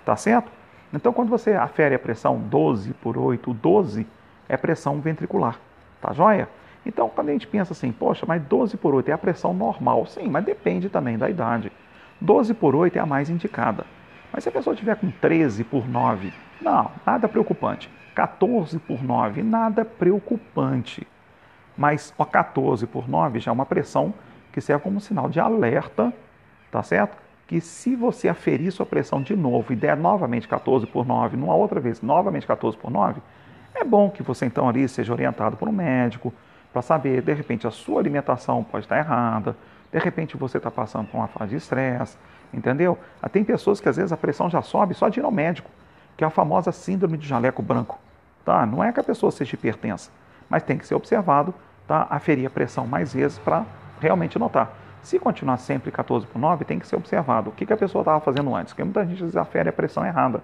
Tá 0.06 0.16
certo? 0.16 0.52
Então, 0.94 1.14
quando 1.14 1.30
você 1.30 1.54
afere 1.54 1.96
a 1.96 2.00
pressão 2.00 2.38
12 2.40 2.94
por 2.96 3.18
8, 3.18 3.54
12 3.54 4.06
é 4.48 4.58
pressão 4.58 5.00
ventricular. 5.00 5.60
Tá 6.02 6.14
joia? 6.14 6.50
Então, 6.86 7.10
quando 7.10 7.30
a 7.30 7.34
gente 7.34 7.48
pensa 7.48 7.74
assim, 7.74 7.92
poxa, 7.92 8.26
mas 8.26 8.42
12 8.44 8.78
por 8.78 8.94
8 8.96 9.10
é 9.10 9.14
a 9.14 9.18
pressão 9.18 9.54
normal. 9.54 10.06
Sim, 10.06 10.30
mas 10.30 10.46
depende 10.46 10.90
também 10.90 11.18
da 11.18 11.30
idade. 11.30 11.72
12 12.22 12.54
por 12.54 12.76
8 12.76 12.98
é 12.98 13.02
a 13.02 13.06
mais 13.06 13.30
indicada. 13.30 13.86
Mas 14.32 14.44
se 14.44 14.50
a 14.50 14.52
pessoa 14.52 14.76
tiver 14.76 14.96
com 14.96 15.12
13 15.12 15.64
por 15.64 15.88
9, 15.88 16.34
não, 16.62 16.92
nada 17.06 17.28
preocupante. 17.28 17.90
14 18.16 18.80
por 18.80 19.04
9, 19.04 19.44
nada 19.44 19.86
preocupante. 19.86 21.06
Mas 21.78 22.14
a 22.18 22.26
14 22.26 22.88
por 22.88 23.08
9 23.08 23.40
já 23.40 23.52
é 23.52 23.54
uma 23.54 23.66
pressão 23.66 24.14
que 24.58 24.62
serve 24.62 24.84
como 24.84 25.00
sinal 25.00 25.30
de 25.30 25.40
alerta, 25.40 26.12
tá 26.72 26.82
certo? 26.82 27.16
Que 27.46 27.62
se 27.62 27.96
você 27.96 28.28
aferir 28.28 28.72
sua 28.72 28.88
pressão 28.88 29.22
de 29.22 29.36
novo 29.36 29.72
e 29.72 29.76
der 29.76 29.96
novamente 29.96 30.48
14 30.48 30.88
por 30.88 31.06
9, 31.06 31.38
numa 31.38 31.54
outra 31.54 31.80
vez, 31.80 32.02
novamente 32.02 32.48
14 32.48 32.76
por 32.76 32.90
9, 32.90 33.22
é 33.76 33.84
bom 33.84 34.10
que 34.10 34.24
você 34.24 34.48
então 34.48 34.68
ali 34.68 34.90
seja 34.90 35.14
orientado 35.14 35.58
por 35.58 35.70
um 35.70 35.72
médico 35.72 36.34
para 36.74 36.82
saber, 36.82 37.22
de 37.22 37.32
repente, 37.36 37.68
a 37.68 37.72
sua 37.72 38.00
alimentação 38.00 38.64
pode 38.64 38.86
estar 38.86 38.98
errada, 38.98 39.56
de 39.92 40.00
repente 40.00 40.36
você 40.36 40.58
está 40.58 40.72
passando 40.72 41.08
por 41.08 41.18
uma 41.18 41.28
fase 41.28 41.52
de 41.52 41.58
estresse, 41.58 42.18
entendeu? 42.52 42.98
Ah, 43.22 43.30
tem 43.30 43.44
pessoas 43.44 43.80
que 43.80 43.88
às 43.88 43.96
vezes 43.96 44.12
a 44.12 44.18
pressão 44.18 44.50
já 44.50 44.64
sobe 44.64 44.96
só 44.96 45.08
de 45.08 45.20
ir 45.20 45.24
ao 45.24 45.32
médico, 45.32 45.70
que 46.18 46.24
é 46.24 46.28
a 46.28 46.32
famosa 46.32 46.72
síndrome 46.72 47.16
de 47.20 47.28
jaleco 47.28 47.62
branco. 47.62 48.00
Tá? 48.44 48.66
Não 48.66 48.84
é 48.84 48.92
que 48.92 49.00
a 49.00 49.04
pessoa 49.04 49.32
seja 49.32 49.54
hipertensa, 49.54 50.10
mas 50.50 50.64
tem 50.64 50.80
que 50.80 50.88
ser 50.88 50.96
observado, 50.96 51.54
tá? 51.88 52.08
aferir 52.10 52.48
a 52.48 52.50
pressão 52.50 52.88
mais 52.88 53.14
vezes 53.14 53.38
para 53.38 53.64
realmente 54.00 54.38
notar. 54.38 54.74
Se 55.02 55.18
continuar 55.20 55.58
sempre 55.58 55.92
14 55.92 56.26
por 56.28 56.40
9, 56.40 56.66
tem 56.66 56.80
que 56.80 56.88
ser 56.88 56.96
observado. 56.96 57.50
O 57.50 57.54
que, 57.54 57.66
que 57.66 57.74
a 57.74 57.78
pessoa 57.78 58.02
estava 58.02 58.20
fazendo 58.20 58.54
antes? 58.54 58.74
Porque 58.74 58.84
muita 58.84 59.06
gente 59.06 59.38
afere 59.38 59.70
a 59.70 59.74
pressão 59.74 60.06
errada. 60.06 60.42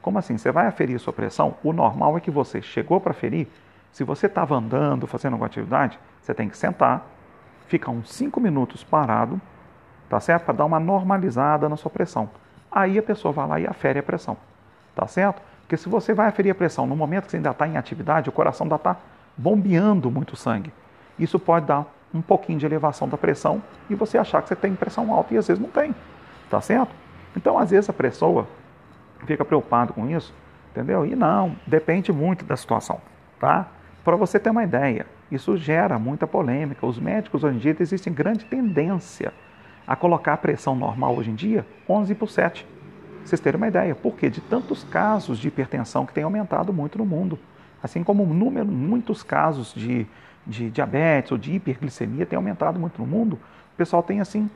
Como 0.00 0.18
assim? 0.18 0.38
Você 0.38 0.50
vai 0.50 0.66
aferir 0.66 0.98
sua 0.98 1.12
pressão? 1.12 1.56
O 1.62 1.72
normal 1.72 2.16
é 2.16 2.20
que 2.20 2.30
você 2.30 2.62
chegou 2.62 3.00
para 3.00 3.10
aferir, 3.10 3.48
se 3.92 4.04
você 4.04 4.26
estava 4.26 4.54
andando, 4.54 5.06
fazendo 5.06 5.32
alguma 5.34 5.46
atividade, 5.46 5.98
você 6.22 6.32
tem 6.32 6.48
que 6.48 6.56
sentar, 6.56 7.06
fica 7.66 7.90
uns 7.90 8.10
5 8.12 8.40
minutos 8.40 8.82
parado, 8.84 9.40
tá 10.08 10.20
certo? 10.20 10.44
Para 10.44 10.54
dar 10.54 10.64
uma 10.64 10.80
normalizada 10.80 11.68
na 11.68 11.76
sua 11.76 11.90
pressão. 11.90 12.30
Aí 12.70 12.98
a 12.98 13.02
pessoa 13.02 13.32
vai 13.32 13.48
lá 13.48 13.60
e 13.60 13.66
afere 13.66 13.98
a 13.98 14.02
pressão, 14.02 14.36
tá 14.94 15.06
certo? 15.06 15.42
Porque 15.62 15.76
se 15.76 15.88
você 15.88 16.14
vai 16.14 16.28
aferir 16.28 16.52
a 16.52 16.54
pressão 16.54 16.86
no 16.86 16.96
momento 16.96 17.24
que 17.24 17.30
você 17.30 17.36
ainda 17.36 17.50
está 17.50 17.66
em 17.66 17.76
atividade, 17.76 18.28
o 18.28 18.32
coração 18.32 18.64
ainda 18.64 18.76
está 18.76 18.96
bombeando 19.36 20.10
muito 20.10 20.34
sangue. 20.34 20.72
Isso 21.18 21.38
pode 21.38 21.66
dar 21.66 21.84
um 22.12 22.22
pouquinho 22.22 22.58
de 22.58 22.66
elevação 22.66 23.08
da 23.08 23.16
pressão 23.16 23.62
e 23.88 23.94
você 23.94 24.16
achar 24.18 24.42
que 24.42 24.48
você 24.48 24.56
tem 24.56 24.74
pressão 24.74 25.12
alta 25.12 25.34
e 25.34 25.38
às 25.38 25.46
vezes 25.46 25.62
não 25.62 25.70
tem, 25.70 25.94
tá 26.50 26.60
certo? 26.60 26.90
Então, 27.36 27.58
às 27.58 27.70
vezes 27.70 27.88
a 27.90 27.92
pessoa 27.92 28.46
fica 29.26 29.44
preocupada 29.44 29.92
com 29.92 30.08
isso, 30.08 30.32
entendeu? 30.70 31.04
E 31.04 31.14
não, 31.14 31.56
depende 31.66 32.12
muito 32.12 32.44
da 32.44 32.56
situação, 32.56 33.00
tá? 33.38 33.68
Para 34.04 34.16
você 34.16 34.38
ter 34.38 34.50
uma 34.50 34.64
ideia, 34.64 35.06
isso 35.30 35.56
gera 35.56 35.98
muita 35.98 36.26
polêmica. 36.26 36.86
Os 36.86 36.98
médicos 36.98 37.44
hoje 37.44 37.56
em 37.56 37.58
dia 37.58 37.76
existem 37.78 38.12
grande 38.12 38.44
tendência 38.44 39.32
a 39.86 39.94
colocar 39.94 40.34
a 40.34 40.36
pressão 40.36 40.74
normal 40.74 41.16
hoje 41.16 41.30
em 41.30 41.34
dia 41.34 41.66
11 41.88 42.14
por 42.14 42.30
7. 42.30 42.66
Vocês 43.24 43.40
terem 43.40 43.58
uma 43.58 43.68
ideia, 43.68 43.94
por 43.94 44.14
quê? 44.14 44.30
De 44.30 44.40
tantos 44.40 44.84
casos 44.84 45.38
de 45.38 45.48
hipertensão 45.48 46.06
que 46.06 46.14
tem 46.14 46.24
aumentado 46.24 46.72
muito 46.72 46.96
no 46.96 47.04
mundo. 47.04 47.38
Assim 47.82 48.02
como 48.02 48.24
número, 48.24 48.66
muitos 48.66 49.22
casos 49.22 49.74
de, 49.74 50.06
de 50.48 50.70
diabetes 50.70 51.30
ou 51.30 51.38
de 51.38 51.52
hiperglicemia 51.52 52.24
tem 52.24 52.36
aumentado 52.36 52.80
muito 52.80 53.00
no 53.00 53.06
mundo, 53.06 53.34
o 53.34 53.76
pessoal 53.76 54.02
tem 54.02 54.20
assim, 54.20 54.50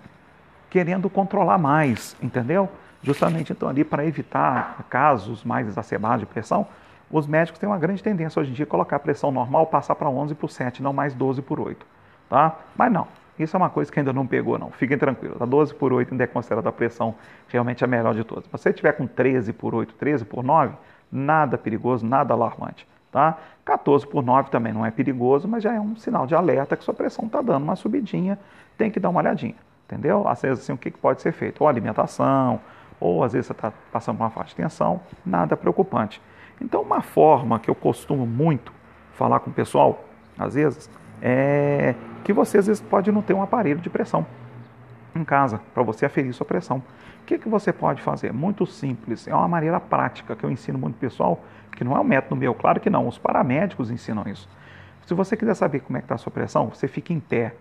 querendo 0.71 1.09
controlar 1.11 1.59
mais, 1.59 2.17
entendeu? 2.21 2.69
Justamente 3.03 3.53
então 3.53 3.69
ali 3.69 3.85
para 3.85 4.07
evitar 4.07 4.85
casos 4.89 5.45
mais 5.45 5.69
exacerbados 5.69 6.21
de 6.21 6.27
pressão, 6.27 6.67
os 7.11 7.27
médicos 7.27 7.61
têm 7.61 7.69
uma 7.69 7.79
grande 7.79 8.03
tendência 8.03 8.41
hoje 8.41 8.51
em 8.51 8.55
dia 8.55 8.65
colocar 8.65 8.97
a 8.97 8.99
pressão 8.99 9.31
normal, 9.31 9.67
passar 9.67 9.95
para 9.95 10.09
11 10.09 10.35
por 10.35 10.51
7, 10.51 10.83
não 10.83 10.95
mais 10.95 11.13
12 11.13 11.43
por 11.43 11.61
8. 11.61 11.85
Tá? 12.31 12.57
Mas 12.75 12.91
não, 12.91 13.07
isso 13.39 13.55
é 13.55 13.59
uma 13.59 13.69
coisa 13.69 13.93
que 13.93 13.99
ainda 13.99 14.13
não 14.13 14.27
pegou, 14.27 14.59
não. 14.59 14.71
Fiquem 14.71 14.97
tranquilos. 14.97 15.41
A 15.41 15.45
12 15.45 15.75
por 15.75 15.93
8 15.93 16.13
ainda 16.13 16.25
é 16.25 16.27
considerada 16.27 16.71
a 16.71 16.73
pressão 16.73 17.15
realmente 17.49 17.85
a 17.85 17.87
melhor 17.87 18.15
de 18.15 18.25
todas. 18.25 18.45
Se 18.45 18.51
você 18.51 18.73
tiver 18.73 18.93
com 18.93 19.07
13 19.07 19.53
por 19.53 19.75
8, 19.75 19.95
13 19.95 20.25
por 20.25 20.43
9, 20.43 20.75
nada 21.11 21.59
perigoso, 21.59 22.07
nada 22.07 22.33
alarmante. 22.33 22.89
Tá? 23.11 23.37
14 23.65 24.07
por 24.07 24.23
9 24.23 24.51
também 24.51 24.73
não 24.73 24.85
é 24.85 24.91
perigoso, 24.91 25.47
mas 25.47 25.63
já 25.63 25.73
é 25.73 25.81
um 25.81 25.97
sinal 25.97 26.27
de 26.27 26.35
alerta 26.35 26.77
que 26.77 26.85
sua 26.85 26.95
pressão 26.95 27.27
está 27.27 27.41
dando 27.41 27.63
uma 27.63 27.77
subidinha, 27.77 28.39
tem 28.77 28.91
que 28.91 28.99
dar 28.99 29.09
uma 29.11 29.21
olhadinha. 29.21 29.55
Entendeu? 29.87 30.27
Às 30.27 30.43
vezes, 30.43 30.65
assim, 30.65 30.73
o 30.73 30.79
que 30.79 30.91
pode 30.91 31.21
ser 31.21 31.33
feito? 31.33 31.61
Ou 31.61 31.69
alimentação, 31.69 32.61
ou 32.99 33.23
às 33.23 33.33
vezes 33.33 33.47
você 33.47 33.53
está 33.53 33.73
passando 33.93 34.17
por 34.17 34.25
uma 34.25 34.31
faixa 34.31 34.51
de 34.51 34.57
tensão, 34.57 35.01
nada 35.25 35.57
preocupante. 35.57 36.21
Então, 36.61 36.83
uma 36.83 37.03
forma 37.03 37.59
que 37.59 37.69
eu 37.69 37.75
costumo 37.75 38.27
muito 38.27 38.73
falar 39.13 39.41
com 39.41 39.51
o 39.51 39.53
pessoal, 39.53 40.05
às 40.39 40.55
vezes, 40.55 40.89
é 41.21 41.95
que 42.25 42.33
você 42.33 42.59
às 42.59 42.67
vezes 42.67 42.81
pode 42.81 43.13
não 43.13 43.23
ter 43.23 43.35
um 43.35 43.43
aparelho 43.43 43.81
de 43.81 43.91
pressão 43.91 44.27
em 45.15 45.25
casa 45.25 45.61
para 45.75 45.83
você 45.83 46.07
aferir 46.07 46.33
sua 46.33 46.47
pressão. 46.47 46.79
O 47.23 47.25
que, 47.25 47.39
que 47.39 47.49
você 47.49 47.73
pode 47.73 48.03
fazer? 48.03 48.33
Muito 48.33 48.67
simples, 48.67 49.29
é 49.29 49.35
uma 49.35 49.49
maneira 49.49 49.79
prática 49.79 50.35
que 50.35 50.45
eu 50.45 50.51
ensino 50.51 50.79
muito 50.79 50.97
pessoal, 50.97 51.43
que 51.77 51.85
não 51.85 51.97
é 51.97 52.01
um 52.01 52.05
método 52.05 52.37
meu, 52.37 52.55
claro 52.55 52.81
que 52.81 52.91
não, 52.91 53.07
os 53.07 53.19
paramédicos 53.19 53.91
ensinam 53.91 54.25
isso. 54.27 54.49
Se 55.07 55.15
você 55.15 55.37
quiser 55.37 55.55
saber 55.55 55.81
como 55.81 55.97
é 55.97 56.01
que 56.01 56.07
está 56.07 56.15
a 56.15 56.19
sua 56.19 56.33
pressão, 56.33 56.69
você 56.69 56.87
fica 56.89 57.13
em 57.13 57.21
pé, 57.21 57.55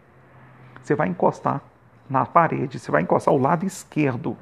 você 0.82 0.96
vai 0.96 1.08
encostar 1.08 1.62
na 2.10 2.26
parede, 2.26 2.80
você 2.80 2.92
vai 2.92 3.02
encostar 3.02 3.34
o 3.34 3.38
lado 3.38 3.66
esquerdo 3.66 4.38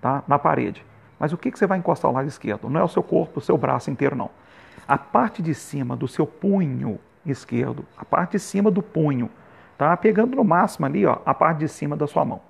tá? 0.00 0.22
na 0.26 0.38
parede. 0.38 0.84
Mas 1.18 1.32
o 1.32 1.38
que, 1.38 1.50
que 1.50 1.58
você 1.58 1.66
vai 1.66 1.78
encostar 1.78 2.08
ao 2.08 2.14
lado 2.14 2.26
esquerdo? 2.26 2.68
Não 2.68 2.80
é 2.80 2.84
o 2.84 2.88
seu 2.88 3.02
corpo, 3.02 3.38
o 3.38 3.42
seu 3.42 3.56
braço 3.56 3.90
inteiro, 3.90 4.16
não. 4.16 4.30
A 4.88 4.98
parte 4.98 5.40
de 5.40 5.54
cima 5.54 5.94
do 5.94 6.08
seu 6.08 6.26
punho 6.26 6.98
esquerdo, 7.24 7.84
a 7.96 8.04
parte 8.04 8.32
de 8.32 8.40
cima 8.40 8.70
do 8.70 8.82
punho, 8.82 9.30
tá? 9.78 9.96
Pegando 9.96 10.34
no 10.34 10.42
máximo 10.42 10.86
ali, 10.86 11.06
ó, 11.06 11.18
a 11.24 11.32
parte 11.32 11.58
de 11.58 11.68
cima 11.68 11.96
da 11.96 12.06
sua 12.06 12.24
mão, 12.24 12.40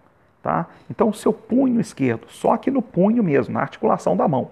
tá? 0.42 0.66
Então 0.90 1.08
o 1.08 1.14
seu 1.14 1.32
punho 1.32 1.80
esquerdo, 1.80 2.26
só 2.28 2.52
aqui 2.52 2.70
no 2.70 2.82
punho 2.82 3.22
mesmo, 3.22 3.54
na 3.54 3.60
articulação 3.60 4.16
da 4.16 4.26
mão, 4.26 4.50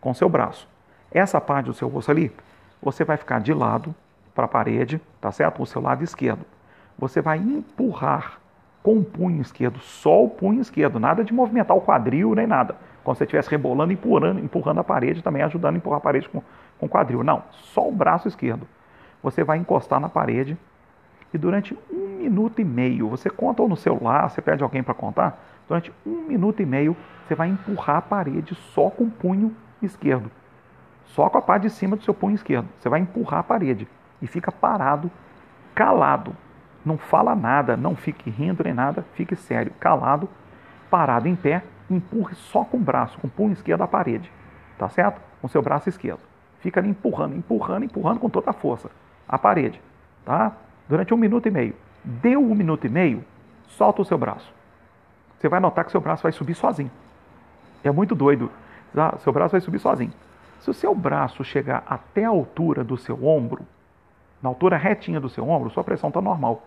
com 0.00 0.10
o 0.10 0.14
seu 0.14 0.28
braço. 0.28 0.68
Essa 1.10 1.40
parte 1.40 1.66
do 1.66 1.74
seu 1.74 1.88
rosto 1.88 2.10
ali, 2.10 2.32
você 2.82 3.04
vai 3.04 3.16
ficar 3.16 3.40
de 3.40 3.52
lado 3.54 3.94
para 4.34 4.44
a 4.44 4.48
parede, 4.48 5.00
tá 5.20 5.32
certo? 5.32 5.62
O 5.62 5.66
seu 5.66 5.80
lado 5.80 6.04
esquerdo. 6.04 6.44
Você 6.98 7.20
vai 7.20 7.38
empurrar 7.38 8.38
com 8.82 8.98
o 8.98 9.04
punho 9.04 9.40
esquerdo, 9.40 9.78
só 9.80 10.24
o 10.24 10.28
punho 10.30 10.60
esquerdo, 10.60 10.98
nada 10.98 11.24
de 11.24 11.32
movimentar 11.32 11.76
o 11.76 11.80
quadril 11.80 12.34
nem 12.34 12.46
nada. 12.46 12.76
Como 13.02 13.14
se 13.14 13.18
você 13.18 13.24
estivesse 13.24 13.50
rebolando, 13.50 13.92
empurrando, 13.92 14.40
empurrando 14.40 14.80
a 14.80 14.84
parede, 14.84 15.22
também 15.22 15.42
ajudando 15.42 15.74
a 15.74 15.78
empurrar 15.78 15.98
a 15.98 16.00
parede 16.00 16.28
com, 16.28 16.42
com 16.78 16.86
o 16.86 16.88
quadril. 16.88 17.22
Não, 17.22 17.42
só 17.52 17.88
o 17.88 17.92
braço 17.92 18.28
esquerdo. 18.28 18.66
Você 19.22 19.42
vai 19.42 19.58
encostar 19.58 19.98
na 19.98 20.08
parede 20.08 20.56
e 21.32 21.38
durante 21.38 21.76
um 21.90 22.18
minuto 22.18 22.60
e 22.60 22.64
meio, 22.64 23.08
você 23.08 23.28
conta 23.28 23.62
ou 23.62 23.68
no 23.68 23.76
celular, 23.76 24.28
você 24.28 24.40
pede 24.40 24.62
alguém 24.62 24.82
para 24.82 24.94
contar, 24.94 25.38
durante 25.68 25.92
um 26.06 26.22
minuto 26.26 26.62
e 26.62 26.66
meio 26.66 26.96
você 27.26 27.34
vai 27.34 27.48
empurrar 27.48 27.96
a 27.96 28.02
parede 28.02 28.54
só 28.54 28.88
com 28.88 29.04
o 29.04 29.10
punho 29.10 29.54
esquerdo. 29.82 30.30
Só 31.04 31.28
com 31.28 31.38
a 31.38 31.42
parte 31.42 31.62
de 31.62 31.70
cima 31.70 31.96
do 31.96 32.02
seu 32.02 32.14
punho 32.14 32.34
esquerdo. 32.34 32.68
Você 32.78 32.88
vai 32.88 33.00
empurrar 33.00 33.40
a 33.40 33.42
parede 33.42 33.86
e 34.20 34.26
fica 34.26 34.50
parado, 34.50 35.10
calado. 35.74 36.34
Não 36.84 36.96
fala 36.96 37.34
nada, 37.34 37.76
não 37.76 37.94
fique 37.94 38.30
rindo 38.30 38.64
nem 38.64 38.72
nada, 38.72 39.04
fique 39.14 39.36
sério, 39.36 39.72
calado, 39.78 40.28
parado 40.90 41.28
em 41.28 41.36
pé, 41.36 41.62
empurre 41.90 42.34
só 42.34 42.64
com 42.64 42.78
o 42.78 42.80
braço, 42.80 43.18
com 43.18 43.26
o 43.26 43.30
punho 43.30 43.52
esquerdo 43.52 43.82
a 43.82 43.88
parede. 43.88 44.30
Tá 44.78 44.88
certo? 44.88 45.20
Com 45.40 45.46
o 45.46 45.50
seu 45.50 45.60
braço 45.60 45.88
esquerdo. 45.88 46.20
Fica 46.60 46.80
ali 46.80 46.88
empurrando, 46.88 47.36
empurrando, 47.36 47.84
empurrando 47.84 48.20
com 48.20 48.30
toda 48.30 48.50
a 48.50 48.54
força 48.54 48.90
a 49.28 49.38
parede. 49.38 49.80
Tá? 50.24 50.52
Durante 50.88 51.12
um 51.12 51.16
minuto 51.16 51.46
e 51.46 51.50
meio. 51.50 51.74
Deu 52.02 52.40
um 52.40 52.54
minuto 52.54 52.86
e 52.86 52.90
meio, 52.90 53.24
solta 53.66 54.02
o 54.02 54.04
seu 54.04 54.16
braço. 54.16 54.52
Você 55.38 55.48
vai 55.48 55.60
notar 55.60 55.84
que 55.84 55.90
seu 55.90 56.00
braço 56.00 56.22
vai 56.22 56.32
subir 56.32 56.54
sozinho. 56.54 56.90
É 57.84 57.90
muito 57.90 58.14
doido. 58.14 58.50
Tá? 58.94 59.16
Seu 59.18 59.32
braço 59.32 59.52
vai 59.52 59.60
subir 59.60 59.78
sozinho. 59.78 60.12
Se 60.60 60.70
o 60.70 60.74
seu 60.74 60.94
braço 60.94 61.44
chegar 61.44 61.84
até 61.86 62.24
a 62.24 62.30
altura 62.30 62.82
do 62.82 62.96
seu 62.96 63.24
ombro, 63.24 63.64
na 64.42 64.48
altura 64.48 64.76
retinha 64.76 65.20
do 65.20 65.28
seu 65.28 65.48
ombro, 65.48 65.70
sua 65.70 65.84
pressão 65.84 66.08
está 66.08 66.20
normal. 66.20 66.66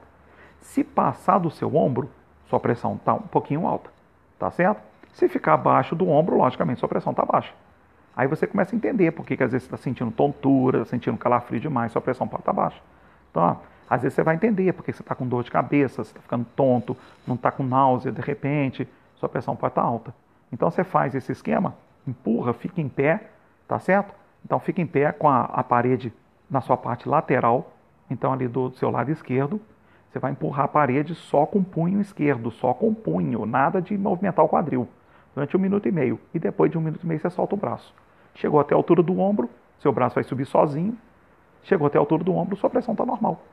Se 0.61 0.83
passar 0.83 1.39
do 1.39 1.49
seu 1.49 1.75
ombro, 1.75 2.09
sua 2.47 2.59
pressão 2.59 2.95
está 2.95 3.13
um 3.13 3.21
pouquinho 3.21 3.65
alta. 3.67 3.89
Tá 4.37 4.51
certo? 4.51 4.81
Se 5.13 5.27
ficar 5.27 5.55
abaixo 5.55 5.95
do 5.95 6.07
ombro, 6.07 6.37
logicamente 6.37 6.79
sua 6.79 6.87
pressão 6.87 7.11
está 7.11 7.25
baixa. 7.25 7.53
Aí 8.15 8.27
você 8.27 8.45
começa 8.45 8.75
a 8.75 8.77
entender 8.77 9.11
por 9.11 9.25
que, 9.25 9.33
às 9.33 9.51
vezes 9.51 9.67
você 9.67 9.75
está 9.75 9.77
sentindo 9.77 10.11
tontura, 10.11 10.85
sentindo 10.85 11.17
calafrio 11.17 11.59
demais, 11.59 11.91
sua 11.91 12.01
pressão 12.01 12.27
pode 12.27 12.41
estar 12.41 12.53
tá 12.53 12.61
baixa. 12.61 12.81
Então, 13.29 13.43
ó, 13.43 13.55
às 13.91 14.03
vezes 14.03 14.15
você 14.15 14.23
vai 14.23 14.35
entender 14.35 14.71
porque 14.71 14.93
você 14.93 15.01
está 15.01 15.13
com 15.13 15.27
dor 15.27 15.43
de 15.43 15.51
cabeça, 15.51 16.01
você 16.01 16.11
está 16.11 16.21
ficando 16.21 16.45
tonto, 16.55 16.95
não 17.27 17.35
está 17.35 17.51
com 17.51 17.61
náusea 17.61 18.09
de 18.09 18.21
repente, 18.21 18.87
sua 19.17 19.27
pressão 19.27 19.53
pode 19.53 19.73
estar 19.73 19.81
tá 19.81 19.87
alta. 19.87 20.15
Então 20.49 20.71
você 20.71 20.81
faz 20.81 21.13
esse 21.13 21.29
esquema, 21.29 21.75
empurra, 22.07 22.53
fica 22.53 22.79
em 22.79 22.87
pé, 22.87 23.31
tá 23.67 23.77
certo? 23.79 24.13
Então 24.45 24.61
fica 24.61 24.81
em 24.81 24.87
pé 24.87 25.11
com 25.11 25.27
a, 25.27 25.41
a 25.41 25.61
parede 25.61 26.13
na 26.49 26.61
sua 26.61 26.77
parte 26.77 27.09
lateral, 27.09 27.73
então 28.09 28.31
ali 28.31 28.47
do 28.47 28.71
seu 28.75 28.89
lado 28.89 29.11
esquerdo, 29.11 29.59
você 30.09 30.19
vai 30.19 30.31
empurrar 30.31 30.63
a 30.63 30.69
parede 30.69 31.13
só 31.13 31.45
com 31.45 31.59
o 31.59 31.63
punho 31.63 31.99
esquerdo, 31.99 32.49
só 32.49 32.73
com 32.73 32.87
o 32.87 32.95
punho, 32.95 33.45
nada 33.45 33.81
de 33.81 33.97
movimentar 33.97 34.45
o 34.45 34.47
quadril, 34.47 34.87
durante 35.35 35.57
um 35.57 35.59
minuto 35.59 35.89
e 35.89 35.91
meio. 35.91 36.17
E 36.33 36.39
depois 36.39 36.71
de 36.71 36.77
um 36.77 36.81
minuto 36.81 37.03
e 37.03 37.07
meio 37.07 37.19
você 37.19 37.29
solta 37.29 37.55
o 37.55 37.57
braço. 37.57 37.93
Chegou 38.35 38.57
até 38.57 38.73
a 38.73 38.77
altura 38.77 39.03
do 39.03 39.19
ombro, 39.19 39.49
seu 39.79 39.91
braço 39.91 40.15
vai 40.15 40.23
subir 40.23 40.45
sozinho. 40.45 40.97
Chegou 41.63 41.87
até 41.87 41.97
a 41.97 42.01
altura 42.01 42.23
do 42.23 42.33
ombro, 42.33 42.55
sua 42.55 42.69
pressão 42.69 42.93
está 42.93 43.05
normal. 43.05 43.43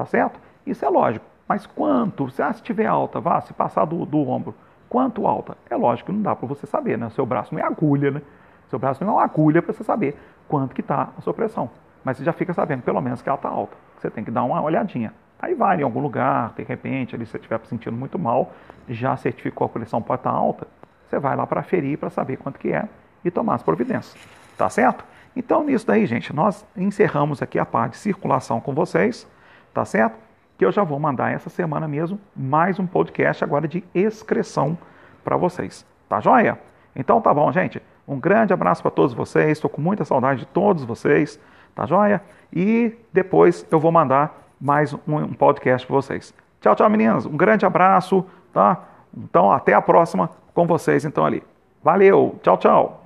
Tá 0.00 0.06
certo? 0.06 0.40
Isso 0.66 0.82
é 0.82 0.88
lógico. 0.88 1.26
Mas 1.46 1.66
quanto? 1.66 2.30
Se, 2.30 2.42
ah, 2.42 2.50
se 2.54 2.62
tiver 2.62 2.86
alta, 2.86 3.20
vá, 3.20 3.38
se 3.42 3.52
passar 3.52 3.84
do, 3.84 4.06
do 4.06 4.26
ombro, 4.26 4.54
quanto 4.88 5.26
alta? 5.26 5.58
É 5.68 5.76
lógico 5.76 6.10
não 6.10 6.22
dá 6.22 6.34
para 6.34 6.48
você 6.48 6.66
saber, 6.66 6.96
né? 6.96 7.10
Seu 7.10 7.26
braço 7.26 7.54
não 7.54 7.60
é 7.60 7.66
agulha, 7.66 8.10
né? 8.10 8.22
Seu 8.70 8.78
braço 8.78 9.04
não 9.04 9.12
é 9.12 9.16
uma 9.16 9.24
agulha 9.24 9.60
para 9.60 9.74
você 9.74 9.84
saber 9.84 10.18
quanto 10.48 10.74
que 10.74 10.80
está 10.80 11.10
a 11.18 11.20
sua 11.20 11.34
pressão. 11.34 11.68
Mas 12.02 12.16
você 12.16 12.24
já 12.24 12.32
fica 12.32 12.54
sabendo, 12.54 12.80
pelo 12.80 12.98
menos, 13.02 13.20
que 13.20 13.28
ela 13.28 13.36
está 13.36 13.50
alta. 13.50 13.76
Você 13.98 14.08
tem 14.08 14.24
que 14.24 14.30
dar 14.30 14.42
uma 14.42 14.62
olhadinha. 14.62 15.12
Aí 15.38 15.54
vai 15.54 15.78
em 15.78 15.82
algum 15.82 16.00
lugar, 16.00 16.54
de 16.56 16.62
repente, 16.62 17.14
ali 17.14 17.26
se 17.26 17.32
você 17.32 17.36
estiver 17.36 17.60
sentindo 17.66 17.94
muito 17.94 18.18
mal, 18.18 18.52
já 18.88 19.14
certificou 19.18 19.66
a 19.66 19.68
pressão 19.68 20.00
pode 20.00 20.20
estar 20.20 20.32
tá 20.32 20.36
alta, 20.36 20.66
você 21.06 21.18
vai 21.18 21.36
lá 21.36 21.46
para 21.46 21.62
ferir 21.62 21.98
para 21.98 22.08
saber 22.08 22.38
quanto 22.38 22.58
que 22.58 22.72
é 22.72 22.88
e 23.22 23.30
tomar 23.30 23.56
as 23.56 23.62
providências. 23.62 24.16
Tá 24.56 24.70
certo? 24.70 25.04
Então, 25.36 25.62
nisso 25.62 25.86
daí, 25.86 26.06
gente, 26.06 26.34
nós 26.34 26.64
encerramos 26.74 27.42
aqui 27.42 27.58
a 27.58 27.66
parte 27.66 27.92
de 27.92 27.98
circulação 27.98 28.62
com 28.62 28.74
vocês, 28.74 29.28
tá 29.72 29.84
certo? 29.84 30.16
Que 30.58 30.64
eu 30.64 30.72
já 30.72 30.84
vou 30.84 30.98
mandar 30.98 31.32
essa 31.32 31.48
semana 31.48 31.88
mesmo 31.88 32.18
mais 32.36 32.78
um 32.78 32.86
podcast 32.86 33.42
agora 33.42 33.66
de 33.66 33.82
excreção 33.94 34.76
para 35.24 35.36
vocês. 35.36 35.86
Tá 36.08 36.20
joia? 36.20 36.58
Então 36.94 37.20
tá 37.20 37.32
bom, 37.32 37.50
gente. 37.52 37.80
Um 38.06 38.18
grande 38.18 38.52
abraço 38.52 38.82
para 38.82 38.90
todos 38.90 39.14
vocês. 39.14 39.52
Estou 39.52 39.70
com 39.70 39.80
muita 39.80 40.04
saudade 40.04 40.40
de 40.40 40.46
todos 40.46 40.84
vocês. 40.84 41.38
Tá 41.74 41.86
joia? 41.86 42.22
E 42.52 42.94
depois 43.12 43.64
eu 43.70 43.78
vou 43.78 43.92
mandar 43.92 44.48
mais 44.60 44.92
um 44.92 45.32
podcast 45.32 45.86
para 45.86 45.96
vocês. 45.96 46.34
Tchau, 46.60 46.74
tchau, 46.74 46.90
meninas. 46.90 47.24
Um 47.24 47.36
grande 47.36 47.64
abraço, 47.64 48.26
tá? 48.52 48.82
Então, 49.16 49.50
até 49.50 49.72
a 49.72 49.80
próxima 49.80 50.30
com 50.52 50.66
vocês, 50.66 51.04
então, 51.04 51.24
ali. 51.24 51.42
Valeu. 51.82 52.38
Tchau, 52.42 52.58
tchau. 52.58 52.99